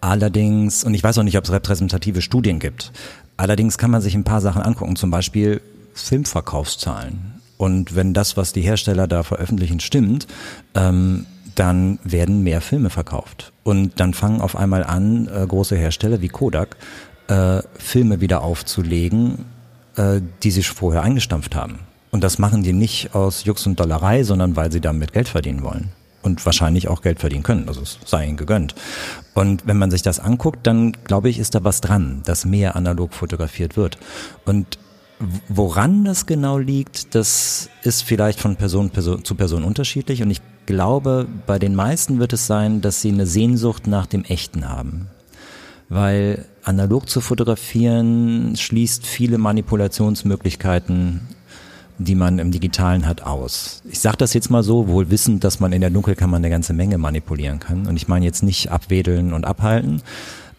Allerdings, 0.00 0.84
und 0.84 0.94
ich 0.94 1.04
weiß 1.04 1.18
auch 1.18 1.22
nicht, 1.22 1.38
ob 1.38 1.44
es 1.44 1.52
repräsentative 1.52 2.22
Studien 2.22 2.58
gibt, 2.58 2.92
allerdings 3.36 3.78
kann 3.78 3.90
man 3.90 4.02
sich 4.02 4.14
ein 4.14 4.24
paar 4.24 4.40
Sachen 4.40 4.62
angucken, 4.62 4.96
zum 4.96 5.10
Beispiel 5.10 5.60
Filmverkaufszahlen. 5.94 7.40
Und 7.56 7.94
wenn 7.94 8.12
das, 8.12 8.36
was 8.36 8.52
die 8.52 8.62
Hersteller 8.62 9.06
da 9.06 9.22
veröffentlichen, 9.22 9.80
stimmt, 9.80 10.26
ähm, 10.74 11.26
dann 11.54 12.00
werden 12.02 12.42
mehr 12.42 12.60
Filme 12.60 12.90
verkauft. 12.90 13.52
Und 13.62 14.00
dann 14.00 14.12
fangen 14.12 14.40
auf 14.40 14.56
einmal 14.56 14.82
an, 14.82 15.28
äh, 15.28 15.46
große 15.46 15.76
Hersteller 15.76 16.20
wie 16.20 16.28
Kodak 16.28 16.76
äh, 17.28 17.62
Filme 17.78 18.20
wieder 18.20 18.42
aufzulegen, 18.42 19.44
äh, 19.96 20.20
die 20.42 20.50
sich 20.50 20.68
vorher 20.68 21.02
eingestampft 21.02 21.54
haben. 21.54 21.78
Und 22.10 22.24
das 22.24 22.38
machen 22.38 22.62
die 22.62 22.72
nicht 22.72 23.14
aus 23.14 23.44
Jux 23.44 23.66
und 23.66 23.78
Dollerei, 23.78 24.24
sondern 24.24 24.56
weil 24.56 24.72
sie 24.72 24.80
damit 24.80 25.12
Geld 25.12 25.28
verdienen 25.28 25.62
wollen 25.62 25.92
und 26.24 26.44
wahrscheinlich 26.44 26.88
auch 26.88 27.02
Geld 27.02 27.20
verdienen 27.20 27.42
können. 27.42 27.68
Also 27.68 27.82
es 27.82 27.98
sei 28.04 28.26
ihnen 28.26 28.36
gegönnt. 28.36 28.74
Und 29.34 29.66
wenn 29.66 29.78
man 29.78 29.90
sich 29.90 30.02
das 30.02 30.18
anguckt, 30.18 30.66
dann 30.66 30.92
glaube 31.04 31.28
ich, 31.28 31.38
ist 31.38 31.54
da 31.54 31.64
was 31.64 31.80
dran, 31.80 32.22
dass 32.24 32.44
mehr 32.44 32.76
analog 32.76 33.12
fotografiert 33.12 33.76
wird. 33.76 33.98
Und 34.44 34.78
woran 35.48 36.04
das 36.04 36.26
genau 36.26 36.58
liegt, 36.58 37.14
das 37.14 37.68
ist 37.82 38.02
vielleicht 38.02 38.40
von 38.40 38.56
Person, 38.56 38.90
zu 38.92 39.34
Person 39.34 39.64
unterschiedlich. 39.64 40.22
Und 40.22 40.30
ich 40.30 40.40
glaube, 40.66 41.26
bei 41.46 41.58
den 41.58 41.74
meisten 41.74 42.18
wird 42.18 42.32
es 42.32 42.46
sein, 42.46 42.80
dass 42.80 43.02
sie 43.02 43.10
eine 43.10 43.26
Sehnsucht 43.26 43.86
nach 43.86 44.06
dem 44.06 44.24
Echten 44.24 44.68
haben. 44.68 45.08
Weil 45.90 46.46
analog 46.62 47.08
zu 47.10 47.20
fotografieren 47.20 48.56
schließt 48.56 49.06
viele 49.06 49.36
Manipulationsmöglichkeiten 49.36 51.20
die 51.98 52.14
man 52.14 52.38
im 52.38 52.50
Digitalen 52.50 53.06
hat, 53.06 53.22
aus. 53.22 53.82
Ich 53.88 54.00
sage 54.00 54.16
das 54.16 54.34
jetzt 54.34 54.50
mal 54.50 54.62
so, 54.62 54.88
wohl 54.88 55.10
wissend, 55.10 55.44
dass 55.44 55.60
man 55.60 55.72
in 55.72 55.80
der 55.80 55.90
Dunkelkammer 55.90 56.36
eine 56.36 56.50
ganze 56.50 56.72
Menge 56.72 56.98
manipulieren 56.98 57.60
kann. 57.60 57.86
Und 57.86 57.96
ich 57.96 58.08
meine 58.08 58.24
jetzt 58.24 58.42
nicht 58.42 58.70
abwedeln 58.70 59.32
und 59.32 59.44
abhalten. 59.44 60.02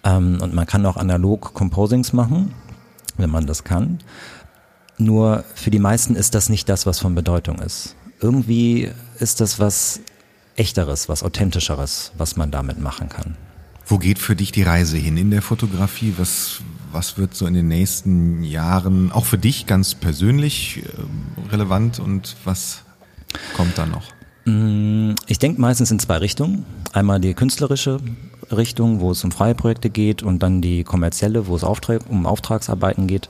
Ähm, 0.04 0.40
und 0.42 0.54
man 0.54 0.66
kann 0.66 0.86
auch 0.86 0.98
analog 0.98 1.54
Composings 1.54 2.14
machen, 2.14 2.54
wenn 3.18 3.30
man 3.30 3.46
das 3.46 3.64
kann. 3.64 4.00
Nur 4.98 5.44
für 5.56 5.72
die 5.72 5.80
meisten 5.80 6.16
ist 6.16 6.36
das 6.36 6.48
nicht 6.48 6.70
das, 6.70 6.86
was 6.86 7.00
von 7.00 7.16
Bedeutung 7.16 7.60
ist. 7.60 7.96
Irgendwie 8.22 8.90
ist 9.20 9.42
das 9.42 9.60
was 9.60 10.00
Echteres, 10.56 11.10
was 11.10 11.22
Authentischeres, 11.22 12.14
was 12.18 12.38
man 12.38 12.50
damit 12.50 12.80
machen 12.80 13.10
kann. 13.10 13.36
Wo 13.86 13.98
geht 13.98 14.20
für 14.20 14.36
dich 14.36 14.52
die 14.52 14.64
Reise 14.64 14.98
hin 14.98 15.18
in 15.18 15.32
der 15.32 15.42
Fotografie? 15.42 16.14
Was, 16.18 16.62
was 16.96 17.18
wird 17.18 17.36
so 17.36 17.46
in 17.46 17.54
den 17.54 17.68
nächsten 17.68 18.43
Jahren 18.43 19.12
auch 19.12 19.26
für 19.26 19.38
dich 19.38 19.68
ganz 19.68 19.93
persönlich 19.93 20.82
äh, 20.84 21.52
relevant 21.52 22.00
und 22.00 22.36
was 22.46 22.82
kommt 23.56 23.78
da 23.78 23.86
noch? 23.86 24.04
Mm, 24.46 25.12
ich 25.28 25.38
denke 25.38 25.62
meistens 25.62 25.91
in 25.91 26.00
zwei 26.00 26.18
Richtungen. 26.18 26.66
Einmal 26.93 27.20
die 27.20 27.34
künstlerische 27.34 28.00
Richtung, 28.50 29.02
wo 29.02 29.12
es 29.12 29.24
um 29.24 29.32
freie 29.32 29.56
Projekte 29.56 29.89
geht 29.89 30.24
und 30.24 30.41
dann 30.41 30.62
die 30.62 30.84
kommerzielle, 30.84 31.48
wo 31.48 31.56
es 31.58 31.64
um 31.64 32.26
Auftragsarbeiten 32.26 33.08
geht. 33.08 33.28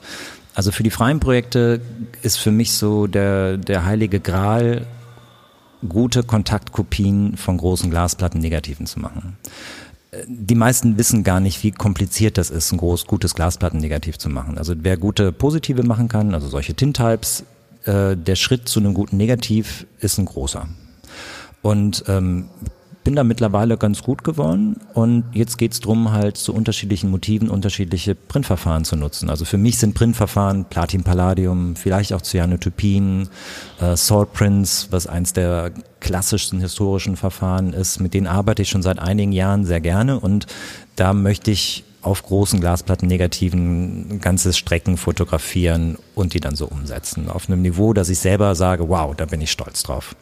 Also 0.53 0.71
für 0.71 0.83
die 0.83 0.91
freien 0.91 1.19
Projekte 1.19 1.81
ist 2.21 2.37
für 2.37 2.51
mich 2.51 2.73
so 2.73 3.07
der, 3.07 3.57
der 3.57 3.85
heilige 3.85 4.19
Gral, 4.19 4.85
gute 5.89 6.23
Kontaktkopien 6.23 7.35
von 7.35 7.57
großen 7.57 7.89
Glasplatten 7.89 8.39
Negativen 8.39 8.85
zu 8.85 8.99
machen 8.99 9.37
die 10.27 10.55
meisten 10.55 10.97
wissen 10.97 11.23
gar 11.23 11.39
nicht, 11.39 11.63
wie 11.63 11.71
kompliziert 11.71 12.37
das 12.37 12.49
ist, 12.49 12.71
ein 12.71 12.77
groß, 12.77 13.05
gutes 13.05 13.35
Glasplattennegativ 13.35 14.17
zu 14.17 14.29
machen. 14.29 14.57
Also 14.57 14.73
wer 14.77 14.97
gute 14.97 15.31
Positive 15.31 15.83
machen 15.83 16.07
kann, 16.07 16.33
also 16.33 16.47
solche 16.47 16.73
Tintypes, 16.73 17.43
äh, 17.85 18.15
der 18.15 18.35
Schritt 18.35 18.67
zu 18.67 18.79
einem 18.79 18.93
guten 18.93 19.17
Negativ 19.17 19.85
ist 19.99 20.17
ein 20.17 20.25
großer. 20.25 20.67
Und 21.61 22.03
ähm, 22.07 22.45
bin 23.05 23.15
da 23.15 23.23
mittlerweile 23.23 23.77
ganz 23.77 24.01
gut 24.01 24.23
geworden 24.23 24.77
und 24.95 25.25
jetzt 25.31 25.57
geht's 25.57 25.79
drum 25.79 26.11
halt 26.11 26.37
zu 26.37 26.53
unterschiedlichen 26.53 27.11
Motiven 27.11 27.49
unterschiedliche 27.49 28.15
Printverfahren 28.15 28.83
zu 28.83 28.95
nutzen. 28.95 29.29
Also 29.29 29.45
für 29.45 29.59
mich 29.59 29.77
sind 29.77 29.93
Printverfahren 29.93 30.65
Platin 30.65 31.03
Palladium, 31.03 31.75
vielleicht 31.75 32.13
auch 32.13 32.21
Cyanotypin, 32.21 33.29
äh, 33.79 33.95
Salt 33.95 34.33
Prints, 34.33 34.87
was 34.89 35.05
eins 35.05 35.33
der 35.33 35.71
klassischsten 35.99 36.59
historischen 36.59 37.15
Verfahren 37.15 37.73
ist. 37.73 38.01
Mit 38.01 38.15
denen 38.15 38.27
arbeite 38.27 38.63
ich 38.63 38.69
schon 38.69 38.81
seit 38.81 38.97
einigen 38.97 39.31
Jahren 39.31 39.65
sehr 39.65 39.81
gerne 39.81 40.19
und 40.19 40.47
da 40.95 41.13
möchte 41.13 41.51
ich 41.51 41.83
auf 42.05 42.23
großen 42.23 42.59
Glasplatten 42.59 43.07
Negativen 43.07 44.21
ganze 44.21 44.53
Strecken 44.53 44.97
fotografieren 44.97 45.97
und 46.13 46.33
die 46.33 46.39
dann 46.39 46.55
so 46.55 46.67
umsetzen. 46.67 47.29
Auf 47.29 47.49
einem 47.49 47.63
Niveau, 47.63 47.93
dass 47.93 48.09
ich 48.09 48.19
selber 48.19 48.53
sage, 48.53 48.89
wow, 48.89 49.15
da 49.15 49.25
bin 49.25 49.41
ich 49.41 49.51
stolz 49.51 49.81
drauf. 49.83 50.15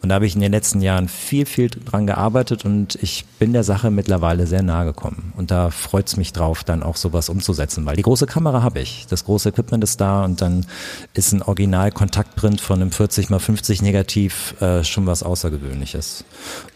Und 0.00 0.08
da 0.10 0.16
habe 0.16 0.26
ich 0.26 0.36
in 0.36 0.40
den 0.40 0.52
letzten 0.52 0.80
Jahren 0.80 1.08
viel, 1.08 1.44
viel 1.44 1.70
dran 1.70 2.06
gearbeitet 2.06 2.64
und 2.64 2.96
ich 3.02 3.24
bin 3.38 3.52
der 3.52 3.64
Sache 3.64 3.90
mittlerweile 3.90 4.46
sehr 4.46 4.62
nahe 4.62 4.86
gekommen. 4.86 5.32
Und 5.36 5.50
da 5.50 5.70
freut 5.70 6.06
es 6.06 6.16
mich 6.16 6.32
drauf, 6.32 6.62
dann 6.62 6.82
auch 6.82 6.96
sowas 6.96 7.28
umzusetzen, 7.28 7.84
weil 7.84 7.96
die 7.96 8.02
große 8.02 8.26
Kamera 8.26 8.62
habe 8.62 8.80
ich, 8.80 9.06
das 9.08 9.24
große 9.24 9.48
Equipment 9.48 9.82
ist 9.82 10.00
da 10.00 10.24
und 10.24 10.40
dann 10.40 10.66
ist 11.14 11.32
ein 11.32 11.42
Original-Kontaktprint 11.42 12.60
von 12.60 12.80
einem 12.80 12.92
40 12.92 13.30
x 13.30 13.44
50 13.44 13.82
Negativ 13.82 14.54
äh, 14.60 14.84
schon 14.84 15.06
was 15.06 15.22
Außergewöhnliches. 15.22 16.24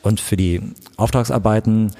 Und 0.02 0.20
für 0.20 0.36
die 0.36 0.60
Auftragsarbeiten 0.96 1.92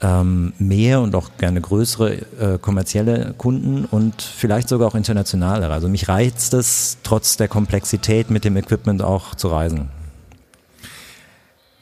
ähm, 0.00 0.52
mehr 0.58 1.00
und 1.00 1.14
auch 1.14 1.30
gerne 1.38 1.60
größere 1.60 2.14
äh, 2.14 2.58
kommerzielle 2.58 3.34
Kunden 3.38 3.84
und 3.86 4.20
vielleicht 4.20 4.68
sogar 4.68 4.88
auch 4.88 4.94
internationale. 4.94 5.68
Also 5.68 5.88
mich 5.88 6.08
reizt 6.08 6.54
es, 6.54 6.98
trotz 7.02 7.36
der 7.36 7.48
Komplexität 7.48 8.30
mit 8.30 8.44
dem 8.44 8.56
Equipment 8.56 9.02
auch 9.02 9.34
zu 9.34 9.48
reisen. 9.48 9.88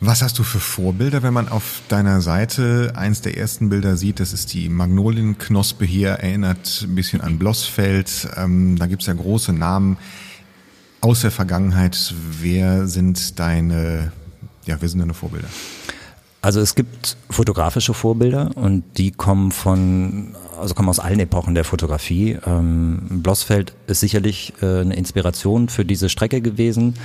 Was 0.00 0.22
hast 0.22 0.38
du 0.38 0.42
für 0.42 0.60
Vorbilder, 0.60 1.22
wenn 1.22 1.32
man 1.32 1.48
auf 1.48 1.80
deiner 1.88 2.20
Seite 2.20 2.92
eins 2.94 3.22
der 3.22 3.38
ersten 3.38 3.70
Bilder 3.70 3.96
sieht? 3.96 4.20
Das 4.20 4.34
ist 4.34 4.52
die 4.52 4.68
Magnolienknospe 4.68 5.86
hier, 5.86 6.10
erinnert 6.10 6.82
ein 6.82 6.94
bisschen 6.94 7.22
an 7.22 7.38
Blossfeld. 7.38 8.28
Ähm, 8.36 8.76
da 8.76 8.86
gibt's 8.86 9.06
ja 9.06 9.14
große 9.14 9.54
Namen 9.54 9.96
aus 11.00 11.22
der 11.22 11.30
Vergangenheit. 11.30 12.12
Wer 12.40 12.86
sind 12.86 13.38
deine, 13.38 14.12
ja, 14.66 14.76
wer 14.78 14.88
sind 14.88 15.00
deine 15.00 15.14
Vorbilder? 15.14 15.48
Also 16.44 16.60
es 16.60 16.74
gibt 16.74 17.16
fotografische 17.30 17.94
Vorbilder 17.94 18.50
und 18.54 18.84
die 18.98 19.12
kommen 19.12 19.50
von, 19.50 20.36
also 20.60 20.74
kommen 20.74 20.90
aus 20.90 20.98
allen 20.98 21.18
Epochen 21.18 21.54
der 21.54 21.64
Fotografie. 21.64 22.36
Ähm, 22.44 23.22
Blossfeld 23.22 23.72
ist 23.86 24.00
sicherlich 24.00 24.52
äh, 24.60 24.80
eine 24.80 24.94
Inspiration 24.94 25.70
für 25.70 25.86
diese 25.86 26.10
Strecke 26.10 26.42
gewesen. 26.42 26.96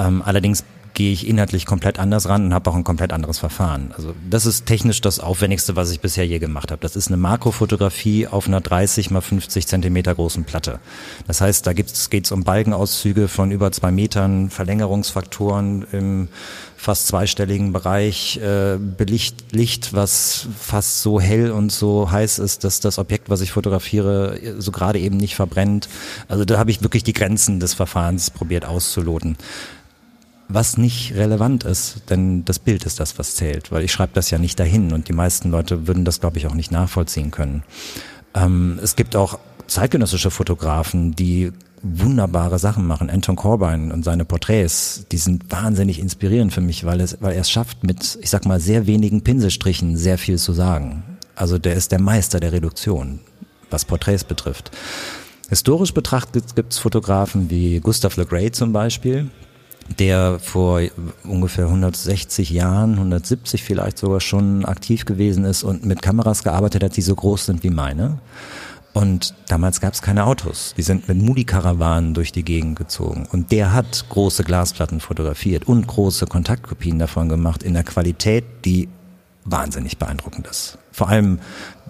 Ähm, 0.00 0.20
allerdings 0.24 0.64
gehe 0.94 1.12
ich 1.12 1.26
inhaltlich 1.26 1.66
komplett 1.66 1.98
anders 1.98 2.28
ran 2.28 2.46
und 2.46 2.54
habe 2.54 2.70
auch 2.70 2.74
ein 2.74 2.84
komplett 2.84 3.12
anderes 3.12 3.38
Verfahren. 3.38 3.92
Also 3.96 4.14
das 4.28 4.46
ist 4.46 4.66
technisch 4.66 5.00
das 5.00 5.20
Aufwendigste, 5.20 5.76
was 5.76 5.90
ich 5.90 6.00
bisher 6.00 6.26
je 6.26 6.38
gemacht 6.38 6.70
habe. 6.70 6.80
Das 6.80 6.96
ist 6.96 7.08
eine 7.08 7.16
Makrofotografie 7.16 8.26
auf 8.26 8.46
einer 8.46 8.60
30 8.60 9.10
mal 9.10 9.20
50 9.20 9.66
Zentimeter 9.66 10.14
großen 10.14 10.44
Platte. 10.44 10.80
Das 11.26 11.40
heißt, 11.40 11.66
da 11.66 11.72
geht 11.72 11.90
es 11.90 12.32
um 12.32 12.44
Balkenauszüge 12.44 13.28
von 13.28 13.50
über 13.50 13.72
zwei 13.72 13.90
Metern, 13.90 14.50
Verlängerungsfaktoren 14.50 15.86
im 15.92 16.28
fast 16.82 17.06
zweistelligen 17.06 17.72
Bereich, 17.72 18.38
äh, 18.38 18.76
Belicht, 18.76 19.52
Licht, 19.52 19.94
was 19.94 20.48
fast 20.58 21.00
so 21.00 21.20
hell 21.20 21.52
und 21.52 21.70
so 21.70 22.10
heiß 22.10 22.40
ist, 22.40 22.64
dass 22.64 22.80
das 22.80 22.98
Objekt, 22.98 23.30
was 23.30 23.40
ich 23.40 23.52
fotografiere, 23.52 24.38
so 24.58 24.72
gerade 24.72 24.98
eben 24.98 25.16
nicht 25.16 25.36
verbrennt. 25.36 25.88
Also 26.26 26.44
da 26.44 26.58
habe 26.58 26.72
ich 26.72 26.82
wirklich 26.82 27.04
die 27.04 27.12
Grenzen 27.12 27.60
des 27.60 27.74
Verfahrens 27.74 28.30
probiert 28.30 28.64
auszuloten 28.64 29.36
was 30.48 30.76
nicht 30.76 31.14
relevant 31.14 31.64
ist, 31.64 32.10
denn 32.10 32.44
das 32.44 32.58
Bild 32.58 32.84
ist 32.84 33.00
das, 33.00 33.18
was 33.18 33.34
zählt, 33.34 33.72
weil 33.72 33.84
ich 33.84 33.92
schreibe 33.92 34.12
das 34.14 34.30
ja 34.30 34.38
nicht 34.38 34.58
dahin 34.58 34.92
und 34.92 35.08
die 35.08 35.12
meisten 35.12 35.50
Leute 35.50 35.86
würden 35.86 36.04
das, 36.04 36.20
glaube 36.20 36.38
ich, 36.38 36.46
auch 36.46 36.54
nicht 36.54 36.70
nachvollziehen 36.70 37.30
können. 37.30 37.62
Ähm, 38.34 38.78
es 38.82 38.96
gibt 38.96 39.16
auch 39.16 39.38
zeitgenössische 39.66 40.30
Fotografen, 40.30 41.12
die 41.12 41.52
wunderbare 41.82 42.58
Sachen 42.58 42.86
machen. 42.86 43.10
Anton 43.10 43.36
Corbijn 43.36 43.90
und 43.90 44.04
seine 44.04 44.24
Porträts, 44.24 45.06
die 45.10 45.16
sind 45.16 45.50
wahnsinnig 45.50 45.98
inspirierend 45.98 46.52
für 46.52 46.60
mich, 46.60 46.84
weil, 46.84 47.00
es, 47.00 47.18
weil 47.20 47.34
er 47.34 47.40
es 47.40 47.50
schafft, 47.50 47.82
mit, 47.84 48.18
ich 48.20 48.30
sag 48.30 48.46
mal, 48.46 48.60
sehr 48.60 48.86
wenigen 48.86 49.22
Pinselstrichen 49.22 49.96
sehr 49.96 50.18
viel 50.18 50.38
zu 50.38 50.52
sagen. 50.52 51.02
Also 51.34 51.58
der 51.58 51.74
ist 51.74 51.92
der 51.92 52.00
Meister 52.00 52.38
der 52.38 52.52
Reduktion, 52.52 53.20
was 53.70 53.84
Porträts 53.84 54.24
betrifft. 54.24 54.70
Historisch 55.48 55.92
betrachtet 55.92 56.54
gibt 56.54 56.72
es 56.72 56.78
Fotografen 56.78 57.50
wie 57.50 57.80
Gustav 57.80 58.16
Le 58.16 58.26
Gray 58.26 58.52
zum 58.52 58.72
Beispiel, 58.72 59.28
der 59.98 60.38
vor 60.38 60.80
ungefähr 61.24 61.66
160 61.66 62.50
Jahren, 62.50 62.94
170 62.94 63.62
vielleicht 63.62 63.98
sogar 63.98 64.20
schon 64.20 64.64
aktiv 64.64 65.04
gewesen 65.04 65.44
ist 65.44 65.62
und 65.62 65.84
mit 65.84 66.02
Kameras 66.02 66.44
gearbeitet 66.44 66.82
hat, 66.82 66.96
die 66.96 67.02
so 67.02 67.14
groß 67.14 67.46
sind 67.46 67.62
wie 67.62 67.70
meine. 67.70 68.18
Und 68.92 69.34
damals 69.48 69.80
gab 69.80 69.94
es 69.94 70.02
keine 70.02 70.26
Autos. 70.26 70.74
Die 70.76 70.82
sind 70.82 71.08
mit 71.08 71.16
Moody-Karawanen 71.16 72.12
durch 72.12 72.30
die 72.30 72.44
Gegend 72.44 72.78
gezogen. 72.78 73.26
Und 73.32 73.50
der 73.50 73.72
hat 73.72 74.04
große 74.10 74.44
Glasplatten 74.44 75.00
fotografiert 75.00 75.66
und 75.66 75.86
große 75.86 76.26
Kontaktkopien 76.26 76.98
davon 76.98 77.28
gemacht 77.30 77.62
in 77.62 77.72
der 77.72 77.84
Qualität, 77.84 78.44
die 78.66 78.88
wahnsinnig 79.44 79.96
beeindruckend 79.98 80.46
ist. 80.46 80.78
Vor 80.92 81.08
allem, 81.08 81.40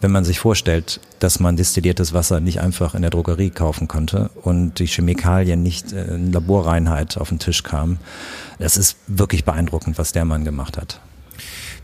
wenn 0.03 0.11
man 0.11 0.25
sich 0.25 0.41
vorstellt, 0.41 1.01
dass 1.21 1.39
man 1.39 1.57
destilliertes 1.57 2.13
Wasser 2.13 2.41
nicht 2.41 2.61
einfach 2.61 2.95
in 2.95 3.03
der 3.03 3.11
Drogerie 3.11 3.51
kaufen 3.51 3.87
konnte 3.87 4.31
und 4.43 4.81
die 4.81 4.87
Chemikalien 4.87 5.63
nicht 5.63 5.93
in 5.93 6.33
Laborreinheit 6.33 7.17
auf 7.17 7.29
den 7.29 7.39
Tisch 7.39 7.63
kamen. 7.63 7.99
Das 8.59 8.77
ist 8.77 8.97
wirklich 9.07 9.45
beeindruckend, 9.45 9.99
was 9.99 10.13
der 10.13 10.25
Mann 10.25 10.45
gemacht 10.45 10.77
hat. 10.77 11.01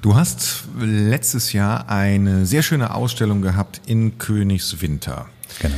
Du 0.03 0.17
hast 0.17 0.65
letztes 0.79 1.53
Jahr 1.53 1.89
eine 1.89 2.45
sehr 2.45 2.63
schöne 2.63 2.95
Ausstellung 2.95 3.41
gehabt 3.41 3.81
in 3.87 4.19
Königswinter. 4.19 5.27
Genau. 5.61 5.75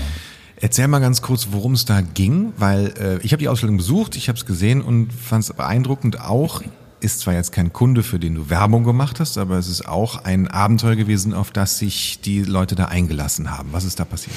Erzähl 0.56 0.88
mal 0.88 0.98
ganz 0.98 1.22
kurz, 1.22 1.48
worum 1.52 1.72
es 1.72 1.84
da 1.84 2.00
ging, 2.02 2.52
weil 2.58 2.92
äh, 2.98 3.18
ich 3.22 3.32
habe 3.32 3.40
die 3.40 3.48
Ausstellung 3.48 3.78
besucht, 3.78 4.16
ich 4.16 4.28
habe 4.28 4.38
es 4.38 4.44
gesehen 4.44 4.82
und 4.82 5.10
fand 5.12 5.44
es 5.44 5.52
beeindruckend 5.52 6.20
auch 6.20 6.62
ist 7.00 7.20
zwar 7.20 7.34
jetzt 7.34 7.52
kein 7.52 7.72
Kunde, 7.72 8.02
für 8.02 8.18
den 8.18 8.34
du 8.34 8.50
Werbung 8.50 8.84
gemacht 8.84 9.20
hast, 9.20 9.38
aber 9.38 9.58
es 9.58 9.68
ist 9.68 9.86
auch 9.86 10.24
ein 10.24 10.48
Abenteuer 10.48 10.96
gewesen, 10.96 11.34
auf 11.34 11.50
das 11.50 11.78
sich 11.78 12.20
die 12.20 12.42
Leute 12.42 12.74
da 12.74 12.86
eingelassen 12.86 13.50
haben. 13.50 13.70
Was 13.72 13.84
ist 13.84 13.98
da 13.98 14.04
passiert? 14.04 14.36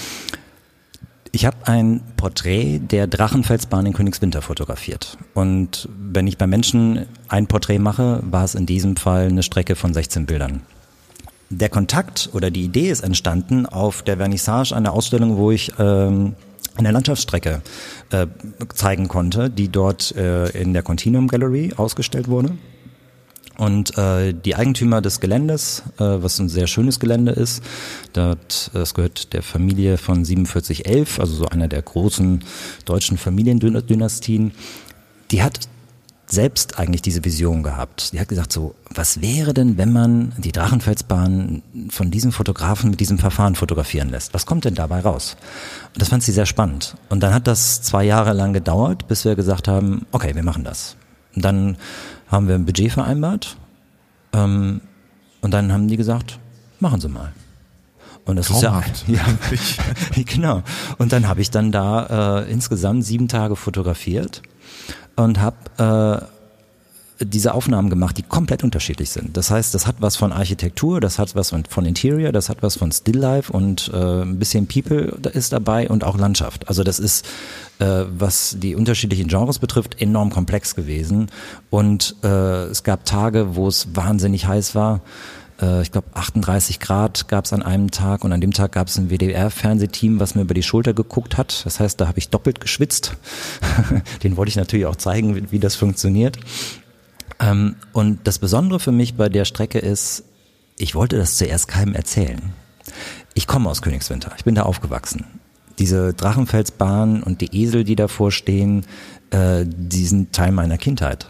Ich 1.36 1.46
habe 1.46 1.58
ein 1.66 2.02
Porträt 2.16 2.80
der 2.80 3.08
Drachenfelsbahn 3.08 3.88
in 3.88 3.94
Königswinter 3.94 4.44
fotografiert. 4.44 5.18
Und 5.34 5.90
wenn 5.98 6.28
ich 6.28 6.38
bei 6.38 6.46
Menschen 6.46 7.08
ein 7.28 7.48
Porträt 7.48 7.80
mache, 7.80 8.22
war 8.24 8.44
es 8.44 8.54
in 8.54 8.68
diesem 8.68 8.98
Fall 8.98 9.30
eine 9.30 9.42
Strecke 9.42 9.76
von 9.76 9.96
16 9.96 10.28
Bildern. 10.28 10.62
Der 11.50 11.70
Kontakt 11.70 12.30
oder 12.34 12.52
die 12.52 12.64
Idee 12.64 12.92
ist 12.92 13.02
entstanden 13.02 13.66
auf 13.66 14.04
der 14.04 14.18
Vernissage 14.18 14.76
einer 14.76 14.94
Ausstellung, 14.94 15.38
wo 15.38 15.50
ich 15.50 15.74
ähm, 15.80 16.36
eine 16.76 16.92
Landschaftsstrecke 16.92 17.62
äh, 18.12 18.28
zeigen 18.74 19.08
konnte, 19.08 19.50
die 19.50 19.70
dort 19.70 20.16
äh, 20.16 20.50
in 20.50 20.74
der 20.74 20.84
Continuum 20.84 21.28
Gallery 21.28 21.74
ausgestellt 21.76 22.28
wurde. 22.28 22.58
Und 23.58 23.98
äh, 24.00 24.34
die 24.34 24.56
Eigentümer 24.56 25.02
des 25.02 25.20
Geländes, 25.20 25.84
äh, 25.98 26.04
was 26.04 26.40
ein 26.40 26.50
sehr 26.50 26.66
schönes 26.66 27.00
Gelände 27.00 27.34
ist, 27.34 27.64
dort, 28.14 28.72
das 28.74 28.96
gehört 28.96 29.34
der 29.34 29.44
Familie 29.44 29.98
von 29.98 30.26
4711, 30.26 31.20
also 31.20 31.36
so 31.36 31.46
einer 31.46 31.68
der 31.68 31.84
großen 31.84 32.44
deutschen 32.86 33.18
Familiendynastien, 33.18 34.54
die 35.30 35.44
hat 35.44 35.68
selbst 36.34 36.80
eigentlich 36.80 37.02
diese 37.02 37.24
Vision 37.24 37.64
gehabt. 37.64 38.10
Sie 38.12 38.20
hat 38.20 38.28
gesagt 38.28 38.52
so, 38.52 38.76
was 38.94 39.22
wäre 39.22 39.54
denn, 39.54 39.78
wenn 39.78 39.94
man 39.94 40.34
die 40.38 40.52
Drachenfelsbahn 40.52 41.62
von 41.90 42.12
diesem 42.12 42.32
Fotografen 42.32 42.90
mit 42.90 43.00
diesem 43.00 43.20
Verfahren 43.20 43.56
fotografieren 43.56 44.10
lässt? 44.10 44.34
Was 44.34 44.46
kommt 44.46 44.66
denn 44.66 44.76
dabei 44.76 45.00
raus? 45.02 45.38
Und 45.94 46.02
das 46.02 46.10
fand 46.10 46.24
sie 46.24 46.32
sehr 46.32 46.46
spannend. 46.46 46.96
Und 47.10 47.22
dann 47.22 47.34
hat 47.34 47.48
das 47.48 47.82
zwei 47.82 48.04
Jahre 48.04 48.34
lang 48.34 48.54
gedauert, 48.54 49.08
bis 49.08 49.26
wir 49.26 49.36
gesagt 49.36 49.68
haben, 49.68 50.06
okay, 50.12 50.36
wir 50.36 50.44
machen 50.44 50.64
das. 50.64 50.96
Und 51.36 51.46
dann 51.46 51.78
haben 52.28 52.48
wir 52.48 52.56
ein 52.56 52.66
Budget 52.66 52.92
vereinbart. 52.92 53.56
Ähm, 54.34 54.82
und 55.42 55.52
dann 55.52 55.72
haben 55.72 55.88
die 55.88 55.98
gesagt, 55.98 56.40
machen 56.80 57.00
Sie 57.00 57.10
mal. 57.10 57.32
Und 58.26 58.38
das 58.38 58.48
Traumhaft. 58.48 59.04
ist 59.04 59.08
ja, 59.08 59.18
ja 60.16 60.24
genau. 60.26 60.64
Und 60.98 61.12
dann 61.14 61.28
habe 61.28 61.42
ich 61.42 61.52
dann 61.52 61.72
da 61.72 62.42
äh, 62.42 62.52
insgesamt 62.52 63.06
sieben 63.06 63.28
Tage 63.28 63.56
fotografiert 63.56 64.42
und 65.16 65.40
habe 65.40 66.22
äh, 66.22 66.26
diese 67.26 67.54
Aufnahmen 67.54 67.90
gemacht, 67.90 68.18
die 68.18 68.24
komplett 68.24 68.64
unterschiedlich 68.64 69.10
sind. 69.10 69.38
Das 69.38 69.52
heißt, 69.52 69.74
das 69.74 69.88
hat 69.88 69.98
was 70.00 70.16
von 70.16 70.32
Architektur, 70.32 71.00
das 71.00 71.20
hat 71.20 71.36
was 71.36 71.54
von 71.70 71.86
Interior, 71.86 72.32
das 72.32 72.50
hat 72.50 72.64
was 72.64 72.76
von 72.76 72.92
Stilllife 72.92 73.52
und 73.52 73.92
äh, 73.94 74.24
ein 74.24 74.40
bisschen 74.40 74.68
People 74.68 75.18
ist 75.34 75.54
dabei 75.54 75.90
und 75.90 76.04
auch 76.04 76.18
Landschaft. 76.18 76.68
Also 76.68 76.84
das 76.84 77.00
ist, 77.00 77.26
äh, 77.80 78.04
was 78.18 78.58
die 78.60 78.76
unterschiedlichen 78.76 79.28
Genres 79.28 79.60
betrifft, 79.60 80.02
enorm 80.02 80.32
komplex 80.32 80.76
gewesen. 80.76 81.28
Und 81.70 82.16
äh, 82.24 82.66
es 82.66 82.84
gab 82.84 83.06
Tage, 83.06 83.56
wo 83.56 83.68
es 83.68 83.96
wahnsinnig 83.96 84.48
heiß 84.48 84.76
war 84.76 85.02
äh, 85.62 85.82
ich 85.82 85.92
glaube 85.92 86.08
38 86.14 86.80
Grad 86.80 87.28
gab 87.28 87.46
es 87.46 87.54
an 87.54 87.62
einem 87.62 87.92
Tag 87.92 88.24
und 88.24 88.32
an 88.32 88.42
dem 88.42 88.52
Tag 88.52 88.74
gab 88.74 88.88
es 88.88 88.98
ein 88.98 89.10
WDR-Fernsehteam, 89.10 90.20
was 90.20 90.36
mir 90.36 90.42
über 90.42 90.54
die 90.54 90.64
Schulter 90.64 90.94
geguckt 90.94 91.38
hat. 91.38 91.66
Das 91.66 91.80
heißt, 91.80 92.00
da 92.00 92.08
habe 92.08 92.20
ich 92.20 92.30
doppelt 92.30 92.60
geschwitzt. 92.60 93.16
Den 94.24 94.38
wollte 94.38 94.50
ich 94.50 94.56
natürlich 94.56 94.86
auch 94.86 94.96
zeigen, 94.96 95.36
wie, 95.36 95.52
wie 95.52 95.60
das 95.60 95.76
funktioniert. 95.76 96.38
Ähm, 97.40 97.76
und 97.92 98.20
das 98.26 98.40
Besondere 98.40 98.80
für 98.80 98.92
mich 98.92 99.16
bei 99.16 99.30
der 99.30 99.46
Strecke 99.46 99.80
ist, 99.80 100.24
ich 100.78 100.96
wollte 100.96 101.18
das 101.18 101.38
zuerst 101.38 101.68
keinem 101.68 101.94
erzählen. 101.94 102.54
Ich 103.34 103.48
komme 103.48 103.70
aus 103.70 103.82
Königswinter, 103.82 104.32
ich 104.38 104.44
bin 104.44 104.56
da 104.56 104.64
aufgewachsen. 104.64 105.26
Diese 105.80 106.14
Drachenfelsbahn 106.14 107.24
und 107.24 107.42
die 107.42 107.56
Esel, 107.56 107.84
die 107.84 107.96
davor 107.96 108.32
stehen, 108.32 108.86
äh, 109.32 109.66
die 109.66 110.06
sind 110.06 110.34
Teil 110.34 110.52
meiner 110.52 110.78
Kindheit. 110.78 111.28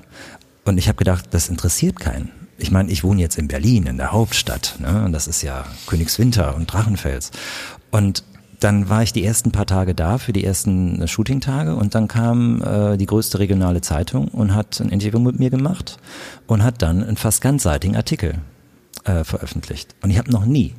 Und 0.65 0.77
ich 0.77 0.87
habe 0.87 0.97
gedacht, 0.97 1.27
das 1.31 1.49
interessiert 1.49 1.99
keinen 1.99 2.42
ich 2.63 2.71
meine, 2.71 2.89
ich 2.89 3.03
wohne 3.03 3.21
jetzt 3.21 3.37
in 3.37 3.49
Berlin, 3.49 3.85
in 3.87 3.97
der 3.97 4.13
Hauptstadt. 4.13 4.77
Ne? 4.79 5.03
Und 5.03 5.11
das 5.11 5.27
ist 5.27 5.41
ja 5.41 5.65
Königswinter 5.85 6.55
und 6.55 6.71
Drachenfels. 6.71 7.31
Und 7.91 8.23
dann 8.61 8.87
war 8.87 9.03
ich 9.03 9.11
die 9.11 9.25
ersten 9.25 9.51
paar 9.51 9.65
Tage 9.65 9.93
da 9.93 10.17
für 10.17 10.31
die 10.31 10.45
ersten 10.45 11.01
äh, 11.01 11.07
Shooting-Tage 11.09 11.75
und 11.75 11.93
dann 11.93 12.07
kam 12.07 12.61
äh, 12.61 12.95
die 12.95 13.05
größte 13.05 13.39
regionale 13.39 13.81
Zeitung 13.81 14.29
und 14.29 14.55
hat 14.55 14.79
ein 14.79 14.87
Interview 14.87 15.19
mit 15.19 15.39
mir 15.39 15.49
gemacht 15.49 15.97
und 16.47 16.63
hat 16.63 16.81
dann 16.81 17.03
einen 17.03 17.17
fast 17.17 17.41
ganzseitigen 17.41 17.97
Artikel 17.97 18.35
äh, 19.03 19.25
veröffentlicht. 19.25 19.93
Und 20.01 20.11
ich 20.11 20.17
habe 20.17 20.31
noch 20.31 20.45
nie 20.45 20.73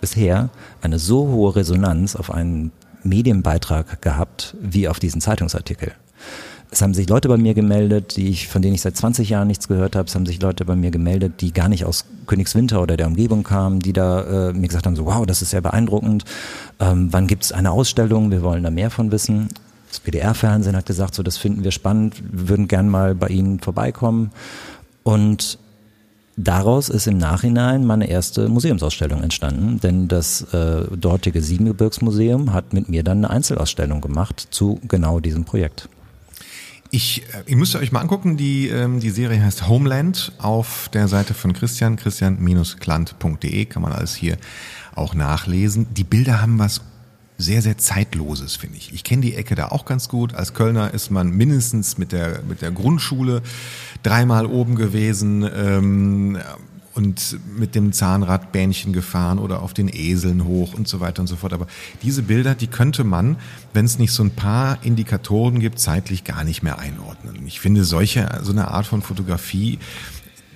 bisher 0.00 0.48
eine 0.80 0.98
so 0.98 1.28
hohe 1.28 1.56
Resonanz 1.56 2.16
auf 2.16 2.32
einen 2.32 2.72
Medienbeitrag 3.02 4.00
gehabt 4.00 4.56
wie 4.58 4.88
auf 4.88 4.98
diesen 4.98 5.20
Zeitungsartikel. 5.20 5.92
Es 6.70 6.82
haben 6.82 6.94
sich 6.94 7.08
Leute 7.08 7.28
bei 7.28 7.36
mir 7.36 7.54
gemeldet, 7.54 8.16
die 8.16 8.28
ich, 8.28 8.48
von 8.48 8.60
denen 8.60 8.74
ich 8.74 8.82
seit 8.82 8.96
20 8.96 9.30
Jahren 9.30 9.46
nichts 9.46 9.68
gehört 9.68 9.96
habe. 9.96 10.08
Es 10.08 10.14
haben 10.14 10.26
sich 10.26 10.42
Leute 10.42 10.64
bei 10.64 10.74
mir 10.74 10.90
gemeldet, 10.90 11.40
die 11.40 11.52
gar 11.52 11.68
nicht 11.68 11.84
aus 11.84 12.04
Königswinter 12.26 12.82
oder 12.82 12.96
der 12.96 13.06
Umgebung 13.06 13.44
kamen, 13.44 13.80
die 13.80 13.92
da 13.92 14.48
äh, 14.48 14.52
mir 14.52 14.66
gesagt 14.66 14.86
haben, 14.86 14.96
so 14.96 15.06
wow, 15.06 15.24
das 15.24 15.42
ist 15.42 15.50
sehr 15.50 15.60
beeindruckend. 15.60 16.24
Ähm, 16.80 17.08
wann 17.12 17.28
gibt 17.28 17.44
es 17.44 17.52
eine 17.52 17.70
Ausstellung? 17.70 18.30
Wir 18.30 18.42
wollen 18.42 18.64
da 18.64 18.70
mehr 18.70 18.90
von 18.90 19.12
wissen. 19.12 19.48
Das 19.88 20.00
WDR-Fernsehen 20.04 20.76
hat 20.76 20.86
gesagt, 20.86 21.14
so 21.14 21.22
das 21.22 21.38
finden 21.38 21.62
wir 21.62 21.70
spannend, 21.70 22.22
wir 22.30 22.48
würden 22.48 22.68
gern 22.68 22.88
mal 22.88 23.14
bei 23.14 23.28
Ihnen 23.28 23.60
vorbeikommen. 23.60 24.32
Und 25.04 25.58
Daraus 26.38 26.90
ist 26.90 27.06
im 27.06 27.16
Nachhinein 27.16 27.86
meine 27.86 28.10
erste 28.10 28.50
Museumsausstellung 28.50 29.22
entstanden, 29.22 29.80
denn 29.80 30.06
das 30.06 30.42
äh, 30.52 30.84
dortige 30.94 31.40
Siebengebirgsmuseum 31.40 32.52
hat 32.52 32.74
mit 32.74 32.90
mir 32.90 33.02
dann 33.02 33.24
eine 33.24 33.30
Einzelausstellung 33.30 34.02
gemacht 34.02 34.46
zu 34.50 34.78
genau 34.86 35.18
diesem 35.18 35.46
Projekt. 35.46 35.88
Ich, 36.90 37.22
äh, 37.34 37.50
ihr 37.50 37.56
müsst 37.56 37.74
euch 37.76 37.92
mal 37.92 38.00
angucken, 38.00 38.36
die, 38.36 38.68
ähm, 38.68 39.00
die 39.00 39.10
Serie 39.10 39.42
heißt 39.42 39.68
Homeland 39.68 40.32
auf 40.38 40.88
der 40.92 41.08
Seite 41.08 41.34
von 41.34 41.52
Christian, 41.52 41.96
christian-klant.de, 41.96 43.64
kann 43.66 43.82
man 43.82 43.92
alles 43.92 44.14
hier 44.14 44.36
auch 44.94 45.14
nachlesen. 45.14 45.86
Die 45.94 46.04
Bilder 46.04 46.40
haben 46.40 46.58
was 46.58 46.80
sehr, 47.38 47.60
sehr 47.60 47.76
Zeitloses, 47.76 48.56
finde 48.56 48.78
ich. 48.78 48.94
Ich 48.94 49.04
kenne 49.04 49.22
die 49.22 49.34
Ecke 49.34 49.54
da 49.54 49.68
auch 49.68 49.84
ganz 49.84 50.08
gut. 50.08 50.34
Als 50.34 50.54
Kölner 50.54 50.94
ist 50.94 51.10
man 51.10 51.30
mindestens 51.30 51.98
mit 51.98 52.12
der, 52.12 52.42
mit 52.48 52.62
der 52.62 52.70
Grundschule 52.70 53.42
dreimal 54.02 54.46
oben 54.46 54.74
gewesen. 54.74 55.48
Ähm, 55.54 56.38
und 56.96 57.38
mit 57.56 57.74
dem 57.74 57.92
Zahnradbähnchen 57.92 58.94
gefahren 58.94 59.38
oder 59.38 59.62
auf 59.62 59.74
den 59.74 59.88
Eseln 59.92 60.46
hoch 60.46 60.72
und 60.72 60.88
so 60.88 60.98
weiter 60.98 61.20
und 61.20 61.26
so 61.26 61.36
fort. 61.36 61.52
Aber 61.52 61.66
diese 62.02 62.22
Bilder, 62.22 62.54
die 62.54 62.68
könnte 62.68 63.04
man, 63.04 63.36
wenn 63.74 63.84
es 63.84 63.98
nicht 63.98 64.12
so 64.12 64.22
ein 64.22 64.30
paar 64.30 64.78
Indikatoren 64.82 65.60
gibt, 65.60 65.78
zeitlich 65.78 66.24
gar 66.24 66.42
nicht 66.42 66.62
mehr 66.62 66.78
einordnen. 66.78 67.46
Ich 67.46 67.60
finde, 67.60 67.84
solche, 67.84 68.40
so 68.42 68.50
eine 68.50 68.68
Art 68.68 68.86
von 68.86 69.02
Fotografie 69.02 69.78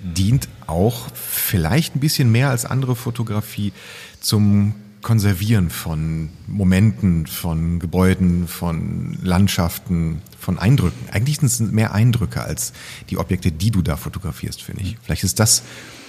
dient 0.03 0.49
auch 0.67 1.09
vielleicht 1.13 1.95
ein 1.95 2.01
bisschen 2.01 2.33
mehr 2.33 2.49
als 2.49 2.65
andere 2.65 2.97
Fotografie 2.97 3.75
zum 4.21 4.75
Konservieren 5.03 5.71
von 5.71 6.29
Momenten, 6.47 7.27
von 7.27 7.79
Gebäuden, 7.79 8.47
von 8.49 9.19
Landschaften, 9.23 10.21
von 10.39 10.59
Eindrücken. 10.59 11.09
Eigentlich 11.11 11.39
sind 11.39 11.47
es 11.47 11.61
mehr 11.61 11.95
Eindrücke 11.95 12.43
als 12.43 12.73
die 13.09 13.19
Objekte, 13.19 13.51
die 13.53 13.71
du 13.71 13.83
da 13.83 13.97
fotografierst, 13.97 14.63
finde 14.63 14.83
ich. 14.83 14.99
Vielleicht 15.03 15.25
ist 15.25 15.41
das 15.41 15.63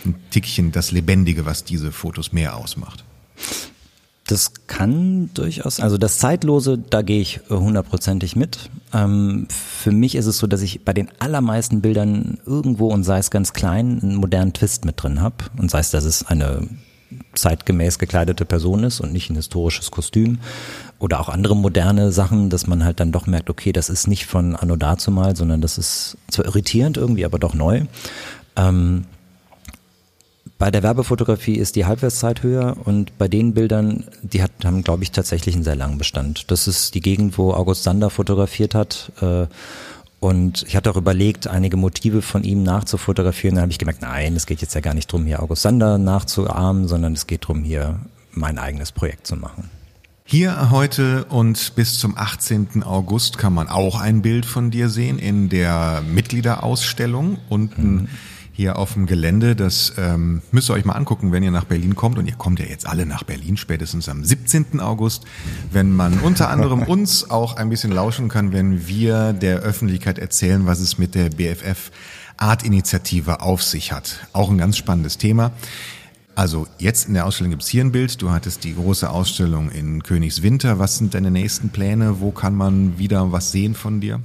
ein 0.06 0.16
Tickchen 0.32 0.72
das 0.72 0.92
Lebendige, 0.92 1.46
was 1.46 1.64
diese 1.64 1.92
Fotos 1.92 2.34
mehr 2.34 2.56
ausmacht. 2.56 3.04
Das 4.28 4.54
kann 4.68 5.30
durchaus, 5.34 5.80
also 5.80 5.98
das 5.98 6.20
Zeitlose, 6.20 6.78
da 6.78 7.02
gehe 7.02 7.20
ich 7.20 7.42
hundertprozentig 7.50 8.36
mit. 8.36 8.70
Ähm, 8.94 9.48
für 9.50 9.92
mich 9.92 10.16
ist 10.16 10.26
es 10.26 10.38
so, 10.38 10.48
dass 10.48 10.62
ich 10.62 10.86
bei 10.86 10.94
den 10.94 11.10
allermeisten 11.20 11.82
Bildern 11.82 12.38
irgendwo 12.46 12.88
und 12.94 13.04
sei 13.04 13.18
es 13.18 13.30
ganz 13.30 13.52
klein 13.52 14.00
einen 14.02 14.16
modernen 14.16 14.54
Twist 14.54 14.86
mit 14.86 15.02
drin 15.02 15.22
habe. 15.22 15.36
Und 15.58 15.70
sei 15.70 15.80
es, 15.80 15.92
dass 15.92 16.06
es 16.06 16.26
eine 16.26 16.68
zeitgemäß 17.34 18.00
gekleidete 18.00 18.46
Person 18.46 18.84
ist 18.84 19.00
und 19.00 19.12
nicht 19.14 19.30
ein 19.30 19.36
historisches 19.36 19.92
Kostüm. 19.92 20.40
Oder 21.00 21.20
auch 21.20 21.30
andere 21.30 21.56
moderne 21.56 22.12
Sachen, 22.12 22.50
dass 22.50 22.68
man 22.68 22.84
halt 22.84 23.00
dann 23.00 23.12
doch 23.12 23.26
merkt, 23.26 23.50
okay, 23.50 23.72
das 23.72 23.90
ist 23.90 24.08
nicht 24.08 24.26
von 24.26 24.56
Anno 24.56 24.76
dazumal, 24.76 25.36
sondern 25.36 25.62
das 25.62 25.78
ist 25.78 26.18
zwar 26.30 26.46
irritierend 26.46 26.98
irgendwie, 26.98 27.26
aber 27.26 27.40
doch 27.40 27.54
neu. 27.54 27.86
Ähm, 28.56 29.06
bei 30.62 30.70
der 30.70 30.84
Werbefotografie 30.84 31.56
ist 31.56 31.76
die 31.76 31.86
Halbwertszeit 31.86 32.44
höher 32.44 32.78
und 32.84 33.18
bei 33.18 33.28
den 33.28 33.56
Bildern, 33.56 34.04
die 34.22 34.44
hat, 34.44 34.52
haben, 34.64 34.84
glaube 34.84 35.02
ich, 35.02 35.10
tatsächlich 35.10 35.56
einen 35.56 35.64
sehr 35.64 35.76
langen 35.76 35.98
Bestand. 35.98 36.52
Das 36.52 36.68
ist 36.68 36.94
die 36.94 37.02
Gegend, 37.02 37.40
wo 37.40 37.52
August 37.52 37.82
Sander 37.82 38.12
fotografiert 38.12 38.76
hat. 38.76 39.12
Äh, 39.22 39.48
und 40.22 40.62
ich 40.68 40.76
hatte 40.76 40.92
auch 40.92 40.98
überlegt, 40.98 41.48
einige 41.48 41.78
Motive 41.78 42.22
von 42.22 42.44
ihm 42.44 42.62
nachzufotografieren. 42.62 43.56
Da 43.56 43.64
habe 43.64 43.72
ich 43.72 43.80
gemerkt, 43.80 44.04
nein, 44.04 44.36
es 44.36 44.46
geht 44.46 44.62
jetzt 44.62 44.76
ja 44.76 44.80
gar 44.80 44.94
nicht 44.94 45.12
darum, 45.12 45.26
hier 45.26 45.42
August 45.42 45.64
Sander 45.64 45.98
nachzuahmen, 45.98 46.88
sondern 46.88 47.14
es 47.14 47.26
geht 47.26 47.46
darum, 47.46 47.64
hier 47.64 48.00
mein 48.32 48.60
eigenes 48.60 48.92
Projekt 48.92 49.26
zu 49.26 49.36
machen. 49.36 49.72
Hier 50.24 50.70
heute 50.70 51.26
und 51.26 51.74
bis 51.76 51.98
zum 51.98 52.16
18. 52.16 52.84
August 52.84 53.40
kann 53.40 53.52
man 53.52 53.68
auch 53.68 54.00
ein 54.00 54.22
Bild 54.22 54.46
von 54.46 54.70
dir 54.70 54.90
sehen 54.90 55.18
in 55.18 55.50
der 55.50 56.04
Mitgliederausstellung 56.08 57.40
unten. 57.50 57.94
Mhm 57.94 58.08
hier 58.62 58.78
auf 58.78 58.94
dem 58.94 59.08
Gelände. 59.08 59.56
Das 59.56 59.94
ähm, 59.98 60.44
müsst 60.52 60.70
ihr 60.70 60.74
euch 60.74 60.86
mal 60.86 60.94
angucken, 60.94 61.32
wenn 61.32 61.42
ihr 61.42 61.50
nach 61.50 61.64
Berlin 61.66 61.96
kommt. 61.96 62.20
Und 62.20 62.28
ihr 62.28 62.36
kommt 62.36 62.60
ja 62.60 62.66
jetzt 62.66 62.86
alle 62.86 63.08
nach 63.08 63.24
Berlin, 63.24 63.58
spätestens 63.58 64.08
am 64.08 64.24
17. 64.24 64.80
August, 64.80 65.26
wenn 65.72 65.92
man 65.92 66.20
unter 66.20 66.50
anderem 66.50 66.84
uns 66.88 67.32
auch 67.32 67.56
ein 67.56 67.70
bisschen 67.70 67.92
lauschen 67.92 68.30
kann, 68.30 68.54
wenn 68.54 68.88
wir 68.88 69.34
der 69.34 69.62
Öffentlichkeit 69.62 70.20
erzählen, 70.20 70.68
was 70.68 70.80
es 70.80 71.00
mit 71.00 71.16
der 71.16 71.30
BFF 71.30 71.92
Art-Initiative 72.38 73.42
auf 73.42 73.64
sich 73.64 73.92
hat. 73.92 74.28
Auch 74.32 74.52
ein 74.52 74.60
ganz 74.60 74.78
spannendes 74.78 75.18
Thema. 75.18 75.52
Also 76.36 76.68
jetzt 76.78 77.08
in 77.08 77.16
der 77.16 77.26
Ausstellung 77.26 77.50
gibt's 77.50 77.68
hier 77.68 77.84
ein 77.84 77.92
Bild. 77.92 78.22
Du 78.22 78.30
hattest 78.30 78.64
die 78.64 78.76
große 78.76 79.10
Ausstellung 79.10 79.72
in 79.72 80.04
Königswinter. 80.04 80.78
Was 80.78 81.00
sind 81.00 81.16
deine 81.16 81.32
nächsten 81.32 81.70
Pläne? 81.70 82.20
Wo 82.20 82.30
kann 82.30 82.56
man 82.56 83.00
wieder 83.00 83.32
was 83.32 83.52
sehen 83.52 83.74
von 83.74 84.02
dir? 84.02 84.20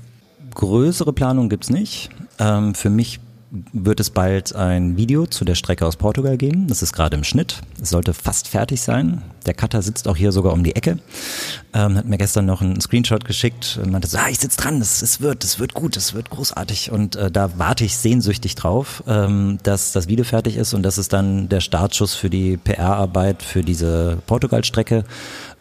Größere 0.54 1.14
Planung 1.14 1.48
gibt's 1.48 1.70
nicht. 1.70 2.10
Ähm, 2.38 2.74
für 2.74 2.90
mich 2.90 3.20
wird 3.50 4.00
es 4.00 4.10
bald 4.10 4.54
ein 4.54 4.96
Video 4.96 5.26
zu 5.26 5.44
der 5.44 5.54
Strecke 5.54 5.86
aus 5.86 5.96
Portugal 5.96 6.36
geben. 6.36 6.66
Das 6.66 6.82
ist 6.82 6.92
gerade 6.92 7.16
im 7.16 7.24
Schnitt. 7.24 7.60
Es 7.80 7.90
sollte 7.90 8.12
fast 8.12 8.48
fertig 8.48 8.80
sein. 8.80 9.22
Der 9.46 9.54
Cutter 9.54 9.82
sitzt 9.82 10.08
auch 10.08 10.16
hier 10.16 10.32
sogar 10.32 10.52
um 10.52 10.64
die 10.64 10.74
Ecke. 10.74 10.98
Ähm, 11.72 11.96
hat 11.96 12.06
mir 12.06 12.18
gestern 12.18 12.46
noch 12.46 12.60
einen 12.60 12.80
Screenshot 12.80 13.24
geschickt 13.24 13.78
und 13.82 13.92
meinte 13.92 14.08
so, 14.08 14.18
ah, 14.18 14.28
ich 14.28 14.40
sitze 14.40 14.58
dran, 14.58 14.80
es, 14.80 15.00
es 15.00 15.20
wird, 15.20 15.44
es 15.44 15.60
wird 15.60 15.74
gut, 15.74 15.96
es 15.96 16.14
wird 16.14 16.30
großartig. 16.30 16.90
Und 16.90 17.14
äh, 17.14 17.30
da 17.30 17.56
warte 17.56 17.84
ich 17.84 17.96
sehnsüchtig 17.96 18.56
drauf, 18.56 19.04
ähm, 19.06 19.58
dass 19.62 19.92
das 19.92 20.08
Video 20.08 20.24
fertig 20.24 20.56
ist 20.56 20.74
und 20.74 20.82
das 20.82 20.98
ist 20.98 21.12
dann 21.12 21.48
der 21.48 21.60
Startschuss 21.60 22.14
für 22.14 22.30
die 22.30 22.56
PR-Arbeit 22.56 23.42
für 23.42 23.62
diese 23.62 24.18
Portugal-Strecke. 24.26 25.04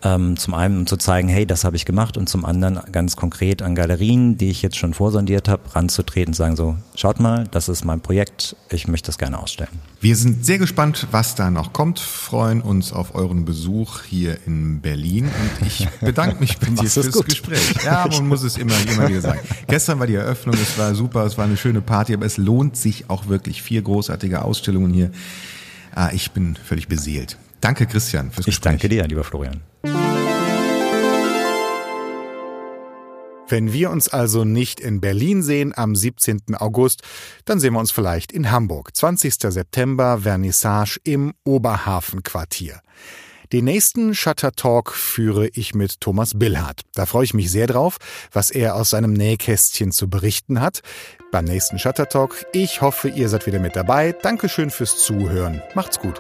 Ähm, 0.05 0.37
zum 0.37 0.53
einen 0.53 0.77
um 0.81 0.85
zu 0.85 0.97
zeigen, 0.97 1.27
hey, 1.27 1.47
das 1.47 1.63
habe 1.63 1.75
ich 1.75 1.83
gemacht 1.83 2.15
und 2.15 2.29
zum 2.29 2.45
anderen 2.45 2.79
ganz 2.91 3.15
konkret 3.15 3.63
an 3.63 3.73
Galerien, 3.73 4.37
die 4.37 4.51
ich 4.51 4.61
jetzt 4.61 4.77
schon 4.77 4.93
vorsondiert 4.93 5.49
habe, 5.49 5.63
ranzutreten 5.73 6.29
und 6.29 6.35
sagen 6.35 6.55
so, 6.55 6.75
schaut 6.93 7.19
mal, 7.19 7.45
das 7.49 7.69
ist 7.69 7.85
mein 7.85 8.01
Projekt, 8.01 8.55
ich 8.69 8.87
möchte 8.87 9.07
das 9.07 9.17
gerne 9.17 9.39
ausstellen. 9.39 9.71
Wir 10.01 10.15
sind 10.15 10.45
sehr 10.45 10.59
gespannt, 10.59 11.07
was 11.09 11.33
da 11.33 11.49
noch 11.49 11.73
kommt, 11.73 11.99
freuen 11.99 12.61
uns 12.61 12.93
auf 12.93 13.15
euren 13.15 13.45
Besuch 13.45 14.03
hier 14.03 14.37
in 14.45 14.79
Berlin 14.79 15.25
und 15.25 15.65
ich 15.67 15.87
bedanke 16.01 16.39
mich 16.39 16.59
bei 16.59 16.67
dir 16.67 16.87
fürs 16.87 17.11
gut. 17.11 17.25
Gespräch. 17.25 17.73
Ja, 17.83 18.07
man 18.07 18.27
muss 18.27 18.43
es 18.43 18.57
immer, 18.57 18.75
immer 18.87 19.09
wieder 19.09 19.21
sagen. 19.21 19.39
Gestern 19.67 19.97
war 19.97 20.05
die 20.05 20.13
Eröffnung, 20.13 20.53
es 20.53 20.77
war 20.77 20.93
super, 20.93 21.25
es 21.25 21.35
war 21.39 21.45
eine 21.45 21.57
schöne 21.57 21.81
Party, 21.81 22.13
aber 22.13 22.27
es 22.27 22.37
lohnt 22.37 22.77
sich 22.77 23.09
auch 23.09 23.27
wirklich. 23.27 23.63
Vier 23.63 23.81
großartige 23.81 24.43
Ausstellungen 24.43 24.93
hier. 24.93 25.09
Ah, 25.95 26.11
ich 26.13 26.29
bin 26.29 26.55
völlig 26.63 26.87
beseelt. 26.87 27.39
Danke, 27.59 27.87
Christian, 27.87 28.29
fürs 28.29 28.45
Gespräch. 28.45 28.53
Ich 28.53 28.61
danke 28.61 28.89
dir, 28.89 29.07
lieber 29.07 29.23
Florian. 29.23 29.61
Wenn 33.47 33.71
wir 33.71 33.91
uns 33.91 34.07
also 34.09 34.43
nicht 34.43 34.79
in 34.79 35.01
Berlin 35.01 35.43
sehen 35.43 35.71
am 35.75 35.95
17. 35.95 36.55
August, 36.57 37.03
dann 37.45 37.59
sehen 37.59 37.73
wir 37.73 37.79
uns 37.79 37.91
vielleicht 37.91 38.31
in 38.31 38.51
Hamburg. 38.51 38.95
20. 38.95 39.35
September 39.35 40.19
Vernissage 40.23 40.99
im 41.03 41.33
Oberhafenquartier. 41.43 42.81
Den 43.53 43.65
nächsten 43.65 44.15
Shutter 44.15 44.51
Talk 44.51 44.91
führe 44.91 45.47
ich 45.49 45.75
mit 45.75 46.01
Thomas 46.01 46.37
Billhardt. 46.37 46.81
Da 46.95 47.05
freue 47.05 47.25
ich 47.25 47.35
mich 47.35 47.51
sehr 47.51 47.67
drauf, 47.67 47.97
was 48.31 48.49
er 48.49 48.75
aus 48.75 48.89
seinem 48.89 49.13
Nähkästchen 49.13 49.91
zu 49.91 50.09
berichten 50.09 50.59
hat. 50.59 50.81
Beim 51.31 51.45
nächsten 51.45 51.77
Shutter 51.77 52.09
Talk. 52.09 52.45
Ich 52.53 52.81
hoffe, 52.81 53.09
ihr 53.09 53.29
seid 53.29 53.45
wieder 53.45 53.59
mit 53.59 53.75
dabei. 53.75 54.13
Dankeschön 54.13 54.71
fürs 54.71 55.03
Zuhören. 55.03 55.61
Macht's 55.75 55.99
gut. 55.99 56.19